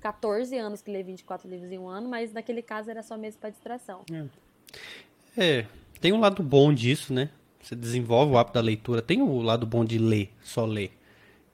14 0.00 0.56
anos 0.56 0.82
que 0.82 0.90
lê 0.90 1.02
24 1.02 1.48
livros 1.48 1.70
em 1.70 1.78
um 1.78 1.88
ano, 1.88 2.08
mas 2.08 2.32
naquele 2.32 2.62
caso 2.62 2.90
era 2.90 3.02
só 3.02 3.16
mesmo 3.16 3.40
para 3.40 3.50
distração. 3.50 4.04
É. 4.12 4.24
é. 5.36 5.66
tem 6.00 6.12
um 6.12 6.20
lado 6.20 6.42
bom 6.42 6.72
disso, 6.72 7.12
né? 7.12 7.30
Você 7.60 7.76
desenvolve 7.76 8.32
o 8.32 8.38
hábito 8.38 8.54
da 8.54 8.60
leitura. 8.60 9.02
Tem 9.02 9.20
o 9.20 9.42
lado 9.42 9.66
bom 9.66 9.84
de 9.84 9.98
ler, 9.98 10.30
só 10.42 10.64
ler. 10.64 10.92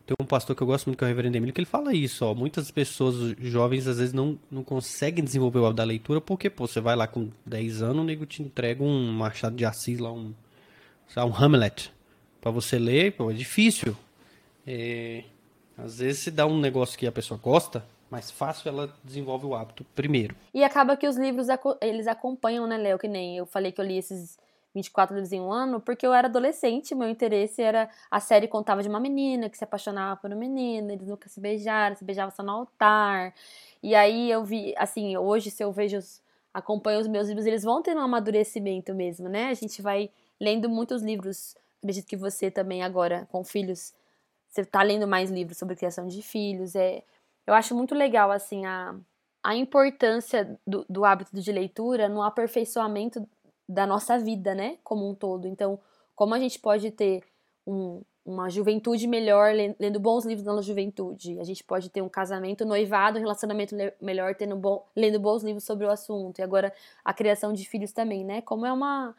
tem 0.07 0.15
um 0.21 0.25
pastor 0.25 0.55
que 0.55 0.63
eu 0.63 0.67
gosto 0.67 0.87
muito, 0.87 0.99
que 0.99 1.05
é 1.05 1.07
o 1.07 1.09
reverendo 1.09 1.37
Emílio, 1.37 1.53
que 1.53 1.61
ele 1.61 1.67
fala 1.67 1.93
isso, 1.93 2.25
ó. 2.25 2.35
Muitas 2.35 2.71
pessoas, 2.71 3.35
jovens, 3.41 3.89
às 3.89 3.99
vezes 3.99 4.15
não, 4.15 4.39
não 4.51 4.63
conseguem 4.63 5.25
desenvolver 5.25 5.59
o 5.59 5.67
hábito 5.67 5.79
da 5.79 5.85
leitura, 5.85 6.21
porque, 6.21 6.49
pô, 6.49 6.67
você 6.67 6.81
vai 6.81 6.95
lá 6.95 7.09
com 7.09 7.29
10 7.45 7.83
anos, 7.83 8.03
o 8.03 8.05
nego 8.05 8.25
te 8.25 8.43
entrega 8.43 8.83
um 8.85 9.13
Machado 9.13 9.57
de 9.57 9.65
Assis 9.65 9.99
lá, 9.99 10.13
um, 10.13 10.33
um 11.17 11.37
Hamlet, 11.37 11.93
para 12.41 12.53
você 12.53 12.79
ler, 12.79 13.13
pô, 13.13 13.31
é 13.31 13.35
difícil. 13.35 13.97
É, 14.65 15.25
às 15.77 15.99
vezes 15.99 16.23
se 16.23 16.31
dá 16.31 16.47
um 16.47 16.59
negócio 16.59 16.97
que 16.99 17.07
a 17.07 17.13
pessoa 17.13 17.39
gosta, 17.43 17.85
mais 18.11 18.31
fácil 18.31 18.69
ela 18.69 18.95
desenvolve 19.03 19.47
o 19.47 19.55
hábito 19.55 19.85
primeiro. 19.95 20.37
E 20.55 20.63
acaba 20.63 20.97
que 20.97 21.07
os 21.07 21.17
livros, 21.17 21.49
eles 21.81 22.07
acompanham, 22.07 22.67
né, 22.67 22.77
Léo? 22.77 22.99
Que 22.99 23.09
nem 23.09 23.37
eu 23.37 23.47
falei 23.47 23.73
que 23.73 23.81
eu 23.81 23.85
li 23.85 23.99
esses 23.99 24.39
24 24.77 25.15
livros 25.15 25.33
em 25.33 25.41
um 25.41 25.51
ano, 25.51 25.81
porque 25.81 26.07
eu 26.07 26.13
era 26.13 26.29
adolescente, 26.29 26.95
meu 26.95 27.09
interesse 27.09 27.63
era. 27.63 27.89
A 28.11 28.21
série 28.21 28.47
contava 28.47 28.83
de 28.83 28.89
uma 28.89 29.01
menina 29.01 29.49
que 29.49 29.57
se 29.57 29.65
apaixonava 29.65 30.21
por 30.21 30.31
um 30.31 30.37
menino, 30.37 30.91
eles 30.93 31.09
nunca 31.09 31.29
se 31.29 31.41
beijaram, 31.41 31.97
se 31.97 32.05
beijavam 32.05 32.35
só 32.35 32.43
no 32.43 32.53
altar. 32.53 33.35
E 33.83 33.95
aí 33.95 34.31
eu 34.31 34.45
vi, 34.45 34.75
assim, 34.77 35.17
hoje, 35.17 35.51
se 35.51 35.65
eu 35.65 35.73
vejo, 35.73 35.99
acompanho 36.53 37.01
os 37.01 37.09
meus 37.09 37.29
livros, 37.29 37.47
eles 37.47 37.63
vão 37.63 37.83
ter 37.83 37.97
um 37.97 38.01
amadurecimento 38.01 38.95
mesmo, 38.95 39.29
né? 39.29 39.49
A 39.49 39.55
gente 39.55 39.81
vai 39.81 40.11
lendo 40.39 40.69
muitos 40.69 41.03
livros. 41.03 41.57
Acredito 41.79 42.07
que 42.07 42.17
você 42.17 42.51
também, 42.51 42.83
agora, 42.83 43.27
com 43.31 43.43
filhos, 43.43 43.95
você 44.49 44.65
tá 44.65 44.83
lendo 44.83 45.07
mais 45.07 45.31
livros 45.31 45.57
sobre 45.59 45.75
criação 45.75 46.07
de 46.07 46.21
filhos. 46.23 46.75
É, 46.75 47.03
eu 47.47 47.55
acho 47.55 47.75
muito 47.75 47.95
legal, 47.95 48.31
assim, 48.31 48.67
a, 48.67 48.95
a 49.43 49.55
importância 49.55 50.59
do, 50.67 50.85
do 50.89 51.05
hábito 51.05 51.35
de 51.35 51.53
leitura 51.53 52.09
no 52.09 52.23
aperfeiçoamento 52.23 53.27
da 53.69 53.87
nossa 53.87 54.19
vida, 54.19 54.55
né, 54.55 54.79
como 54.83 55.09
um 55.09 55.15
todo. 55.15 55.47
Então, 55.47 55.79
como 56.15 56.35
a 56.35 56.39
gente 56.39 56.59
pode 56.59 56.91
ter 56.91 57.23
um, 57.67 58.03
uma 58.25 58.51
juventude 58.51 59.07
melhor 59.07 59.53
lendo 59.79 60.01
bons 60.01 60.25
livros 60.25 60.45
na 60.45 60.61
juventude, 60.61 61.39
a 61.39 61.45
gente 61.45 61.63
pode 61.63 61.89
ter 61.91 62.03
um 62.03 62.09
casamento, 62.09 62.65
noivado, 62.65 63.19
um 63.19 63.21
relacionamento 63.21 63.75
melhor 64.01 64.35
tendo 64.35 64.57
bom, 64.57 64.85
lendo 64.97 65.21
bons 65.21 65.45
livros 65.45 65.65
sobre 65.65 65.87
o 65.87 65.91
assunto. 65.91 66.41
E 66.41 66.43
agora 66.43 66.73
a 67.05 67.15
criação 67.15 67.53
de 67.53 67.65
filhos 67.69 67.93
também, 67.93 68.25
né? 68.25 68.41
Como 68.43 68.67
é 68.67 68.73
uma 68.73 69.15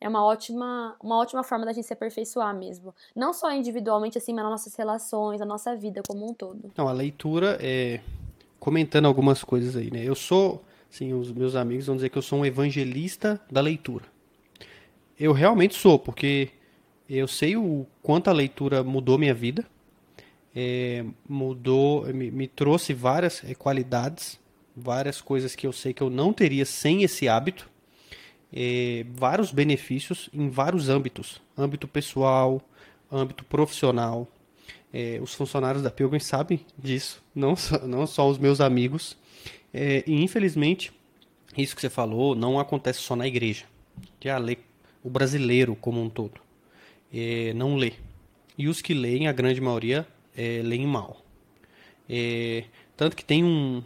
é 0.00 0.08
uma 0.08 0.24
ótima, 0.24 0.96
uma 1.02 1.18
ótima 1.18 1.42
forma 1.42 1.64
da 1.64 1.72
gente 1.72 1.86
se 1.86 1.92
aperfeiçoar 1.92 2.54
mesmo. 2.56 2.94
Não 3.14 3.32
só 3.32 3.52
individualmente, 3.52 4.18
assim, 4.18 4.32
mas 4.32 4.44
nas 4.44 4.52
nossas 4.52 4.74
relações, 4.74 5.40
na 5.40 5.46
nossa 5.46 5.74
vida 5.76 6.02
como 6.06 6.28
um 6.28 6.34
todo. 6.34 6.70
Não, 6.76 6.88
a 6.88 6.92
leitura 6.92 7.58
é. 7.60 8.00
Comentando 8.58 9.06
algumas 9.06 9.44
coisas 9.44 9.76
aí, 9.76 9.88
né? 9.88 10.02
Eu 10.04 10.16
sou 10.16 10.64
Sim, 10.90 11.12
os 11.12 11.30
meus 11.32 11.54
amigos 11.54 11.86
vão 11.86 11.96
dizer 11.96 12.08
que 12.08 12.16
eu 12.16 12.22
sou 12.22 12.40
um 12.40 12.46
evangelista 12.46 13.40
da 13.50 13.60
leitura. 13.60 14.04
Eu 15.18 15.32
realmente 15.32 15.74
sou, 15.74 15.98
porque 15.98 16.50
eu 17.08 17.28
sei 17.28 17.56
o 17.56 17.86
quanto 18.02 18.28
a 18.28 18.32
leitura 18.32 18.82
mudou 18.82 19.18
minha 19.18 19.34
vida, 19.34 19.64
é, 20.54 21.04
mudou, 21.28 22.06
me, 22.06 22.30
me, 22.30 22.48
trouxe 22.48 22.94
várias 22.94 23.44
é, 23.44 23.54
qualidades, 23.54 24.40
várias 24.74 25.20
coisas 25.20 25.54
que 25.54 25.66
eu 25.66 25.72
sei 25.72 25.92
que 25.92 26.02
eu 26.02 26.08
não 26.08 26.32
teria 26.32 26.64
sem 26.64 27.02
esse 27.02 27.28
hábito, 27.28 27.68
é, 28.52 29.04
vários 29.14 29.52
benefícios 29.52 30.28
em 30.32 30.48
vários 30.48 30.88
âmbitos, 30.88 31.40
âmbito 31.56 31.86
pessoal, 31.86 32.60
âmbito 33.10 33.44
profissional. 33.44 34.26
É, 34.92 35.18
os 35.22 35.34
funcionários 35.34 35.82
da 35.82 35.90
Pilgrim 35.90 36.18
sabem 36.18 36.64
disso, 36.78 37.22
não 37.34 37.54
só, 37.54 37.78
não 37.86 38.06
só 38.06 38.28
os 38.28 38.38
meus 38.38 38.60
amigos. 38.60 39.16
É, 39.72 40.02
e 40.06 40.22
infelizmente, 40.22 40.92
isso 41.56 41.74
que 41.74 41.80
você 41.80 41.90
falou 41.90 42.34
não 42.34 42.58
acontece 42.58 43.00
só 43.00 43.14
na 43.14 43.26
igreja. 43.26 43.64
Que 44.18 44.28
a 44.28 44.38
lei, 44.38 44.58
o 45.02 45.10
brasileiro 45.10 45.76
como 45.76 46.00
um 46.02 46.08
todo 46.08 46.40
é, 47.12 47.52
não 47.54 47.76
lê. 47.76 47.92
E 48.56 48.68
os 48.68 48.80
que 48.80 48.94
leem, 48.94 49.28
a 49.28 49.32
grande 49.32 49.60
maioria, 49.60 50.06
é, 50.36 50.60
leem 50.62 50.86
mal. 50.86 51.22
É, 52.08 52.64
tanto 52.96 53.16
que 53.16 53.24
tem 53.24 53.44
um, 53.44 53.82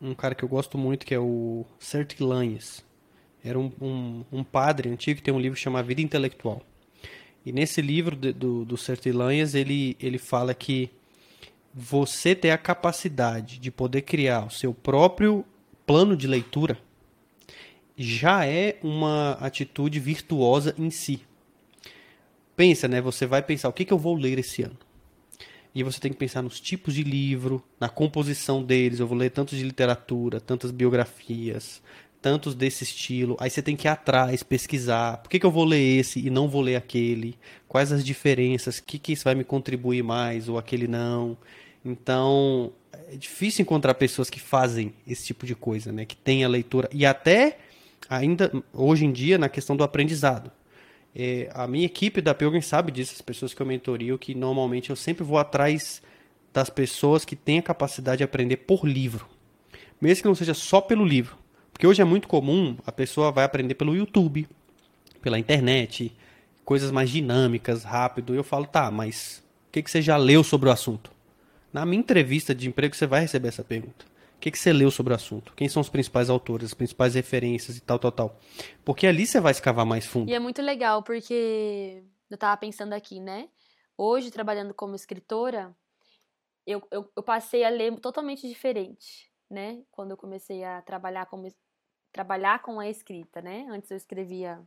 um 0.00 0.14
cara 0.14 0.34
que 0.34 0.42
eu 0.42 0.48
gosto 0.48 0.76
muito 0.76 1.06
que 1.06 1.14
é 1.14 1.18
o 1.18 1.64
Sertilanhes. 1.78 2.84
Era 3.42 3.58
um, 3.58 3.72
um, 3.80 4.24
um, 4.32 4.44
padre 4.44 4.90
antigo 4.90 5.18
que 5.18 5.22
tem 5.22 5.32
um 5.32 5.40
livro 5.40 5.58
chamado 5.58 5.86
Vida 5.86 6.02
Intelectual. 6.02 6.62
E 7.44 7.52
nesse 7.52 7.80
livro 7.80 8.14
de, 8.14 8.32
do, 8.32 8.64
do 8.64 8.76
Sertilanhes 8.76 9.54
ele, 9.54 9.96
ele 9.98 10.18
fala 10.18 10.52
que 10.54 10.90
você 11.72 12.34
ter 12.34 12.50
a 12.50 12.58
capacidade 12.58 13.58
de 13.58 13.70
poder 13.70 14.02
criar 14.02 14.46
o 14.46 14.50
seu 14.50 14.74
próprio 14.74 15.44
plano 15.86 16.16
de 16.16 16.26
leitura 16.26 16.78
já 17.96 18.46
é 18.46 18.78
uma 18.82 19.32
atitude 19.32 20.00
virtuosa 20.00 20.74
em 20.78 20.90
si. 20.90 21.20
Pensa, 22.56 22.88
né? 22.88 23.00
Você 23.00 23.26
vai 23.26 23.42
pensar 23.42 23.68
o 23.68 23.72
que, 23.72 23.84
que 23.84 23.92
eu 23.92 23.98
vou 23.98 24.14
ler 24.14 24.38
esse 24.38 24.62
ano. 24.62 24.76
E 25.74 25.82
você 25.82 26.00
tem 26.00 26.10
que 26.10 26.18
pensar 26.18 26.42
nos 26.42 26.58
tipos 26.58 26.94
de 26.94 27.02
livro, 27.02 27.62
na 27.78 27.88
composição 27.88 28.62
deles. 28.62 29.00
Eu 29.00 29.06
vou 29.06 29.16
ler 29.16 29.30
tantos 29.30 29.56
de 29.56 29.64
literatura, 29.64 30.40
tantas 30.40 30.70
biografias, 30.70 31.82
tantos 32.20 32.54
desse 32.54 32.84
estilo. 32.84 33.36
Aí 33.40 33.50
você 33.50 33.62
tem 33.62 33.76
que 33.76 33.86
ir 33.86 33.90
atrás, 33.90 34.42
pesquisar. 34.42 35.18
Por 35.18 35.28
que, 35.28 35.38
que 35.38 35.46
eu 35.46 35.50
vou 35.50 35.64
ler 35.64 35.98
esse 35.98 36.24
e 36.24 36.30
não 36.30 36.48
vou 36.48 36.62
ler 36.62 36.76
aquele? 36.76 37.38
Quais 37.66 37.92
as 37.92 38.04
diferenças? 38.04 38.78
O 38.78 38.84
que, 38.84 38.98
que 38.98 39.12
isso 39.12 39.24
vai 39.24 39.34
me 39.34 39.44
contribuir 39.44 40.02
mais 40.02 40.48
ou 40.48 40.58
aquele 40.58 40.86
não? 40.86 41.36
Então, 41.84 42.72
é 43.10 43.16
difícil 43.16 43.62
encontrar 43.62 43.94
pessoas 43.94 44.28
que 44.28 44.40
fazem 44.40 44.92
esse 45.06 45.26
tipo 45.26 45.46
de 45.46 45.54
coisa, 45.54 45.92
né? 45.92 46.04
Que 46.04 46.16
tem 46.16 46.44
a 46.44 46.48
leitura. 46.48 46.88
E 46.92 47.06
até, 47.06 47.58
ainda, 48.08 48.52
hoje 48.72 49.04
em 49.04 49.12
dia, 49.12 49.38
na 49.38 49.48
questão 49.48 49.76
do 49.76 49.82
aprendizado. 49.82 50.50
É, 51.14 51.50
a 51.52 51.66
minha 51.66 51.86
equipe 51.86 52.20
da 52.20 52.34
Pilgrim 52.34 52.60
sabe 52.60 52.92
disso, 52.92 53.14
as 53.14 53.20
pessoas 53.20 53.52
que 53.52 53.60
eu 53.60 53.66
mentorio, 53.66 54.16
que 54.16 54.34
normalmente 54.34 54.90
eu 54.90 54.96
sempre 54.96 55.24
vou 55.24 55.38
atrás 55.38 56.00
das 56.52 56.70
pessoas 56.70 57.24
que 57.24 57.34
têm 57.34 57.58
a 57.58 57.62
capacidade 57.62 58.18
de 58.18 58.24
aprender 58.24 58.58
por 58.58 58.86
livro. 58.86 59.26
Mesmo 60.00 60.22
que 60.22 60.28
não 60.28 60.34
seja 60.34 60.54
só 60.54 60.80
pelo 60.80 61.04
livro. 61.04 61.39
Porque 61.80 61.86
hoje 61.86 62.02
é 62.02 62.04
muito 62.04 62.28
comum 62.28 62.76
a 62.84 62.92
pessoa 62.92 63.32
vai 63.32 63.42
aprender 63.42 63.74
pelo 63.74 63.96
YouTube, 63.96 64.46
pela 65.22 65.38
internet, 65.38 66.14
coisas 66.62 66.90
mais 66.90 67.08
dinâmicas, 67.08 67.84
rápido. 67.84 68.34
E 68.34 68.36
eu 68.36 68.44
falo, 68.44 68.66
tá, 68.66 68.90
mas 68.90 69.42
o 69.66 69.72
que, 69.72 69.82
que 69.82 69.90
você 69.90 70.02
já 70.02 70.18
leu 70.18 70.44
sobre 70.44 70.68
o 70.68 70.72
assunto? 70.72 71.10
Na 71.72 71.86
minha 71.86 72.00
entrevista 72.00 72.54
de 72.54 72.68
emprego, 72.68 72.94
você 72.94 73.06
vai 73.06 73.22
receber 73.22 73.48
essa 73.48 73.64
pergunta. 73.64 74.04
O 74.36 74.40
que, 74.40 74.50
que 74.50 74.58
você 74.58 74.74
leu 74.74 74.90
sobre 74.90 75.14
o 75.14 75.16
assunto? 75.16 75.54
Quem 75.54 75.70
são 75.70 75.80
os 75.80 75.88
principais 75.88 76.28
autores, 76.28 76.66
as 76.66 76.74
principais 76.74 77.14
referências 77.14 77.78
e 77.78 77.80
tal, 77.80 77.98
tal, 77.98 78.12
tal. 78.12 78.38
Porque 78.84 79.06
ali 79.06 79.26
você 79.26 79.40
vai 79.40 79.52
escavar 79.52 79.86
mais 79.86 80.04
fundo. 80.04 80.30
E 80.30 80.34
é 80.34 80.38
muito 80.38 80.60
legal, 80.60 81.02
porque 81.02 82.04
eu 82.28 82.36
tava 82.36 82.58
pensando 82.58 82.92
aqui, 82.92 83.18
né? 83.20 83.48
Hoje, 83.96 84.30
trabalhando 84.30 84.74
como 84.74 84.94
escritora, 84.94 85.74
eu, 86.66 86.86
eu, 86.90 87.10
eu 87.16 87.22
passei 87.22 87.64
a 87.64 87.70
ler 87.70 87.98
totalmente 88.00 88.46
diferente, 88.46 89.32
né? 89.50 89.80
Quando 89.90 90.10
eu 90.10 90.18
comecei 90.18 90.62
a 90.62 90.82
trabalhar 90.82 91.24
como 91.24 91.48
trabalhar 92.12 92.62
com 92.62 92.80
a 92.80 92.88
escrita, 92.88 93.40
né? 93.40 93.66
Antes 93.70 93.90
eu 93.90 93.96
escrevia 93.96 94.60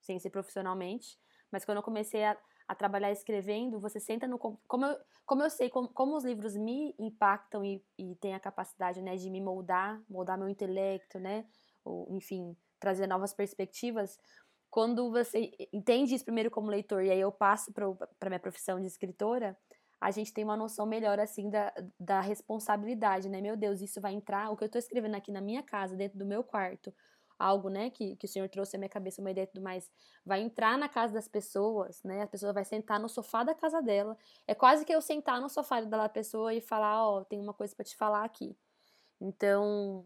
sem 0.00 0.18
ser 0.18 0.30
profissionalmente, 0.30 1.18
mas 1.50 1.64
quando 1.64 1.78
eu 1.78 1.82
comecei 1.82 2.24
a, 2.24 2.36
a 2.66 2.74
trabalhar 2.74 3.10
escrevendo, 3.10 3.80
você 3.80 4.00
senta 4.00 4.26
no. 4.26 4.38
Como 4.38 4.86
eu, 4.86 4.98
como 5.26 5.42
eu 5.42 5.50
sei 5.50 5.68
como, 5.68 5.88
como 5.88 6.16
os 6.16 6.24
livros 6.24 6.56
me 6.56 6.94
impactam 6.98 7.64
e, 7.64 7.84
e 7.98 8.14
têm 8.16 8.34
a 8.34 8.40
capacidade 8.40 9.02
né, 9.02 9.16
de 9.16 9.28
me 9.30 9.40
moldar, 9.40 10.00
moldar 10.08 10.38
meu 10.38 10.48
intelecto, 10.48 11.18
né? 11.18 11.44
Ou, 11.84 12.08
enfim, 12.16 12.56
trazer 12.80 13.06
novas 13.06 13.34
perspectivas. 13.34 14.18
Quando 14.70 15.10
você 15.10 15.50
entende 15.72 16.14
isso 16.14 16.24
primeiro 16.24 16.50
como 16.50 16.70
leitor 16.70 17.02
e 17.02 17.10
aí 17.10 17.20
eu 17.20 17.32
passo 17.32 17.72
para 17.72 18.28
minha 18.28 18.40
profissão 18.40 18.80
de 18.80 18.86
escritora, 18.86 19.56
a 20.00 20.10
gente 20.10 20.32
tem 20.32 20.44
uma 20.44 20.56
noção 20.56 20.86
melhor 20.86 21.18
assim 21.18 21.50
da, 21.50 21.72
da 21.98 22.20
responsabilidade, 22.20 23.28
né? 23.28 23.40
Meu 23.40 23.56
Deus, 23.56 23.80
isso 23.80 24.00
vai 24.00 24.14
entrar, 24.14 24.50
o 24.50 24.56
que 24.56 24.64
eu 24.64 24.66
estou 24.66 24.78
escrevendo 24.78 25.16
aqui 25.16 25.32
na 25.32 25.40
minha 25.40 25.62
casa, 25.62 25.96
dentro 25.96 26.18
do 26.18 26.24
meu 26.24 26.44
quarto, 26.44 26.94
algo, 27.38 27.68
né, 27.68 27.88
que, 27.90 28.16
que 28.16 28.26
o 28.26 28.28
Senhor 28.28 28.48
trouxe 28.48 28.76
à 28.76 28.78
minha 28.78 28.88
cabeça, 28.88 29.20
uma 29.20 29.30
ideia 29.30 29.44
e 29.44 29.46
tudo 29.46 29.62
mais, 29.62 29.90
vai 30.24 30.40
entrar 30.40 30.76
na 30.76 30.88
casa 30.88 31.14
das 31.14 31.28
pessoas, 31.28 32.02
né, 32.02 32.22
a 32.22 32.26
pessoa 32.26 32.52
vai 32.52 32.64
sentar 32.64 32.98
no 32.98 33.08
sofá 33.08 33.44
da 33.44 33.54
casa 33.54 33.80
dela, 33.80 34.18
é 34.46 34.54
quase 34.54 34.84
que 34.84 34.92
eu 34.92 35.00
sentar 35.00 35.40
no 35.40 35.48
sofá 35.48 35.80
da 35.80 36.08
pessoa 36.08 36.52
e 36.52 36.60
falar, 36.60 37.06
ó, 37.06 37.18
oh, 37.20 37.24
tem 37.24 37.40
uma 37.40 37.54
coisa 37.54 37.74
para 37.74 37.84
te 37.84 37.96
falar 37.96 38.24
aqui. 38.24 38.56
Então, 39.20 40.04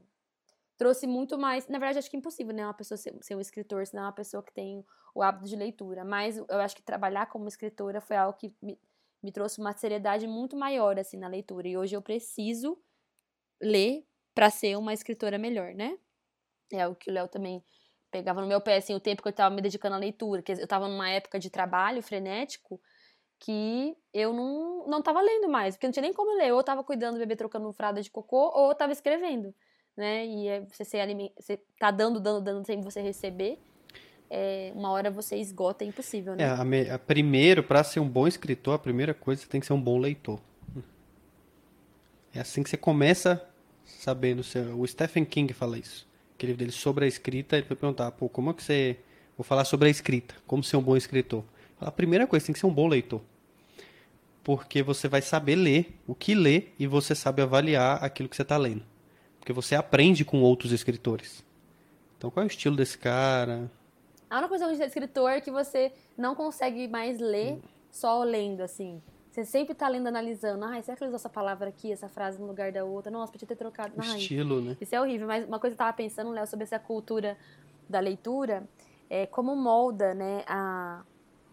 trouxe 0.77 1.07
muito 1.07 1.39
mais, 1.39 1.67
na 1.69 1.79
verdade 1.79 1.99
acho 1.99 2.11
que 2.11 2.17
é 2.17 2.19
impossível, 2.19 2.55
né, 2.55 2.67
uma 2.67 2.75
pessoa 2.75 2.99
ser, 2.99 3.17
ser 3.23 3.35
um 3.35 3.41
escritor, 3.41 3.87
senão 3.87 4.03
é 4.03 4.07
uma 4.07 4.13
pessoa 4.13 4.43
que 4.43 4.53
tem 4.53 4.85
o 5.15 5.23
hábito 5.23 5.47
de 5.47 5.57
leitura, 5.57 6.05
mas 6.05 6.37
eu 6.37 6.61
acho 6.61 6.77
que 6.77 6.83
trabalhar 6.83 7.27
como 7.27 7.49
escritora 7.49 8.01
foi 8.01 8.17
algo 8.17 8.37
que 8.37 8.55
me, 8.61 8.79
me 9.23 9.33
trouxe 9.33 9.61
uma 9.61 9.73
seriedade 9.73 10.27
muito 10.27 10.57
maior, 10.57 10.99
assim, 10.99 11.17
na 11.17 11.29
leitura, 11.29 11.69
e 11.69 11.77
hoje 11.77 11.95
eu 11.95 12.03
preciso 12.03 12.79
ler 13.61 14.05
para 14.35 14.51
ser 14.51 14.77
uma 14.77 14.93
escritora 14.93 15.39
melhor, 15.39 15.75
né? 15.75 15.97
É 16.73 16.87
o 16.87 16.95
que 16.95 17.11
o 17.11 17.15
Léo 17.15 17.29
também 17.29 17.63
pegava 18.11 18.41
no 18.41 18.47
meu 18.47 18.61
pé, 18.61 18.77
assim, 18.77 18.95
o 18.95 19.01
tempo 19.01 19.23
que 19.23 19.29
eu 19.29 19.31
estava 19.31 19.55
me 19.55 19.63
dedicando 19.63 19.95
à 19.95 19.99
leitura, 19.99 20.43
que 20.43 20.53
eu 20.53 20.57
estava 20.57 20.89
numa 20.89 21.09
época 21.11 21.39
de 21.39 21.51
trabalho 21.51 22.03
frenético 22.03 22.81
que 23.39 23.97
eu 24.13 24.33
não, 24.33 24.87
não 24.87 25.03
tava 25.03 25.21
lendo 25.21 25.49
mais, 25.49 25.75
porque 25.75 25.87
não 25.87 25.93
tinha 25.93 26.03
nem 26.03 26.13
como 26.13 26.37
ler, 26.37 26.53
ou 26.53 26.61
eu 26.61 26.65
tava 26.65 26.85
cuidando 26.85 27.15
do 27.15 27.19
bebê 27.19 27.35
trocando 27.35 27.73
fralda 27.73 28.01
de 28.01 28.11
cocô, 28.11 28.53
ou 28.55 28.71
eu 28.71 28.75
tava 28.75 28.93
escrevendo, 28.93 29.53
né, 29.97 30.25
e 30.25 30.61
você, 30.67 30.85
ser 30.85 31.01
aliment... 31.01 31.33
você 31.39 31.57
tá 31.79 31.91
dando, 31.91 32.21
dando, 32.21 32.41
dando 32.43 32.65
sem 32.65 32.81
você 32.81 33.01
receber, 33.01 33.59
é, 34.35 34.73
uma 34.75 34.91
hora 34.91 35.11
você 35.11 35.37
esgota, 35.37 35.85
é 35.85 35.87
impossível, 35.87 36.35
né? 36.35 36.45
É, 36.45 36.49
a, 36.49 36.65
me, 36.65 36.89
a 36.89 36.99
primeiro, 36.99 37.63
para 37.63 37.85
ser 37.85 38.01
um 38.01 38.09
bom 38.09 38.27
escritor, 38.27 38.75
a 38.75 38.79
primeira 38.79 39.13
coisa 39.13 39.43
você 39.43 39.47
tem 39.47 39.61
que 39.61 39.67
ser 39.67 39.75
um 39.75 39.81
bom 39.81 39.99
leitor. 39.99 40.41
É 42.35 42.41
assim 42.41 42.63
que 42.63 42.71
você 42.71 42.79
começa 42.79 43.47
sabendo. 43.85 44.41
O 44.79 44.87
Stephen 44.87 45.27
King 45.27 45.53
fala 45.53 45.79
isso. 45.79 46.09
Aquele 46.35 46.53
livro 46.53 46.61
dele 46.61 46.73
sobre 46.73 47.05
a 47.05 47.09
escrita, 47.09 47.59
ele 47.59 47.67
foi 47.67 47.77
perguntar, 47.77 48.11
pô, 48.13 48.27
como 48.27 48.51
é 48.51 48.55
que 48.55 48.63
você. 48.63 48.97
Vou 49.37 49.45
falar 49.45 49.67
sobre 49.67 49.89
a 49.89 49.91
escrita, 49.91 50.35
como 50.47 50.65
ser 50.65 50.79
um 50.79 50.83
bom 50.83 50.97
escritor. 50.97 51.45
A 51.79 51.91
primeira 51.91 52.27
coisa, 52.27 52.47
tem 52.47 52.55
que 52.55 52.59
ser 52.59 52.67
um 52.67 52.73
bom 52.73 52.89
leitor. 52.89 53.21
Porque 54.43 54.83
você 54.83 55.09
vai 55.09 55.21
saber 55.21 55.57
ler 55.57 55.99
o 56.07 56.15
que 56.15 56.35
ler 56.35 56.75
e 56.79 56.87
você 56.87 57.15
sabe 57.15 57.43
avaliar 57.43 58.03
aquilo 58.03 58.31
que 58.31 58.37
você 58.37 58.43
está 58.43 58.57
lendo. 58.57 58.83
Porque 59.39 59.53
você 59.53 59.75
aprende 59.75 60.25
com 60.25 60.41
outros 60.41 60.73
escritores. 60.73 61.45
Então, 62.17 62.31
qual 62.31 62.43
é 62.43 62.47
o 62.47 62.49
estilo 62.49 62.77
desse 62.77 62.97
cara? 62.97 63.71
A 64.33 64.39
única 64.39 64.49
coisa 64.49 64.75
de 64.75 64.83
escritor 64.83 65.31
é 65.31 65.43
que 65.43 65.51
você 65.51 65.93
não 66.17 66.35
consegue 66.35 66.89
mais 66.89 67.21
ler 67.21 67.61
só 67.91 68.25
lendo, 68.25 68.63
assim. 68.63 69.03
Você 69.31 69.45
sempre 69.45 69.75
tá 69.75 69.87
lendo, 69.87 70.07
analisando. 70.07 70.65
Ah, 70.65 70.81
será 70.81 70.97
que 70.97 71.05
ele 71.05 71.09
usou 71.09 71.17
essa 71.17 71.29
palavra 71.29 71.69
aqui, 71.69 71.93
essa 71.93 72.09
frase 72.09 72.41
no 72.41 72.47
lugar 72.47 72.73
da 72.73 72.83
outra? 72.83 73.13
Nossa, 73.13 73.31
podia 73.31 73.47
ter 73.47 73.57
trocado. 73.57 73.93
Ai, 73.99 74.17
estilo, 74.17 74.63
né? 74.63 74.75
Isso 74.81 74.95
é 74.95 74.99
horrível. 74.99 75.27
Mas 75.27 75.47
uma 75.47 75.59
coisa 75.59 75.77
que 75.77 75.83
eu 75.83 75.85
tava 75.85 75.95
pensando, 75.95 76.31
Léo, 76.31 76.47
sobre 76.47 76.65
essa 76.65 76.79
cultura 76.79 77.37
da 77.87 78.01
leitura, 78.01 78.67
é 79.11 79.27
como 79.27 79.55
molda, 79.55 80.15
né, 80.15 80.45
a... 80.47 81.03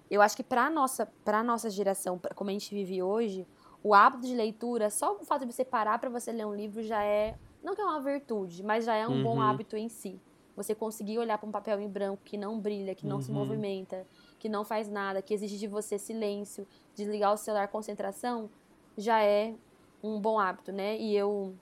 Eu 0.10 0.22
acho 0.22 0.38
que 0.38 0.44
pra 0.44 0.70
nossa, 0.70 1.06
pra 1.26 1.44
nossa 1.44 1.70
geração, 1.70 2.18
pra, 2.18 2.34
como 2.34 2.50
a 2.50 2.54
gente 2.54 2.74
vive 2.74 3.04
hoje, 3.04 3.46
o 3.84 3.94
hábito 3.94 4.26
de 4.26 4.34
leitura, 4.34 4.90
só 4.90 5.18
o 5.18 5.26
fato 5.26 5.46
de 5.46 5.52
você 5.52 5.66
parar 5.66 6.00
para 6.00 6.10
você 6.10 6.32
ler 6.32 6.46
um 6.46 6.56
livro 6.56 6.82
já 6.82 7.04
é... 7.04 7.36
Não 7.62 7.76
que 7.76 7.82
é 7.82 7.84
uma 7.84 8.00
virtude, 8.00 8.64
mas 8.64 8.86
já 8.86 8.96
é 8.96 9.06
um 9.06 9.18
uhum. 9.18 9.24
bom 9.24 9.42
hábito 9.42 9.76
em 9.76 9.90
si. 9.90 10.18
Você 10.60 10.76
conseguir 10.76 11.18
olhar 11.18 11.38
para 11.38 11.48
um 11.48 11.52
papel 11.54 11.80
em 11.80 11.88
branco 11.88 12.22
que 12.26 12.36
não 12.36 12.60
brilha, 12.60 12.94
que 12.94 13.08
não 13.08 13.16
uhum. 13.16 13.22
se 13.22 13.32
movimenta, 13.32 14.06
que 14.38 14.50
não 14.50 14.66
faz 14.66 14.90
nada, 14.90 15.22
que 15.22 15.34
exige 15.34 15.58
de 15.58 15.68
você 15.68 15.98
silêncio, 15.98 16.68
desligar 16.94 17.34
o 17.34 17.38
celular, 17.38 17.70
concentração, 17.70 18.50
já 18.98 19.24
é 19.24 19.56
um 20.04 20.20
bom 20.20 20.38
hábito, 20.38 20.74
né? 20.74 20.98
E 20.98 21.16
eu, 21.16 21.56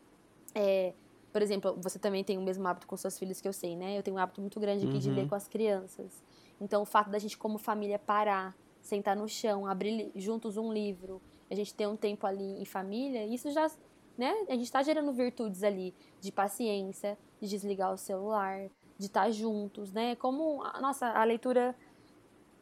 é, 0.56 0.96
por 1.32 1.44
exemplo, 1.44 1.78
você 1.80 2.00
também 2.00 2.24
tem 2.24 2.40
o 2.40 2.42
mesmo 2.42 2.68
hábito 2.68 2.88
com 2.88 2.98
seus 2.98 3.20
filhos 3.20 3.40
que 3.40 3.48
eu 3.48 3.54
sei, 3.54 3.76
né? 3.76 3.96
Eu 3.96 4.02
tenho 4.02 4.18
um 4.18 4.20
hábito 4.20 4.42
muito 4.42 4.60
grande 4.60 4.88
aqui 4.88 4.96
uhum. 4.96 5.00
de 5.00 5.12
ler 5.12 5.22
uhum. 5.22 5.28
com 5.28 5.36
as 5.36 5.48
crianças. 5.48 6.24
Então, 6.60 6.82
o 6.82 6.86
fato 6.86 7.12
da 7.12 7.20
gente, 7.20 7.38
como 7.38 7.60
família, 7.60 8.00
parar, 8.00 8.58
sentar 8.82 9.16
no 9.16 9.30
chão, 9.30 9.68
abrir 9.68 10.12
juntos 10.16 10.58
um 10.58 10.74
livro, 10.74 11.22
a 11.52 11.54
gente 11.54 11.72
ter 11.72 11.88
um 11.88 11.96
tempo 11.96 12.26
ali 12.26 12.60
em 12.60 12.66
família, 12.66 13.28
isso 13.28 13.52
já, 13.52 13.70
né? 14.18 14.34
A 14.50 14.54
gente 14.54 14.64
está 14.64 14.82
gerando 14.82 15.14
virtudes 15.14 15.62
ali 15.62 15.94
de 16.20 16.32
paciência, 16.32 17.16
de 17.40 17.48
desligar 17.48 17.94
o 17.94 17.98
celular, 17.98 18.72
de 18.98 19.06
estar 19.06 19.26
tá 19.26 19.32
juntos, 19.32 19.92
né? 19.92 20.16
Como, 20.16 20.64
a, 20.64 20.82
nossa, 20.82 21.08
a 21.08 21.24
leitura. 21.24 21.76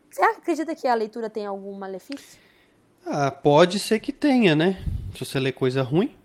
Você 0.09 0.21
acredita 0.21 0.75
que 0.75 0.87
a 0.87 0.93
leitura 0.93 1.29
tem 1.29 1.45
algum 1.45 1.73
malefício? 1.73 2.39
Ah, 3.05 3.29
pode 3.31 3.79
ser 3.79 3.99
que 3.99 4.11
tenha, 4.11 4.55
né? 4.55 4.83
Se 5.13 5.25
você 5.25 5.39
lê 5.39 5.51
coisa 5.51 5.81
ruim 5.83 6.15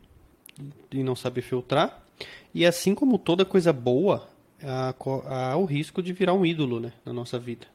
e 0.90 1.02
não 1.02 1.14
sabe 1.14 1.42
filtrar. 1.42 2.02
E 2.54 2.66
assim 2.66 2.94
como 2.94 3.18
toda 3.18 3.44
coisa 3.44 3.72
boa, 3.72 4.28
há, 4.62 4.94
há 5.26 5.56
o 5.56 5.64
risco 5.64 6.02
de 6.02 6.12
virar 6.12 6.34
um 6.34 6.44
ídolo, 6.44 6.80
né? 6.80 6.92
Na 7.04 7.12
nossa 7.12 7.38
vida. 7.38 7.66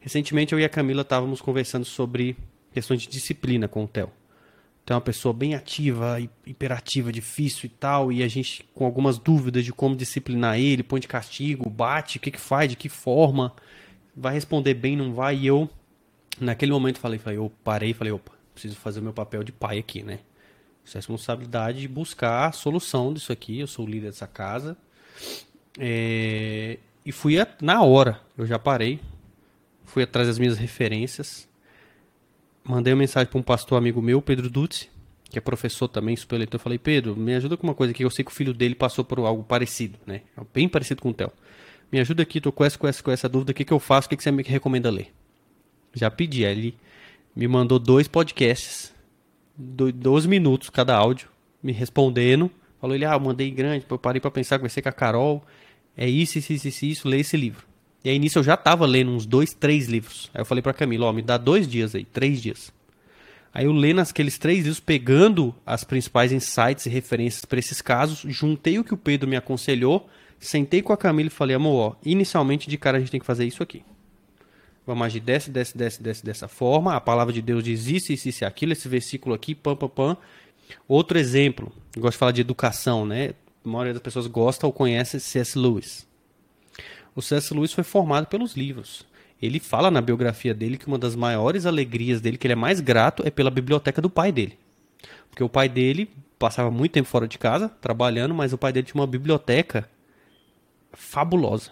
Recentemente 0.00 0.52
eu 0.52 0.58
e 0.58 0.64
a 0.64 0.68
Camila 0.68 1.02
estávamos 1.02 1.40
conversando 1.40 1.84
sobre 1.84 2.36
questões 2.72 3.02
de 3.02 3.08
disciplina 3.08 3.68
com 3.68 3.84
o 3.84 3.88
Theo. 3.88 4.10
Então 4.84 4.96
é 4.96 4.98
uma 4.98 5.04
pessoa 5.04 5.32
bem 5.32 5.54
ativa, 5.54 6.18
hiperativa, 6.44 7.12
difícil 7.12 7.66
e 7.66 7.68
tal, 7.68 8.10
e 8.10 8.22
a 8.22 8.28
gente 8.28 8.68
com 8.74 8.84
algumas 8.84 9.16
dúvidas 9.16 9.64
de 9.64 9.72
como 9.72 9.94
disciplinar 9.94 10.58
ele, 10.58 10.82
põe 10.82 11.00
de 11.00 11.06
castigo, 11.06 11.70
bate, 11.70 12.18
o 12.18 12.20
que 12.20 12.32
que 12.32 12.40
faz, 12.40 12.68
de 12.68 12.76
que 12.76 12.88
forma, 12.88 13.54
vai 14.16 14.34
responder 14.34 14.74
bem, 14.74 14.96
não 14.96 15.14
vai, 15.14 15.36
e 15.36 15.46
eu 15.46 15.70
naquele 16.40 16.72
momento 16.72 16.98
falei, 16.98 17.18
falei, 17.18 17.38
eu 17.38 17.52
parei 17.62 17.94
falei, 17.94 18.12
opa, 18.12 18.32
preciso 18.52 18.76
fazer 18.76 19.00
o 19.00 19.02
meu 19.02 19.12
papel 19.12 19.44
de 19.44 19.52
pai 19.52 19.78
aqui, 19.78 20.02
né? 20.02 20.18
Essa 20.84 20.98
é 20.98 21.00
responsabilidade 21.00 21.80
de 21.80 21.88
buscar 21.88 22.48
a 22.48 22.52
solução 22.52 23.14
disso 23.14 23.32
aqui, 23.32 23.60
eu 23.60 23.68
sou 23.68 23.86
o 23.86 23.88
líder 23.88 24.08
dessa 24.08 24.26
casa. 24.26 24.76
É... 25.78 26.78
E 27.04 27.12
fui 27.12 27.38
a... 27.40 27.46
na 27.60 27.82
hora, 27.82 28.20
eu 28.36 28.46
já 28.46 28.58
parei, 28.58 28.98
fui 29.84 30.02
atrás 30.02 30.26
das 30.26 30.38
minhas 30.38 30.58
referências, 30.58 31.48
mandei 32.64 32.92
uma 32.92 32.98
mensagem 33.00 33.28
para 33.28 33.38
um 33.38 33.42
pastor 33.42 33.78
amigo 33.78 34.00
meu, 34.00 34.20
Pedro 34.22 34.48
Dutz, 34.48 34.88
que 35.30 35.38
é 35.38 35.40
professor 35.40 35.88
também, 35.88 36.14
super 36.16 36.36
leitor. 36.36 36.58
Eu 36.58 36.62
falei, 36.62 36.78
Pedro, 36.78 37.16
me 37.16 37.34
ajuda 37.34 37.56
com 37.56 37.66
uma 37.66 37.74
coisa 37.74 37.92
aqui. 37.92 38.04
Eu 38.04 38.10
sei 38.10 38.24
que 38.24 38.30
o 38.30 38.34
filho 38.34 38.52
dele 38.52 38.74
passou 38.74 39.04
por 39.04 39.18
algo 39.20 39.42
parecido, 39.42 39.98
né? 40.06 40.22
Bem 40.52 40.68
parecido 40.68 41.00
com 41.00 41.10
o 41.10 41.14
Theo. 41.14 41.32
Me 41.90 42.00
ajuda 42.00 42.22
aqui, 42.22 42.40
tô 42.40 42.52
com 42.52 42.64
essa, 42.64 42.78
com 42.78 42.86
essa, 42.86 43.02
com 43.02 43.10
essa 43.10 43.28
dúvida. 43.28 43.52
O 43.52 43.54
que, 43.54 43.64
que 43.64 43.72
eu 43.72 43.78
faço? 43.78 44.06
O 44.06 44.10
que, 44.10 44.16
que 44.16 44.22
você 44.22 44.30
me 44.30 44.42
recomenda 44.42 44.90
ler? 44.90 45.12
Já 45.94 46.10
pedi. 46.10 46.44
Ele 46.44 46.74
me 47.34 47.48
mandou 47.48 47.78
dois 47.78 48.08
podcasts, 48.08 48.92
12 49.56 50.28
minutos 50.28 50.70
cada 50.70 50.96
áudio, 50.96 51.28
me 51.62 51.72
respondendo. 51.72 52.50
Falou 52.80 52.96
ele, 52.96 53.04
ah, 53.04 53.12
eu 53.12 53.20
mandei 53.20 53.50
grande, 53.50 53.86
eu 53.88 53.98
parei 53.98 54.20
para 54.20 54.30
pensar, 54.30 54.58
conversei 54.58 54.82
com 54.82 54.88
a 54.88 54.92
Carol. 54.92 55.44
É 55.96 56.08
isso, 56.08 56.38
isso, 56.38 56.52
isso, 56.52 56.84
isso, 56.84 57.08
lê 57.08 57.20
esse 57.20 57.36
livro. 57.36 57.64
E 58.04 58.10
aí 58.10 58.18
nisso 58.18 58.38
eu 58.38 58.42
já 58.42 58.56
tava 58.56 58.84
lendo 58.84 59.10
uns 59.12 59.26
dois, 59.26 59.54
três 59.54 59.86
livros. 59.86 60.30
Aí 60.34 60.40
eu 60.40 60.44
falei 60.44 60.62
pra 60.62 60.72
Camila, 60.72 61.06
ó, 61.06 61.12
me 61.12 61.22
dá 61.22 61.36
dois 61.36 61.68
dias 61.68 61.94
aí, 61.94 62.04
três 62.04 62.42
dias. 62.42 62.72
Aí 63.54 63.66
eu 63.66 63.72
lendo 63.72 64.00
aqueles 64.00 64.38
três 64.38 64.60
livros, 64.60 64.80
pegando 64.80 65.54
as 65.64 65.84
principais 65.84 66.32
insights 66.32 66.86
e 66.86 66.88
referências 66.88 67.44
para 67.44 67.58
esses 67.58 67.82
casos, 67.82 68.22
juntei 68.26 68.78
o 68.78 68.84
que 68.84 68.94
o 68.94 68.96
Pedro 68.96 69.28
me 69.28 69.36
aconselhou, 69.36 70.08
sentei 70.40 70.80
com 70.82 70.92
a 70.92 70.96
Camila 70.96 71.28
e 71.28 71.30
falei, 71.30 71.54
amor, 71.54 71.92
ó, 71.92 71.96
inicialmente 72.04 72.68
de 72.68 72.78
cara 72.78 72.96
a 72.96 73.00
gente 73.00 73.10
tem 73.10 73.20
que 73.20 73.26
fazer 73.26 73.44
isso 73.44 73.62
aqui. 73.62 73.84
Vamos 74.86 75.06
agir 75.06 75.20
dessa, 75.20 75.50
dessa, 75.50 75.78
dessa, 75.78 76.02
dessa, 76.02 76.24
dessa 76.24 76.48
forma. 76.48 76.96
A 76.96 77.00
palavra 77.00 77.32
de 77.32 77.40
Deus 77.40 77.62
diz 77.62 77.86
isso, 77.86 78.12
isso, 78.12 78.28
isso, 78.28 78.44
aquilo, 78.44 78.72
esse 78.72 78.88
versículo 78.88 79.34
aqui, 79.34 79.54
pam, 79.54 79.76
pam, 79.76 79.88
pam. 79.88 80.16
Outro 80.88 81.18
exemplo, 81.18 81.70
gosto 81.96 82.12
de 82.14 82.18
falar 82.18 82.32
de 82.32 82.40
educação, 82.40 83.06
né? 83.06 83.34
A 83.64 83.68
maioria 83.68 83.92
das 83.92 84.02
pessoas 84.02 84.26
gosta 84.26 84.66
ou 84.66 84.72
conhece 84.72 85.20
C.S. 85.20 85.56
Lewis. 85.56 86.06
O 87.14 87.20
C.S. 87.20 87.52
Lewis 87.52 87.72
foi 87.72 87.84
formado 87.84 88.26
pelos 88.26 88.54
livros. 88.54 89.04
Ele 89.40 89.58
fala 89.58 89.90
na 89.90 90.00
biografia 90.00 90.54
dele 90.54 90.78
que 90.78 90.86
uma 90.86 90.98
das 90.98 91.16
maiores 91.16 91.66
alegrias 91.66 92.20
dele, 92.20 92.38
que 92.38 92.46
ele 92.46 92.52
é 92.52 92.56
mais 92.56 92.80
grato, 92.80 93.22
é 93.26 93.30
pela 93.30 93.50
biblioteca 93.50 94.00
do 94.00 94.08
pai 94.08 94.30
dele. 94.30 94.56
Porque 95.28 95.42
o 95.42 95.48
pai 95.48 95.68
dele 95.68 96.08
passava 96.38 96.70
muito 96.70 96.92
tempo 96.92 97.08
fora 97.08 97.26
de 97.26 97.38
casa, 97.38 97.68
trabalhando, 97.68 98.34
mas 98.34 98.52
o 98.52 98.58
pai 98.58 98.72
dele 98.72 98.86
tinha 98.86 99.00
uma 99.00 99.06
biblioteca 99.06 99.88
fabulosa. 100.92 101.70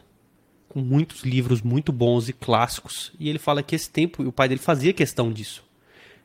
Com 0.68 0.80
muitos 0.80 1.22
livros 1.22 1.62
muito 1.62 1.93
bons 1.93 2.28
e 2.28 2.32
clássicos. 2.32 3.12
E 3.18 3.28
ele 3.28 3.38
fala 3.38 3.62
que 3.62 3.74
esse 3.74 3.91
tempo, 3.91 4.22
o 4.22 4.32
pai 4.32 4.49
dele 4.49 4.61
fazia 4.61 4.93
questão 4.93 5.32
disso. 5.32 5.64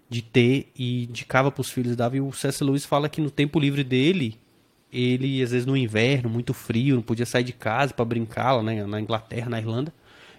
De 0.09 0.22
ter 0.22 0.72
e 0.76 1.05
indicava 1.05 1.51
para 1.51 1.61
os 1.61 1.70
filhos, 1.70 1.95
dava. 1.95 2.18
E 2.18 2.22
o 2.22 2.32
C.S. 2.32 2.63
Lewis 2.63 2.86
fala 2.86 3.09
que 3.09 3.22
no 3.22 3.32
tempo 3.32 3.59
livre 3.59 3.84
dele, 3.84 4.39
ele, 4.95 5.43
às 5.43 5.51
vezes 5.51 5.65
no 5.65 5.75
inverno, 5.75 6.29
muito 6.29 6.53
frio, 6.53 6.95
não 6.95 7.01
podia 7.01 7.25
sair 7.25 7.43
de 7.43 7.51
casa 7.51 7.93
para 7.93 8.05
brincar 8.05 8.53
lá 8.53 8.63
né, 8.63 8.85
na 8.85 9.01
Inglaterra, 9.01 9.49
na 9.49 9.59
Irlanda. 9.59 9.93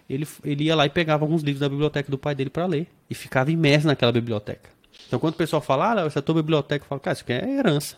Ele, 0.08 0.26
ele 0.42 0.64
ia 0.64 0.74
lá 0.74 0.86
e 0.86 0.90
pegava 0.90 1.24
alguns 1.24 1.42
livros 1.42 1.60
da 1.60 1.68
biblioteca 1.68 2.10
do 2.10 2.16
pai 2.16 2.34
dele 2.34 2.48
para 2.48 2.64
ler. 2.64 2.86
E 3.10 3.14
ficava 3.14 3.50
imerso 3.50 3.86
naquela 3.86 4.12
biblioteca. 4.12 4.70
Então, 5.06 5.18
quando 5.18 5.34
o 5.34 5.36
pessoal 5.36 5.60
fala, 5.60 5.92
ah, 5.92 6.06
essa 6.06 6.22
tua 6.22 6.36
biblioteca, 6.36 6.84
eu 6.84 6.88
falo, 6.88 7.00
cara, 7.00 7.14
isso 7.14 7.22
aqui 7.22 7.32
é 7.32 7.58
herança. 7.58 7.96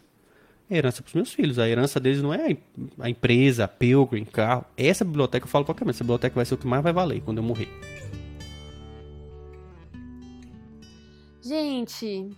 É 0.68 0.76
herança 0.76 1.00
para 1.00 1.08
os 1.08 1.14
meus 1.14 1.32
filhos. 1.32 1.58
A 1.58 1.68
herança 1.68 2.00
deles 2.00 2.20
não 2.20 2.34
é 2.34 2.56
a 2.98 3.08
empresa, 3.08 3.64
a 3.64 3.68
Pilgrim, 3.68 4.24
carro. 4.24 4.64
Essa 4.76 5.04
biblioteca, 5.04 5.46
eu 5.46 5.50
falo 5.50 5.64
qualquer 5.64 5.84
coisa, 5.84 5.96
essa 5.96 6.04
biblioteca 6.04 6.34
vai 6.34 6.44
ser 6.44 6.54
o 6.54 6.58
que 6.58 6.66
mais 6.66 6.82
vai 6.82 6.92
valer 6.92 7.22
quando 7.22 7.38
eu 7.38 7.44
morrer. 7.44 7.68
Gente, 11.40 12.28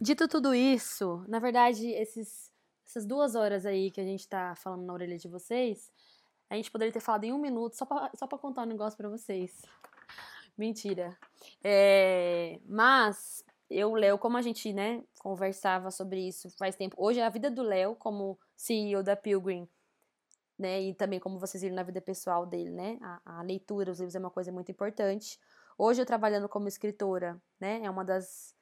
dito 0.00 0.26
tudo 0.26 0.54
isso, 0.54 1.24
na 1.28 1.38
verdade, 1.38 1.86
esses 1.86 2.49
essas 2.90 3.06
duas 3.06 3.36
horas 3.36 3.64
aí 3.64 3.90
que 3.90 4.00
a 4.00 4.04
gente 4.04 4.26
tá 4.28 4.54
falando 4.56 4.84
na 4.84 4.92
orelha 4.92 5.16
de 5.16 5.28
vocês, 5.28 5.92
a 6.48 6.56
gente 6.56 6.70
poderia 6.70 6.92
ter 6.92 7.00
falado 7.00 7.22
em 7.22 7.32
um 7.32 7.38
minuto 7.38 7.76
só 7.76 7.86
pra, 7.86 8.10
só 8.16 8.26
pra 8.26 8.36
contar 8.36 8.62
um 8.62 8.66
negócio 8.66 8.96
pra 8.96 9.08
vocês. 9.08 9.62
Mentira. 10.58 11.16
É, 11.62 12.58
mas 12.66 13.44
eu, 13.70 13.94
Léo, 13.94 14.18
como 14.18 14.36
a 14.36 14.42
gente, 14.42 14.72
né, 14.72 15.04
conversava 15.20 15.92
sobre 15.92 16.26
isso 16.26 16.50
faz 16.58 16.74
tempo. 16.74 16.96
Hoje 16.98 17.20
a 17.20 17.28
vida 17.28 17.48
do 17.48 17.62
Léo, 17.62 17.94
como 17.94 18.36
CEO 18.56 19.04
da 19.04 19.14
Pilgrim, 19.14 19.68
né, 20.58 20.82
e 20.82 20.92
também 20.92 21.20
como 21.20 21.38
vocês 21.38 21.62
viram 21.62 21.76
na 21.76 21.84
vida 21.84 22.00
pessoal 22.00 22.44
dele, 22.44 22.70
né, 22.70 22.98
a, 23.00 23.38
a 23.38 23.42
leitura, 23.42 23.92
os 23.92 24.00
livros 24.00 24.16
é 24.16 24.18
uma 24.18 24.30
coisa 24.30 24.50
muito 24.50 24.70
importante. 24.72 25.38
Hoje 25.78 26.02
eu 26.02 26.06
trabalhando 26.06 26.48
como 26.48 26.66
escritora, 26.66 27.40
né, 27.60 27.80
é 27.84 27.88
uma 27.88 28.04
das, 28.04 28.52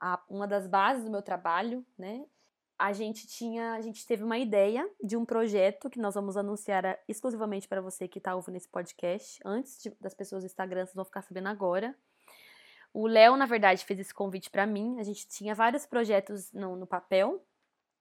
a, 0.00 0.22
uma 0.28 0.46
das 0.46 0.68
bases 0.68 1.04
do 1.04 1.10
meu 1.10 1.20
trabalho, 1.20 1.84
né, 1.98 2.24
a 2.80 2.94
gente 2.94 3.26
tinha, 3.26 3.74
a 3.74 3.82
gente 3.82 4.06
teve 4.06 4.24
uma 4.24 4.38
ideia 4.38 4.88
de 5.04 5.14
um 5.14 5.22
projeto 5.22 5.90
que 5.90 5.98
nós 5.98 6.14
vamos 6.14 6.34
anunciar 6.34 6.98
exclusivamente 7.06 7.68
para 7.68 7.82
você 7.82 8.08
que 8.08 8.16
está 8.16 8.34
ouvindo 8.34 8.56
esse 8.56 8.68
podcast, 8.68 9.38
antes 9.44 9.82
de, 9.82 9.90
das 10.00 10.14
pessoas 10.14 10.42
do 10.42 10.46
Instagram, 10.46 10.86
vocês 10.86 10.94
vão 10.94 11.04
ficar 11.04 11.20
sabendo 11.20 11.48
agora. 11.48 11.94
O 12.94 13.06
Léo, 13.06 13.36
na 13.36 13.44
verdade, 13.44 13.84
fez 13.84 14.00
esse 14.00 14.14
convite 14.14 14.48
para 14.48 14.66
mim. 14.66 14.98
A 14.98 15.02
gente 15.02 15.28
tinha 15.28 15.54
vários 15.54 15.84
projetos 15.84 16.50
no, 16.54 16.74
no 16.74 16.86
papel 16.86 17.44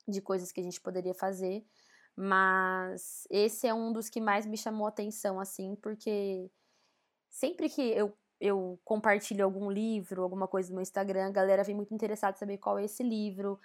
de 0.07 0.21
coisas 0.21 0.49
que 0.49 0.61
a 0.61 0.63
gente 0.63 0.79
poderia 0.79 1.13
fazer, 1.13 1.61
mas 2.15 3.27
esse 3.29 3.67
é 3.67 3.73
um 3.73 3.91
dos 3.91 4.09
que 4.09 4.21
mais 4.21 4.45
me 4.45 4.55
chamou 4.55 4.85
a 4.85 4.89
atenção, 4.89 5.41
assim, 5.41 5.75
porque 5.75 6.49
sempre 7.29 7.69
que 7.69 7.81
eu, 7.81 8.17
eu 8.39 8.79
compartilho 8.85 9.43
algum 9.43 9.69
livro, 9.69 10.23
alguma 10.23 10.47
coisa 10.47 10.69
no 10.69 10.75
meu 10.75 10.83
Instagram, 10.83 11.27
a 11.27 11.31
galera 11.31 11.65
vem 11.65 11.75
muito 11.75 11.93
interessada 11.93 12.37
em 12.37 12.39
saber 12.39 12.57
qual 12.59 12.79
é 12.79 12.85
esse 12.85 13.03
livro, 13.03 13.59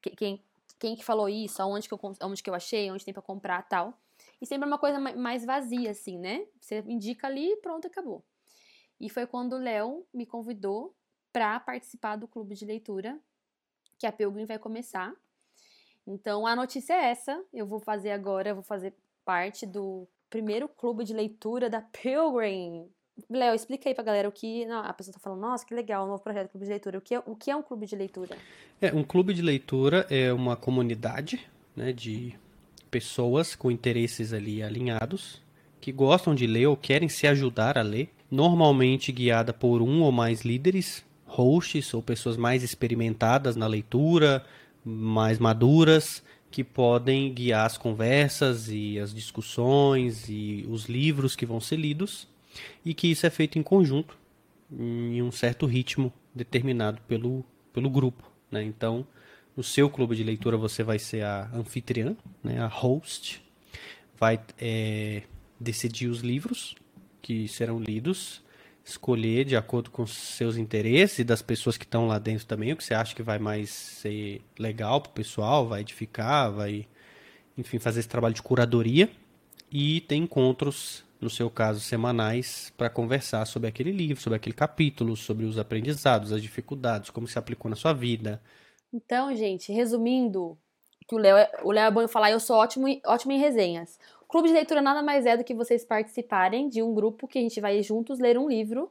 quem, 0.00 0.44
quem 0.80 0.96
que 0.96 1.04
falou 1.04 1.28
isso, 1.28 1.62
aonde 1.62 1.86
que 1.86 1.94
eu, 1.94 2.00
aonde 2.20 2.42
que 2.42 2.48
eu 2.48 2.54
achei, 2.54 2.90
onde 2.90 3.04
tem 3.04 3.14
para 3.14 3.22
comprar 3.22 3.62
tal. 3.68 3.96
E 4.40 4.46
sempre 4.46 4.64
é 4.64 4.66
uma 4.66 4.78
coisa 4.78 4.98
mais 4.98 5.44
vazia, 5.44 5.90
assim, 5.90 6.18
né? 6.18 6.46
Você 6.58 6.82
indica 6.86 7.26
ali 7.26 7.52
e 7.52 7.56
pronto, 7.58 7.86
acabou. 7.86 8.24
E 8.98 9.08
foi 9.10 9.26
quando 9.26 9.52
o 9.52 9.58
Léo 9.58 10.06
me 10.12 10.24
convidou 10.26 10.96
para 11.32 11.60
participar 11.60 12.16
do 12.16 12.26
clube 12.26 12.54
de 12.54 12.64
leitura, 12.64 13.20
que 13.98 14.06
a 14.06 14.12
Pilgrim 14.12 14.46
vai 14.46 14.58
começar. 14.58 15.14
Então 16.06 16.46
a 16.46 16.56
notícia 16.56 16.94
é 16.94 17.10
essa. 17.10 17.44
Eu 17.52 17.66
vou 17.66 17.78
fazer 17.78 18.10
agora, 18.10 18.48
eu 18.48 18.54
vou 18.54 18.64
fazer 18.64 18.94
parte 19.24 19.66
do 19.66 20.08
primeiro 20.30 20.68
clube 20.68 21.04
de 21.04 21.12
leitura 21.12 21.68
da 21.68 21.82
Pilgrim. 21.82 22.90
Léo, 23.28 23.54
explica 23.54 23.88
aí 23.88 23.94
pra 23.94 24.04
galera 24.04 24.28
o 24.28 24.32
que. 24.32 24.64
Não, 24.66 24.84
a 24.84 24.92
pessoa 24.92 25.12
tá 25.12 25.20
falando, 25.20 25.40
nossa, 25.40 25.66
que 25.66 25.74
legal, 25.74 26.04
um 26.04 26.08
novo 26.08 26.22
projeto 26.22 26.46
de 26.46 26.50
clube 26.52 26.64
de 26.64 26.70
leitura. 26.70 26.98
O 26.98 27.00
que, 27.00 27.14
é, 27.14 27.18
o 27.26 27.36
que 27.36 27.50
é 27.50 27.56
um 27.56 27.62
clube 27.62 27.86
de 27.86 27.96
leitura? 27.96 28.36
É, 28.80 28.92
um 28.92 29.02
clube 29.02 29.34
de 29.34 29.42
leitura 29.42 30.06
é 30.10 30.32
uma 30.32 30.56
comunidade 30.56 31.40
né, 31.74 31.92
de 31.92 32.34
pessoas 32.90 33.54
com 33.54 33.70
interesses 33.70 34.32
ali 34.32 34.62
alinhados, 34.62 35.40
que 35.80 35.92
gostam 35.92 36.34
de 36.34 36.46
ler 36.46 36.66
ou 36.66 36.76
querem 36.76 37.08
se 37.08 37.26
ajudar 37.26 37.78
a 37.78 37.82
ler, 37.82 38.10
normalmente 38.30 39.12
guiada 39.12 39.52
por 39.52 39.80
um 39.80 40.02
ou 40.02 40.12
mais 40.12 40.42
líderes, 40.42 41.04
hosts 41.24 41.94
ou 41.94 42.02
pessoas 42.02 42.36
mais 42.36 42.62
experimentadas 42.62 43.56
na 43.56 43.66
leitura, 43.66 44.44
mais 44.84 45.38
maduras, 45.38 46.22
que 46.50 46.64
podem 46.64 47.32
guiar 47.32 47.64
as 47.64 47.78
conversas 47.78 48.68
e 48.68 48.98
as 48.98 49.14
discussões 49.14 50.28
e 50.28 50.66
os 50.68 50.86
livros 50.86 51.36
que 51.36 51.46
vão 51.46 51.60
ser 51.60 51.76
lidos, 51.76 52.26
e 52.84 52.94
que 52.94 53.10
isso 53.10 53.26
é 53.26 53.30
feito 53.30 53.58
em 53.58 53.62
conjunto, 53.62 54.18
em 54.72 55.22
um 55.22 55.30
certo 55.30 55.66
ritmo 55.66 56.12
determinado 56.34 57.00
pelo, 57.02 57.44
pelo 57.72 57.90
grupo. 57.90 58.30
Né? 58.50 58.62
Então, 58.62 59.06
no 59.56 59.62
seu 59.62 59.90
clube 59.90 60.16
de 60.16 60.24
leitura 60.24 60.56
você 60.56 60.82
vai 60.82 60.98
ser 60.98 61.24
a 61.24 61.50
anfitriã, 61.52 62.16
né? 62.42 62.60
a 62.60 62.66
host, 62.66 63.42
vai 64.18 64.40
é, 64.58 65.22
decidir 65.58 66.08
os 66.08 66.20
livros 66.20 66.74
que 67.20 67.48
serão 67.48 67.78
lidos, 67.78 68.42
escolher 68.84 69.44
de 69.44 69.56
acordo 69.56 69.90
com 69.90 70.06
seus 70.06 70.56
interesses 70.56 71.20
e 71.20 71.24
das 71.24 71.42
pessoas 71.42 71.76
que 71.76 71.84
estão 71.84 72.06
lá 72.06 72.18
dentro 72.18 72.46
também, 72.46 72.72
o 72.72 72.76
que 72.76 72.84
você 72.84 72.94
acha 72.94 73.14
que 73.14 73.22
vai 73.22 73.38
mais 73.38 73.70
ser 73.70 74.42
legal 74.58 75.00
para 75.00 75.10
o 75.10 75.14
pessoal, 75.14 75.68
vai 75.68 75.82
edificar, 75.82 76.50
vai, 76.50 76.86
enfim, 77.56 77.78
fazer 77.78 78.00
esse 78.00 78.08
trabalho 78.08 78.34
de 78.34 78.42
curadoria. 78.42 79.10
E 79.70 80.00
tem 80.02 80.24
encontros, 80.24 81.04
no 81.20 81.28
seu 81.28 81.50
caso, 81.50 81.80
semanais, 81.80 82.72
para 82.76 82.88
conversar 82.88 83.44
sobre 83.46 83.68
aquele 83.68 83.92
livro, 83.92 84.22
sobre 84.22 84.36
aquele 84.36 84.54
capítulo, 84.54 85.16
sobre 85.16 85.44
os 85.44 85.58
aprendizados, 85.58 86.32
as 86.32 86.40
dificuldades, 86.40 87.10
como 87.10 87.28
se 87.28 87.38
aplicou 87.38 87.68
na 87.68 87.76
sua 87.76 87.92
vida. 87.92 88.40
Então, 88.92 89.34
gente, 89.36 89.72
resumindo, 89.72 90.56
que 91.06 91.14
o 91.14 91.18
Léo 91.18 91.36
é, 91.36 91.50
o 91.62 91.72
Léo 91.72 91.86
é 91.86 91.90
bom 91.90 92.08
falar, 92.08 92.30
eu 92.30 92.40
sou 92.40 92.56
ótimo, 92.56 92.86
ótimo 93.06 93.32
em 93.32 93.38
resenhas. 93.38 93.98
Clube 94.28 94.48
de 94.48 94.54
leitura 94.54 94.80
nada 94.80 95.02
mais 95.02 95.26
é 95.26 95.36
do 95.36 95.42
que 95.42 95.52
vocês 95.52 95.84
participarem 95.84 96.68
de 96.68 96.82
um 96.82 96.94
grupo 96.94 97.26
que 97.26 97.38
a 97.38 97.42
gente 97.42 97.60
vai 97.60 97.82
juntos 97.82 98.20
ler 98.20 98.38
um 98.38 98.48
livro, 98.48 98.90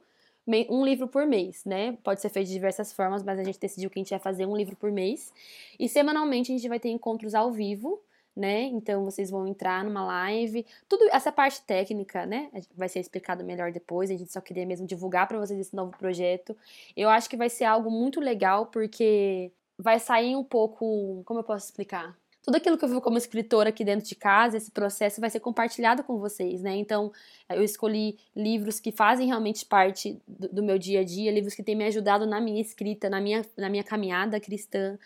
um 0.68 0.84
livro 0.84 1.08
por 1.08 1.26
mês, 1.26 1.64
né? 1.64 1.96
Pode 2.02 2.20
ser 2.20 2.28
feito 2.28 2.48
de 2.48 2.52
diversas 2.52 2.92
formas, 2.92 3.22
mas 3.22 3.38
a 3.38 3.44
gente 3.44 3.58
decidiu 3.58 3.88
que 3.88 3.98
a 3.98 4.02
gente 4.02 4.10
vai 4.10 4.18
fazer 4.18 4.46
um 4.46 4.56
livro 4.56 4.76
por 4.76 4.90
mês. 4.90 5.32
E 5.78 5.88
semanalmente 5.88 6.52
a 6.52 6.56
gente 6.56 6.68
vai 6.68 6.78
ter 6.78 6.90
encontros 6.90 7.34
ao 7.34 7.50
vivo, 7.50 8.02
né? 8.40 8.62
Então 8.62 9.04
vocês 9.04 9.30
vão 9.30 9.46
entrar 9.46 9.84
numa 9.84 10.04
live. 10.04 10.66
Tudo 10.88 11.04
essa 11.12 11.30
parte 11.30 11.62
técnica, 11.62 12.26
né? 12.26 12.50
Vai 12.74 12.88
ser 12.88 13.00
explicado 13.00 13.44
melhor 13.44 13.70
depois. 13.70 14.10
A 14.10 14.16
gente 14.16 14.32
só 14.32 14.40
queria 14.40 14.66
mesmo 14.66 14.86
divulgar 14.86 15.28
para 15.28 15.38
vocês 15.38 15.60
esse 15.60 15.76
novo 15.76 15.92
projeto. 15.96 16.56
Eu 16.96 17.08
acho 17.10 17.28
que 17.28 17.36
vai 17.36 17.50
ser 17.50 17.64
algo 17.64 17.90
muito 17.90 18.18
legal 18.20 18.66
porque 18.66 19.52
vai 19.78 19.98
sair 19.98 20.34
um 20.36 20.44
pouco, 20.44 21.22
como 21.24 21.40
eu 21.40 21.44
posso 21.44 21.66
explicar? 21.66 22.16
tudo 22.42 22.56
aquilo 22.56 22.78
que 22.78 22.84
eu 22.84 22.88
vi 22.88 23.00
como 23.00 23.18
escritora 23.18 23.68
aqui 23.68 23.84
dentro 23.84 24.06
de 24.06 24.14
casa, 24.14 24.56
esse 24.56 24.70
processo 24.70 25.20
vai 25.20 25.28
ser 25.28 25.40
compartilhado 25.40 26.02
com 26.02 26.18
vocês, 26.18 26.62
né? 26.62 26.74
Então, 26.74 27.12
eu 27.48 27.62
escolhi 27.62 28.18
livros 28.34 28.80
que 28.80 28.90
fazem 28.90 29.26
realmente 29.26 29.64
parte 29.66 30.18
do, 30.26 30.48
do 30.48 30.62
meu 30.62 30.78
dia 30.78 31.00
a 31.00 31.04
dia, 31.04 31.30
livros 31.30 31.54
que 31.54 31.62
têm 31.62 31.76
me 31.76 31.84
ajudado 31.84 32.26
na 32.26 32.40
minha 32.40 32.60
escrita, 32.60 33.10
na 33.10 33.20
minha, 33.20 33.44
na 33.56 33.68
minha 33.68 33.84
caminhada 33.84 34.40
cristã. 34.40 34.98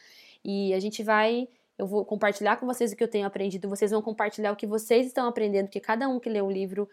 E 0.44 0.72
a 0.74 0.78
gente 0.78 1.02
vai 1.02 1.48
eu 1.78 1.86
vou 1.86 2.04
compartilhar 2.04 2.56
com 2.56 2.66
vocês 2.66 2.92
o 2.92 2.96
que 2.96 3.02
eu 3.02 3.08
tenho 3.08 3.26
aprendido, 3.26 3.68
vocês 3.68 3.90
vão 3.90 4.00
compartilhar 4.00 4.52
o 4.52 4.56
que 4.56 4.66
vocês 4.66 5.06
estão 5.06 5.26
aprendendo, 5.26 5.66
porque 5.66 5.80
cada 5.80 6.08
um 6.08 6.20
que 6.20 6.28
lê 6.28 6.40
um 6.40 6.50
livro, 6.50 6.88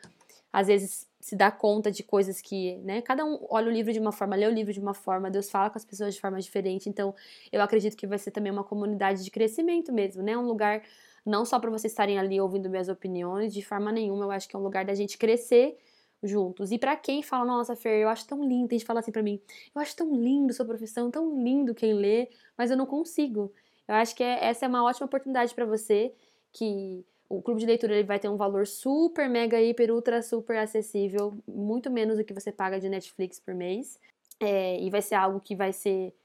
às 0.52 0.68
vezes 0.68 1.08
se 1.20 1.36
dá 1.36 1.52
conta 1.52 1.92
de 1.92 2.02
coisas 2.04 2.42
que, 2.42 2.78
né? 2.80 3.02
Cada 3.02 3.24
um 3.24 3.40
olha 3.50 3.68
o 3.68 3.72
livro 3.72 3.94
de 3.94 4.00
uma 4.00 4.12
forma, 4.12 4.36
lê 4.36 4.48
o 4.48 4.52
livro 4.52 4.74
de 4.74 4.80
uma 4.80 4.94
forma, 4.94 5.30
Deus 5.30 5.50
fala 5.50 5.70
com 5.70 5.78
as 5.78 5.86
pessoas 5.86 6.16
de 6.16 6.20
forma 6.20 6.40
diferente. 6.40 6.90
Então, 6.90 7.14
eu 7.52 7.62
acredito 7.62 7.96
que 7.96 8.08
vai 8.08 8.18
ser 8.18 8.32
também 8.32 8.52
uma 8.52 8.64
comunidade 8.64 9.24
de 9.24 9.30
crescimento 9.30 9.94
mesmo, 9.94 10.24
né? 10.24 10.36
Um 10.36 10.48
lugar 10.48 10.82
não 11.26 11.46
só 11.46 11.60
para 11.60 11.70
vocês 11.70 11.92
estarem 11.94 12.18
ali 12.18 12.42
ouvindo 12.42 12.70
minhas 12.70 12.90
opiniões, 12.90 13.54
de 13.54 13.62
forma 13.62 13.92
nenhuma, 13.92 14.26
eu 14.26 14.32
acho 14.32 14.50
que 14.50 14.56
é 14.56 14.60
um 14.60 14.64
lugar 14.64 14.84
da 14.84 14.96
gente 14.96 15.18
crescer 15.18 15.78
juntos. 16.24 16.72
E 16.72 16.78
para 16.78 16.96
quem 16.96 17.22
fala, 17.24 17.46
nossa, 17.46 17.76
Fer, 17.76 18.02
eu 18.02 18.10
acho 18.10 18.28
tão 18.28 18.44
lindo, 18.44 18.68
tem 18.68 18.80
gente 18.80 18.88
fala 18.88 19.00
assim 19.00 19.12
para 19.12 19.24
mim, 19.24 19.40
eu 19.74 19.82
acho 19.82 19.96
tão 19.96 20.14
lindo 20.16 20.54
sua 20.54 20.66
profissão, 20.66 21.10
tão 21.12 21.42
lindo 21.42 21.74
quem 21.74 21.94
lê, 21.94 22.30
mas 22.58 22.72
eu 22.72 22.78
não 22.78 22.86
consigo. 22.86 23.54
Eu 23.92 23.98
acho 23.98 24.16
que 24.16 24.24
é, 24.24 24.46
essa 24.46 24.66
é 24.66 24.70
uma 24.70 24.86
ótima 24.86 25.06
oportunidade 25.06 25.54
para 25.54 25.66
você 25.66 26.14
que 26.54 27.06
o 27.28 27.42
clube 27.42 27.60
de 27.60 27.66
leitura 27.66 27.94
ele 27.94 28.08
vai 28.08 28.18
ter 28.18 28.30
um 28.30 28.38
valor 28.38 28.66
super, 28.66 29.30
mega, 29.30 29.62
hiper, 29.62 29.92
ultra, 29.92 30.22
super 30.22 30.56
acessível, 30.60 31.38
muito 31.46 31.92
menos 31.92 32.18
do 32.18 32.24
que 32.24 32.34
você 32.34 32.54
paga 32.54 32.80
de 32.80 32.88
Netflix 32.88 33.38
por 33.38 33.54
mês. 33.54 34.00
É, 34.40 34.82
e 34.82 34.90
vai 34.90 35.02
ser 35.02 35.16
algo 35.16 35.42
que 35.42 35.58
vai 35.58 35.74
ser 35.74 36.16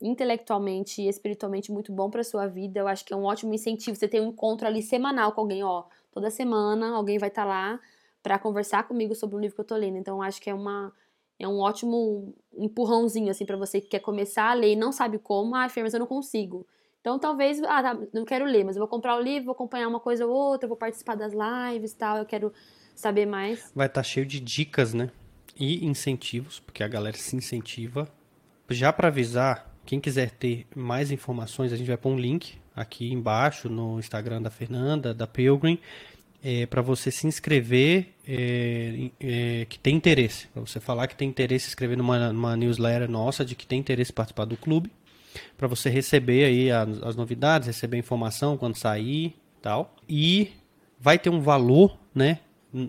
intelectualmente 0.00 1.02
e 1.02 1.08
espiritualmente 1.08 1.72
muito 1.72 1.90
bom 1.90 2.08
para 2.08 2.22
sua 2.22 2.46
vida. 2.46 2.78
Eu 2.78 2.86
acho 2.86 3.04
que 3.04 3.12
é 3.12 3.16
um 3.16 3.24
ótimo 3.24 3.52
incentivo. 3.52 3.96
Você 3.96 4.06
tem 4.06 4.20
um 4.20 4.28
encontro 4.28 4.68
ali 4.68 4.80
semanal 4.80 5.32
com 5.32 5.40
alguém, 5.40 5.64
ó. 5.64 5.86
Toda 6.12 6.30
semana 6.30 6.94
alguém 6.94 7.18
vai 7.18 7.28
estar 7.28 7.42
tá 7.42 7.48
lá 7.48 7.80
para 8.22 8.38
conversar 8.38 8.86
comigo 8.86 9.16
sobre 9.16 9.34
o 9.34 9.40
livro 9.40 9.56
que 9.56 9.60
eu 9.62 9.66
tô 9.66 9.74
lendo. 9.74 9.96
Então 9.96 10.22
acho 10.22 10.40
que 10.40 10.48
é 10.48 10.54
uma 10.54 10.92
é 11.40 11.48
um 11.48 11.58
ótimo 11.58 12.32
empurrãozinho 12.56 13.32
assim 13.32 13.44
para 13.44 13.56
você 13.56 13.80
que 13.80 13.88
quer 13.88 14.00
começar 14.00 14.48
a 14.50 14.54
ler 14.54 14.74
e 14.74 14.76
não 14.76 14.92
sabe 14.92 15.18
como. 15.18 15.56
Ah, 15.56 15.66
mas 15.76 15.92
eu 15.92 15.98
não 15.98 16.06
consigo. 16.06 16.64
Então, 17.00 17.18
talvez, 17.18 17.62
ah, 17.62 17.82
tá, 17.82 17.98
não 18.12 18.26
quero 18.26 18.44
ler, 18.44 18.62
mas 18.62 18.76
eu 18.76 18.80
vou 18.80 18.88
comprar 18.88 19.16
o 19.16 19.22
livro, 19.22 19.46
vou 19.46 19.54
acompanhar 19.54 19.88
uma 19.88 20.00
coisa 20.00 20.26
ou 20.26 20.32
outra, 20.32 20.68
vou 20.68 20.76
participar 20.76 21.14
das 21.14 21.32
lives 21.32 21.92
e 21.92 21.96
tal, 21.96 22.18
eu 22.18 22.26
quero 22.26 22.52
saber 22.94 23.26
mais. 23.26 23.72
Vai 23.74 23.86
estar 23.86 24.00
tá 24.00 24.02
cheio 24.02 24.26
de 24.26 24.38
dicas, 24.38 24.92
né? 24.92 25.10
E 25.56 25.84
incentivos, 25.86 26.60
porque 26.60 26.82
a 26.82 26.88
galera 26.88 27.16
se 27.16 27.34
incentiva. 27.34 28.06
Já 28.68 28.92
para 28.92 29.08
avisar, 29.08 29.74
quem 29.86 29.98
quiser 29.98 30.30
ter 30.30 30.66
mais 30.76 31.10
informações, 31.10 31.72
a 31.72 31.76
gente 31.76 31.86
vai 31.86 31.96
pôr 31.96 32.10
um 32.10 32.18
link 32.18 32.58
aqui 32.76 33.10
embaixo 33.12 33.68
no 33.68 33.98
Instagram 33.98 34.42
da 34.42 34.50
Fernanda, 34.50 35.14
da 35.14 35.26
Pilgrim, 35.26 35.78
é, 36.42 36.66
para 36.66 36.82
você 36.82 37.10
se 37.10 37.26
inscrever 37.26 38.14
é, 38.28 39.10
é, 39.18 39.66
que 39.66 39.78
tem 39.78 39.96
interesse. 39.96 40.48
Para 40.48 40.60
você 40.60 40.78
falar 40.78 41.06
que 41.06 41.16
tem 41.16 41.28
interesse, 41.28 41.64
se 41.64 41.70
inscrever 41.70 41.96
numa, 41.96 42.30
numa 42.30 42.56
newsletter 42.56 43.10
nossa 43.10 43.42
de 43.42 43.54
que 43.54 43.66
tem 43.66 43.80
interesse 43.80 44.12
em 44.12 44.14
participar 44.14 44.44
do 44.44 44.56
clube 44.56 44.90
para 45.56 45.66
você 45.66 45.88
receber 45.88 46.44
aí 46.44 46.70
as, 46.70 47.02
as, 47.02 47.16
novidades, 47.16 47.66
receber 47.66 47.96
informação 47.96 48.56
quando 48.56 48.76
sair 48.76 49.34
tal. 49.60 49.94
E 50.08 50.52
vai 50.98 51.18
ter 51.18 51.30
um 51.30 51.40
valor, 51.40 51.98
né, 52.14 52.40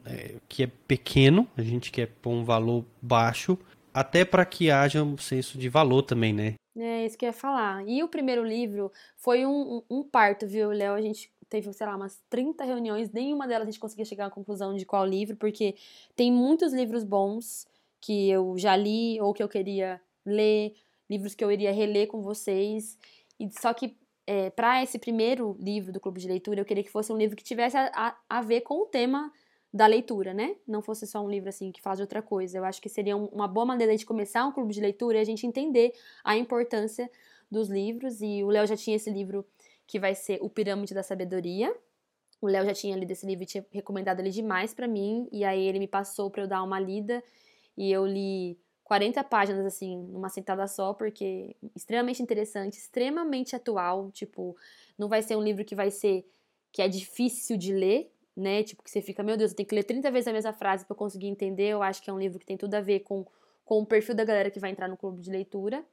é, 0.06 0.36
que 0.48 0.64
é 0.64 0.68
pequeno, 0.88 1.48
a 1.58 1.62
gente 1.62 1.92
quer 1.92 2.08
pôr 2.22 2.32
um 2.32 2.44
valor 2.44 2.86
baixo, 3.02 3.58
até 3.94 4.24
para 4.24 4.46
que 4.46 4.72
haja 4.72 5.04
um 5.04 5.18
senso 5.18 5.58
de 5.58 5.70
valor 5.70 6.04
também, 6.04 6.34
né? 6.34 6.56
É 6.78 7.06
isso 7.06 7.18
que 7.18 7.26
eu 7.26 7.28
ia 7.28 7.34
falar. 7.34 7.86
E 7.86 8.02
o 8.02 8.08
primeiro 8.08 8.46
livro 8.46 8.92
foi 9.18 9.46
um, 9.46 9.82
um 9.90 10.04
parto, 10.04 10.48
viu, 10.48 10.72
Léo? 10.72 10.94
A 10.94 11.02
gente 11.02 11.30
teve, 11.50 11.72
sei 11.74 11.86
lá, 11.86 11.98
umas 11.98 12.22
30 12.30 12.64
reuniões, 12.64 13.12
nenhuma 13.12 13.46
delas 13.46 13.68
a 13.68 13.72
gente 13.72 13.80
conseguia 13.80 14.06
chegar 14.06 14.28
à 14.28 14.30
conclusão 14.30 14.74
de 14.74 14.86
qual 14.86 15.06
livro, 15.06 15.36
porque 15.36 15.76
tem 16.16 16.32
muitos 16.32 16.72
livros 16.72 17.04
bons 17.04 17.68
que 18.00 18.30
eu 18.30 18.58
já 18.58 18.76
li 18.76 19.20
ou 19.20 19.34
que 19.34 19.44
eu 19.44 19.50
queria 19.50 20.02
ler, 20.26 20.74
livros 21.12 21.36
que 21.36 21.44
eu 21.44 21.52
iria 21.52 21.74
reler 21.74 22.08
com 22.08 22.22
vocês. 22.22 22.98
E 23.38 23.50
só 23.60 23.74
que 23.74 23.98
é, 24.26 24.50
para 24.50 24.82
esse 24.82 24.98
primeiro 24.98 25.58
livro 25.60 25.92
do 25.92 26.00
clube 26.00 26.22
de 26.22 26.28
leitura, 26.28 26.62
eu 26.62 26.66
queria 26.66 26.84
que 26.84 26.90
fosse 26.90 27.12
um 27.12 27.18
livro 27.18 27.36
que 27.36 27.44
tivesse 27.44 27.76
a, 27.76 27.92
a, 27.94 28.38
a, 28.38 28.42
ver 28.42 28.62
com 28.62 28.84
o 28.84 28.86
tema 28.86 29.30
da 29.74 29.86
leitura, 29.88 30.34
né? 30.34 30.56
Não 30.66 30.82
fosse 30.82 31.06
só 31.06 31.20
um 31.22 31.30
livro 31.30 31.50
assim 31.50 31.70
que 31.70 31.82
fala 31.82 31.98
de 31.98 32.02
outra 32.04 32.22
coisa. 32.22 32.58
Eu 32.58 32.64
acho 32.64 32.82
que 32.82 32.88
seria 32.88 33.18
um, 33.18 33.26
uma 33.26 33.48
boa 33.48 33.66
maneira 33.66 33.96
de 33.96 34.06
começar 34.06 34.46
um 34.46 34.54
clube 34.54 34.74
de 34.74 34.80
leitura 34.80 35.18
e 35.18 35.22
a 35.22 35.26
gente 35.26 35.46
entender 35.46 35.94
a 36.24 36.38
importância 36.38 37.12
dos 37.50 37.70
livros. 37.70 38.22
E 38.22 38.42
o 38.44 38.48
Léo 38.48 38.66
já 38.66 38.78
tinha 38.78 38.96
esse 38.96 39.10
livro 39.10 39.46
que 39.86 40.00
vai 40.00 40.16
ser 40.16 40.40
O 40.42 40.50
Pirâmide 40.50 40.94
da 40.94 41.04
Sabedoria. 41.04 41.76
O 42.42 42.48
Léo 42.48 42.66
já 42.66 42.74
tinha 42.74 42.96
lido 42.96 43.12
esse 43.12 43.26
livro 43.26 43.44
e 43.44 43.46
tinha 43.46 43.66
recomendado 43.72 44.22
ele 44.22 44.30
demais 44.30 44.74
para 44.74 44.88
mim. 44.88 45.28
E 45.32 45.44
aí 45.44 45.68
ele 45.68 45.80
me 45.80 45.88
passou 45.88 46.30
para 46.32 46.44
eu 46.44 46.48
dar 46.48 46.64
uma 46.64 46.80
lida 46.80 47.22
e 47.78 47.92
eu 47.92 48.06
li 48.06 48.58
40 48.92 49.24
páginas, 49.24 49.66
assim, 49.66 49.98
numa 49.98 50.28
sentada 50.28 50.68
só, 50.68 50.94
porque 50.94 51.56
extremamente 51.74 52.22
interessante, 52.22 52.74
extremamente 52.74 53.56
atual. 53.56 54.12
Tipo, 54.12 54.54
não 54.98 55.08
vai 55.08 55.22
ser 55.22 55.38
um 55.38 55.42
livro 55.42 55.64
que 55.64 55.74
vai 55.74 55.90
ser. 55.90 56.26
que 56.74 56.82
é 56.82 56.90
difícil 56.90 57.56
de 57.56 57.72
ler, 57.72 58.12
né? 58.36 58.64
Tipo, 58.64 58.84
que 58.84 58.92
você 58.92 59.02
fica, 59.02 59.24
meu 59.24 59.38
Deus, 59.38 59.52
eu 59.52 59.56
tenho 59.56 59.70
que 59.70 59.76
ler 59.76 59.86
30 59.86 60.12
vezes 60.12 60.28
a 60.28 60.34
mesma 60.34 60.52
frase 60.52 60.86
para 60.86 60.94
conseguir 60.94 61.28
entender. 61.28 61.70
Eu 61.70 61.82
acho 61.82 62.04
que 62.04 62.10
é 62.10 62.14
um 62.14 62.20
livro 62.20 62.38
que 62.38 62.46
tem 62.46 62.58
tudo 62.58 62.76
a 62.76 62.82
ver 62.82 63.00
com, 63.00 63.26
com 63.64 63.80
o 63.80 63.86
perfil 63.86 64.14
da 64.14 64.26
galera 64.26 64.52
que 64.52 64.60
vai 64.60 64.72
entrar 64.72 64.90
no 64.90 64.98
clube 64.98 65.22
de 65.22 65.32
leitura. 65.32 65.86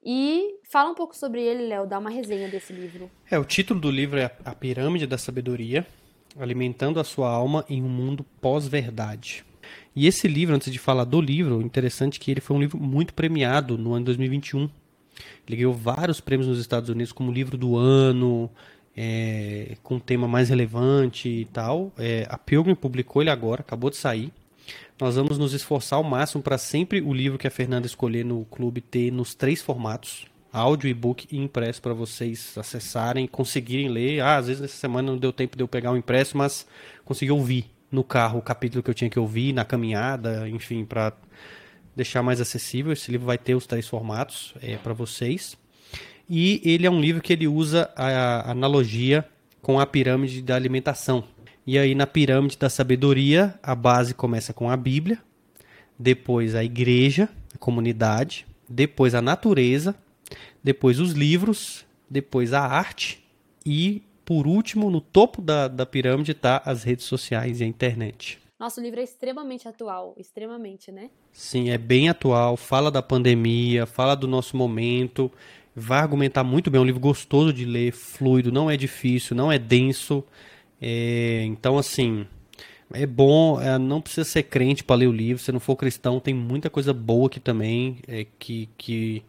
E 0.00 0.60
fala 0.70 0.92
um 0.92 0.94
pouco 0.94 1.16
sobre 1.16 1.42
ele, 1.42 1.66
Léo, 1.66 1.84
dá 1.84 1.98
uma 1.98 2.10
resenha 2.10 2.48
desse 2.48 2.72
livro. 2.72 3.10
É, 3.28 3.36
o 3.40 3.44
título 3.44 3.80
do 3.80 3.90
livro 3.90 4.20
é 4.20 4.30
A 4.44 4.54
Pirâmide 4.54 5.08
da 5.08 5.18
Sabedoria, 5.18 5.84
alimentando 6.38 7.00
a 7.00 7.04
sua 7.04 7.28
alma 7.28 7.64
em 7.68 7.82
um 7.82 7.88
mundo 7.88 8.24
pós-verdade. 8.40 9.44
E 9.96 10.06
esse 10.06 10.26
livro, 10.26 10.54
antes 10.54 10.72
de 10.72 10.78
falar 10.78 11.04
do 11.04 11.20
livro, 11.20 11.62
interessante 11.62 12.18
que 12.18 12.30
ele 12.30 12.40
foi 12.40 12.56
um 12.56 12.60
livro 12.60 12.78
muito 12.78 13.14
premiado 13.14 13.78
no 13.78 13.94
ano 13.94 14.06
2021. 14.06 14.68
Ele 15.46 15.56
ganhou 15.56 15.72
vários 15.72 16.20
prêmios 16.20 16.48
nos 16.48 16.58
Estados 16.58 16.88
Unidos 16.88 17.12
como 17.12 17.30
livro 17.30 17.56
do 17.56 17.76
ano, 17.76 18.50
é, 18.96 19.76
com 19.82 20.00
tema 20.00 20.26
mais 20.26 20.48
relevante 20.48 21.28
e 21.28 21.44
tal. 21.44 21.92
É, 21.96 22.26
a 22.28 22.36
Pilgrim 22.36 22.74
publicou 22.74 23.22
ele 23.22 23.30
agora, 23.30 23.60
acabou 23.60 23.88
de 23.88 23.96
sair. 23.96 24.32
Nós 25.00 25.14
vamos 25.14 25.38
nos 25.38 25.52
esforçar 25.52 25.98
ao 25.98 26.04
máximo 26.04 26.42
para 26.42 26.58
sempre 26.58 27.00
o 27.00 27.12
livro 27.12 27.38
que 27.38 27.46
a 27.46 27.50
Fernanda 27.50 27.86
escolher 27.86 28.24
no 28.24 28.44
clube 28.46 28.80
ter 28.80 29.12
nos 29.12 29.34
três 29.34 29.62
formatos: 29.62 30.26
áudio, 30.52 30.88
e-book 30.88 31.28
e 31.30 31.38
impresso 31.38 31.80
para 31.80 31.94
vocês 31.94 32.56
acessarem, 32.58 33.28
conseguirem 33.28 33.88
ler. 33.88 34.20
Ah, 34.20 34.36
às 34.38 34.48
vezes 34.48 34.62
essa 34.62 34.76
semana 34.76 35.10
não 35.12 35.18
deu 35.18 35.32
tempo 35.32 35.56
de 35.56 35.62
eu 35.62 35.68
pegar 35.68 35.92
o 35.92 35.96
impresso, 35.96 36.36
mas 36.36 36.66
consegui 37.04 37.30
ouvir 37.30 37.73
no 37.94 38.04
carro 38.04 38.38
o 38.38 38.42
capítulo 38.42 38.82
que 38.82 38.90
eu 38.90 38.94
tinha 38.94 39.08
que 39.08 39.18
ouvir, 39.18 39.52
na 39.52 39.64
caminhada, 39.64 40.48
enfim, 40.48 40.84
para 40.84 41.12
deixar 41.94 42.22
mais 42.22 42.40
acessível. 42.40 42.92
Esse 42.92 43.10
livro 43.10 43.26
vai 43.26 43.38
ter 43.38 43.54
os 43.54 43.66
três 43.66 43.88
formatos 43.88 44.54
é, 44.60 44.76
para 44.76 44.92
vocês. 44.92 45.56
E 46.28 46.60
ele 46.64 46.86
é 46.86 46.90
um 46.90 47.00
livro 47.00 47.22
que 47.22 47.32
ele 47.32 47.46
usa 47.46 47.90
a 47.96 48.50
analogia 48.50 49.26
com 49.62 49.78
a 49.78 49.86
pirâmide 49.86 50.42
da 50.42 50.54
alimentação. 50.54 51.24
E 51.66 51.78
aí 51.78 51.94
na 51.94 52.06
pirâmide 52.06 52.58
da 52.58 52.68
sabedoria, 52.68 53.58
a 53.62 53.74
base 53.74 54.14
começa 54.14 54.52
com 54.52 54.70
a 54.70 54.76
Bíblia, 54.76 55.18
depois 55.98 56.54
a 56.54 56.62
igreja, 56.62 57.28
a 57.54 57.58
comunidade, 57.58 58.46
depois 58.68 59.14
a 59.14 59.22
natureza, 59.22 59.94
depois 60.62 60.98
os 60.98 61.12
livros, 61.12 61.84
depois 62.08 62.52
a 62.52 62.60
arte 62.60 63.24
e, 63.64 64.02
por 64.24 64.46
último, 64.46 64.90
no 64.90 65.00
topo 65.00 65.42
da, 65.42 65.68
da 65.68 65.84
pirâmide 65.84 66.32
está 66.32 66.62
as 66.64 66.82
redes 66.82 67.04
sociais 67.04 67.60
e 67.60 67.64
a 67.64 67.66
internet. 67.66 68.38
Nosso 68.58 68.80
livro 68.80 69.00
é 69.00 69.02
extremamente 69.02 69.68
atual, 69.68 70.14
extremamente, 70.16 70.90
né? 70.90 71.10
Sim, 71.32 71.70
é 71.70 71.76
bem 71.76 72.08
atual, 72.08 72.56
fala 72.56 72.90
da 72.90 73.02
pandemia, 73.02 73.84
fala 73.84 74.14
do 74.14 74.28
nosso 74.28 74.56
momento, 74.56 75.30
vai 75.74 75.98
argumentar 75.98 76.44
muito 76.44 76.70
bem, 76.70 76.78
é 76.78 76.82
um 76.82 76.86
livro 76.86 77.00
gostoso 77.00 77.52
de 77.52 77.64
ler, 77.64 77.92
fluido, 77.92 78.52
não 78.52 78.70
é 78.70 78.76
difícil, 78.76 79.36
não 79.36 79.50
é 79.50 79.58
denso. 79.58 80.24
É, 80.80 81.42
então, 81.44 81.76
assim, 81.76 82.26
é 82.92 83.04
bom, 83.06 83.60
é, 83.60 83.76
não 83.76 84.00
precisa 84.00 84.24
ser 84.24 84.44
crente 84.44 84.84
para 84.84 84.96
ler 84.96 85.08
o 85.08 85.12
livro, 85.12 85.42
se 85.42 85.50
não 85.50 85.60
for 85.60 85.76
cristão, 85.76 86.20
tem 86.20 86.32
muita 86.32 86.70
coisa 86.70 86.94
boa 86.94 87.26
aqui 87.26 87.40
também, 87.40 87.98
é, 88.06 88.24
que, 88.38 88.68
que 88.78 89.22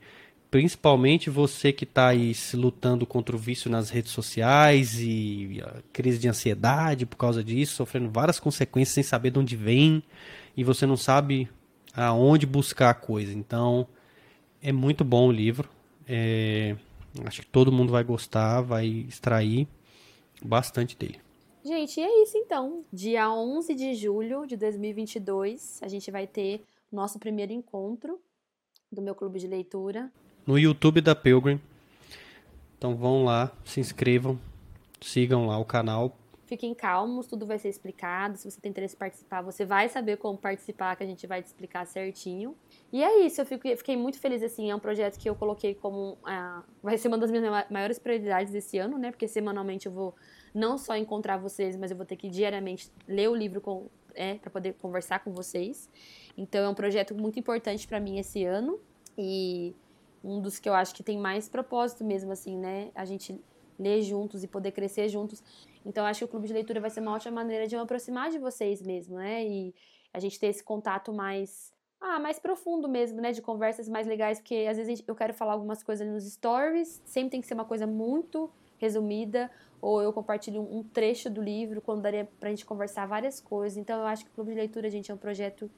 principalmente 0.55 1.29
você 1.29 1.73
que 1.73 1.83
está 1.83 2.07
aí 2.07 2.33
se 2.33 2.55
lutando 2.55 3.05
contra 3.05 3.35
o 3.35 3.37
vício 3.37 3.69
nas 3.69 3.89
redes 3.89 4.13
sociais 4.13 4.97
e 5.01 5.61
a 5.61 5.83
crise 5.91 6.17
de 6.17 6.29
ansiedade 6.29 7.05
por 7.05 7.17
causa 7.17 7.43
disso, 7.43 7.75
sofrendo 7.75 8.09
várias 8.09 8.39
consequências 8.39 8.93
sem 8.93 9.03
saber 9.03 9.31
de 9.31 9.39
onde 9.39 9.57
vem 9.57 10.01
e 10.55 10.63
você 10.63 10.85
não 10.85 10.95
sabe 10.95 11.49
aonde 11.93 12.45
buscar 12.45 12.91
a 12.91 12.93
coisa. 12.93 13.33
Então, 13.33 13.85
é 14.61 14.71
muito 14.71 15.03
bom 15.03 15.27
o 15.27 15.31
livro. 15.31 15.67
É, 16.07 16.77
acho 17.25 17.41
que 17.41 17.47
todo 17.47 17.69
mundo 17.69 17.91
vai 17.91 18.05
gostar, 18.05 18.61
vai 18.61 18.87
extrair 18.87 19.67
bastante 20.41 20.97
dele. 20.97 21.19
Gente, 21.65 21.99
é 21.99 22.23
isso 22.23 22.37
então. 22.37 22.85
Dia 22.93 23.29
11 23.29 23.75
de 23.75 23.93
julho 23.93 24.45
de 24.47 24.55
2022, 24.55 25.81
a 25.83 25.89
gente 25.89 26.09
vai 26.09 26.25
ter 26.25 26.63
nosso 26.89 27.19
primeiro 27.19 27.51
encontro 27.51 28.17
do 28.89 29.01
meu 29.01 29.13
clube 29.13 29.37
de 29.37 29.47
leitura. 29.47 30.09
No 30.45 30.59
YouTube 30.59 31.01
da 31.01 31.15
Pilgrim. 31.15 31.59
Então 32.77 32.95
vão 32.95 33.23
lá, 33.23 33.51
se 33.63 33.79
inscrevam, 33.79 34.39
sigam 35.01 35.47
lá 35.47 35.57
o 35.57 35.65
canal. 35.65 36.15
Fiquem 36.45 36.75
calmos, 36.75 37.25
tudo 37.25 37.43
vai 37.43 37.57
ser 37.57 37.69
explicado. 37.69 38.37
Se 38.37 38.51
você 38.51 38.61
tem 38.61 38.69
interesse 38.69 38.95
em 38.95 38.99
participar, 38.99 39.41
você 39.41 39.65
vai 39.65 39.89
saber 39.89 40.17
como 40.17 40.37
participar, 40.37 40.95
que 40.95 41.03
a 41.03 41.05
gente 41.07 41.25
vai 41.25 41.41
te 41.41 41.47
explicar 41.47 41.87
certinho. 41.87 42.55
E 42.93 43.03
é 43.03 43.25
isso, 43.25 43.41
eu 43.41 43.45
fiquei 43.45 43.97
muito 43.97 44.19
feliz, 44.19 44.43
assim, 44.43 44.69
é 44.69 44.75
um 44.75 44.79
projeto 44.79 45.17
que 45.17 45.27
eu 45.27 45.35
coloquei 45.35 45.73
como, 45.73 46.11
uh, 46.21 46.63
vai 46.83 46.99
ser 46.99 47.07
uma 47.07 47.17
das 47.17 47.31
minhas 47.31 47.65
maiores 47.71 47.97
prioridades 47.97 48.53
desse 48.53 48.77
ano, 48.77 48.99
né, 48.99 49.09
porque 49.09 49.27
semanalmente 49.27 49.87
eu 49.87 49.91
vou 49.91 50.13
não 50.53 50.77
só 50.77 50.95
encontrar 50.95 51.37
vocês, 51.37 51.75
mas 51.75 51.89
eu 51.89 51.97
vou 51.97 52.05
ter 52.05 52.15
que 52.15 52.29
diariamente 52.29 52.91
ler 53.07 53.27
o 53.27 53.35
livro 53.35 53.59
com, 53.59 53.87
é, 54.13 54.35
para 54.35 54.51
poder 54.51 54.73
conversar 54.75 55.23
com 55.23 55.33
vocês. 55.33 55.89
Então 56.37 56.63
é 56.63 56.69
um 56.69 56.75
projeto 56.75 57.15
muito 57.15 57.39
importante 57.39 57.87
para 57.87 57.99
mim 57.99 58.19
esse 58.19 58.45
ano 58.45 58.79
e 59.17 59.73
um 60.26 60.41
dos 60.41 60.59
que 60.59 60.67
eu 60.67 60.73
acho 60.73 60.93
que 60.95 61.03
tem 61.03 61.17
mais 61.17 61.47
propósito 61.47 62.03
mesmo, 62.03 62.32
assim, 62.32 62.57
né, 62.57 62.91
a 62.95 63.05
gente 63.05 63.39
ler 63.78 64.01
juntos 64.01 64.43
e 64.43 64.47
poder 64.47 64.71
crescer 64.71 65.07
juntos. 65.09 65.43
Então 65.86 66.05
acho 66.05 66.19
que 66.19 66.26
o 66.26 66.28
clube 66.28 66.47
de 66.47 66.53
leitura 66.53 66.80
vai 66.80 66.89
ser 66.89 67.01
uma 67.01 67.13
ótima 67.13 67.36
maneira 67.36 67.67
de 67.67 67.76
eu 67.76 67.82
aproximar 67.82 68.30
de 68.32 68.39
vocês 68.39 68.82
mesmo, 68.82 69.17
né, 69.17 69.45
e 69.45 69.73
a 70.11 70.19
gente 70.19 70.39
ter 70.39 70.47
esse 70.47 70.63
contato 70.63 71.13
mais 71.13 71.73
ah, 71.99 72.19
mais 72.19 72.38
profundo 72.38 72.88
mesmo, 72.88 73.19
né? 73.19 73.32
De 73.32 73.41
conversas 73.41 73.89
mais 73.89 74.05
legais, 74.05 74.39
porque 74.39 74.67
às 74.69 74.78
vezes 74.78 75.03
eu 75.07 75.15
quero 75.15 75.34
falar 75.34 75.53
algumas 75.53 75.82
coisas 75.82 76.07
nos 76.07 76.23
stories, 76.23 77.01
sempre 77.03 77.32
tem 77.32 77.41
que 77.41 77.47
ser 77.47 77.55
uma 77.55 77.65
coisa 77.65 77.88
muito 77.88 78.51
resumida, 78.78 79.49
ou 79.82 80.01
eu 80.01 80.13
compartilho 80.13 80.61
um 80.61 80.84
trecho 80.84 81.30
do 81.30 81.41
livro, 81.41 81.82
quando 81.82 82.01
daria 82.01 82.30
pra 82.39 82.49
gente 82.49 82.65
conversar 82.65 83.07
várias 83.07 83.39
coisas. 83.39 83.78
Então 83.78 83.99
eu 83.99 84.05
acho 84.05 84.23
que 84.26 84.32
o 84.32 84.34
Clube 84.34 84.51
de 84.51 84.57
Leitura, 84.57 84.89
gente, 84.89 85.11
é 85.11 85.13
um 85.13 85.17
projeto 85.17 85.69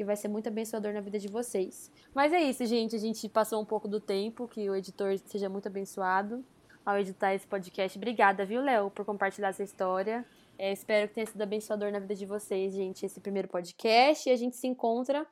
que 0.00 0.04
vai 0.04 0.16
ser 0.16 0.28
muito 0.28 0.48
abençoador 0.48 0.94
na 0.94 1.02
vida 1.02 1.18
de 1.18 1.28
vocês. 1.28 1.92
Mas 2.14 2.32
é 2.32 2.40
isso, 2.40 2.64
gente. 2.64 2.96
A 2.96 2.98
gente 2.98 3.28
passou 3.28 3.60
um 3.60 3.66
pouco 3.66 3.86
do 3.86 4.00
tempo, 4.00 4.48
que 4.48 4.70
o 4.70 4.74
editor 4.74 5.18
seja 5.26 5.46
muito 5.46 5.68
abençoado 5.68 6.42
ao 6.86 6.98
editar 6.98 7.34
esse 7.34 7.46
podcast. 7.46 7.98
Obrigada, 7.98 8.46
viu, 8.46 8.62
Léo, 8.62 8.90
por 8.90 9.04
compartilhar 9.04 9.48
essa 9.48 9.62
história. 9.62 10.24
É, 10.58 10.72
espero 10.72 11.06
que 11.06 11.16
tenha 11.16 11.26
sido 11.26 11.42
abençoador 11.42 11.92
na 11.92 11.98
vida 11.98 12.14
de 12.14 12.24
vocês, 12.24 12.72
gente, 12.72 13.04
esse 13.04 13.20
primeiro 13.20 13.46
podcast. 13.46 14.26
E 14.26 14.32
a 14.32 14.36
gente 14.36 14.56
se 14.56 14.66
encontra 14.66 15.26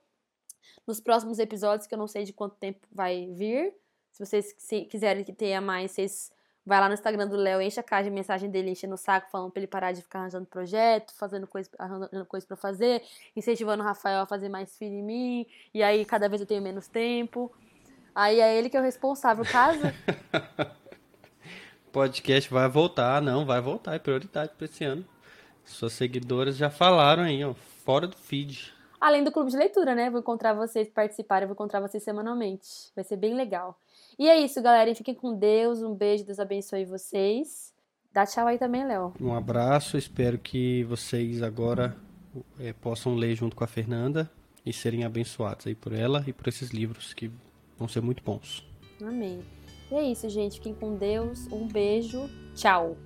nos 0.86 1.00
próximos 1.00 1.38
episódios, 1.38 1.86
que 1.86 1.94
eu 1.94 1.98
não 1.98 2.06
sei 2.06 2.24
de 2.24 2.34
quanto 2.34 2.54
tempo 2.56 2.86
vai 2.92 3.26
vir. 3.32 3.72
Se 4.12 4.22
vocês 4.22 4.52
quiserem 4.90 5.24
que 5.24 5.32
tenha 5.32 5.62
mais, 5.62 5.92
vocês 5.92 6.30
vai 6.68 6.80
lá 6.80 6.86
no 6.86 6.92
Instagram 6.92 7.26
do 7.26 7.34
Léo, 7.34 7.62
enche 7.62 7.80
a 7.80 7.82
caixa 7.82 8.04
de 8.04 8.14
mensagem 8.14 8.50
dele, 8.50 8.70
enchendo 8.70 8.94
o 8.94 8.98
saco, 8.98 9.30
falando 9.30 9.50
pra 9.50 9.60
ele 9.60 9.66
parar 9.66 9.92
de 9.92 10.02
ficar 10.02 10.18
arranjando 10.18 10.44
projeto, 10.44 11.14
fazendo 11.14 11.46
coisa, 11.46 11.70
arranjando 11.78 12.26
coisa 12.26 12.46
pra 12.46 12.58
fazer, 12.58 13.02
incentivando 13.34 13.82
o 13.82 13.86
Rafael 13.86 14.20
a 14.20 14.26
fazer 14.26 14.50
mais 14.50 14.76
filho 14.76 14.94
em 14.94 15.02
mim, 15.02 15.46
e 15.72 15.82
aí 15.82 16.04
cada 16.04 16.28
vez 16.28 16.42
eu 16.42 16.46
tenho 16.46 16.60
menos 16.60 16.86
tempo. 16.86 17.50
Aí 18.14 18.38
é 18.38 18.54
ele 18.54 18.68
que 18.68 18.76
é 18.76 18.80
o 18.80 18.82
responsável, 18.82 19.46
caso. 19.46 19.80
Podcast 21.90 22.52
vai 22.52 22.68
voltar, 22.68 23.22
não, 23.22 23.46
vai 23.46 23.62
voltar, 23.62 23.94
é 23.94 23.98
prioridade 23.98 24.52
pra 24.54 24.66
esse 24.66 24.84
ano. 24.84 25.06
Suas 25.64 25.94
seguidoras 25.94 26.54
já 26.54 26.68
falaram 26.68 27.22
aí, 27.22 27.42
ó, 27.42 27.54
fora 27.54 28.06
do 28.06 28.16
feed. 28.16 28.74
Além 29.00 29.24
do 29.24 29.32
clube 29.32 29.50
de 29.50 29.56
leitura, 29.56 29.94
né? 29.94 30.10
Vou 30.10 30.20
encontrar 30.20 30.52
vocês, 30.52 30.86
participarem, 30.88 31.46
vou 31.46 31.54
encontrar 31.54 31.80
vocês 31.80 32.02
semanalmente. 32.02 32.92
Vai 32.94 33.04
ser 33.04 33.16
bem 33.16 33.34
legal. 33.34 33.78
E 34.18 34.28
é 34.28 34.40
isso, 34.40 34.60
galera. 34.60 34.94
Fiquem 34.94 35.14
com 35.14 35.34
Deus. 35.34 35.82
Um 35.82 35.94
beijo, 35.94 36.24
Deus 36.24 36.40
abençoe 36.40 36.84
vocês. 36.84 37.72
Dá 38.12 38.26
tchau 38.26 38.46
aí 38.46 38.58
também, 38.58 38.86
Léo. 38.86 39.14
Um 39.20 39.32
abraço. 39.32 39.96
Espero 39.96 40.38
que 40.38 40.82
vocês 40.84 41.42
agora 41.42 41.96
é, 42.58 42.72
possam 42.72 43.14
ler 43.14 43.36
junto 43.36 43.54
com 43.54 43.64
a 43.64 43.68
Fernanda 43.68 44.30
e 44.66 44.72
serem 44.72 45.04
abençoados 45.04 45.66
aí 45.66 45.74
por 45.74 45.92
ela 45.92 46.24
e 46.26 46.32
por 46.32 46.48
esses 46.48 46.70
livros 46.70 47.14
que 47.14 47.30
vão 47.78 47.86
ser 47.86 48.00
muito 48.00 48.22
bons. 48.22 48.66
Amém. 49.00 49.40
E 49.90 49.94
é 49.94 50.02
isso, 50.02 50.28
gente. 50.28 50.56
Fiquem 50.56 50.74
com 50.74 50.96
Deus. 50.96 51.46
Um 51.52 51.68
beijo. 51.68 52.28
Tchau. 52.54 52.96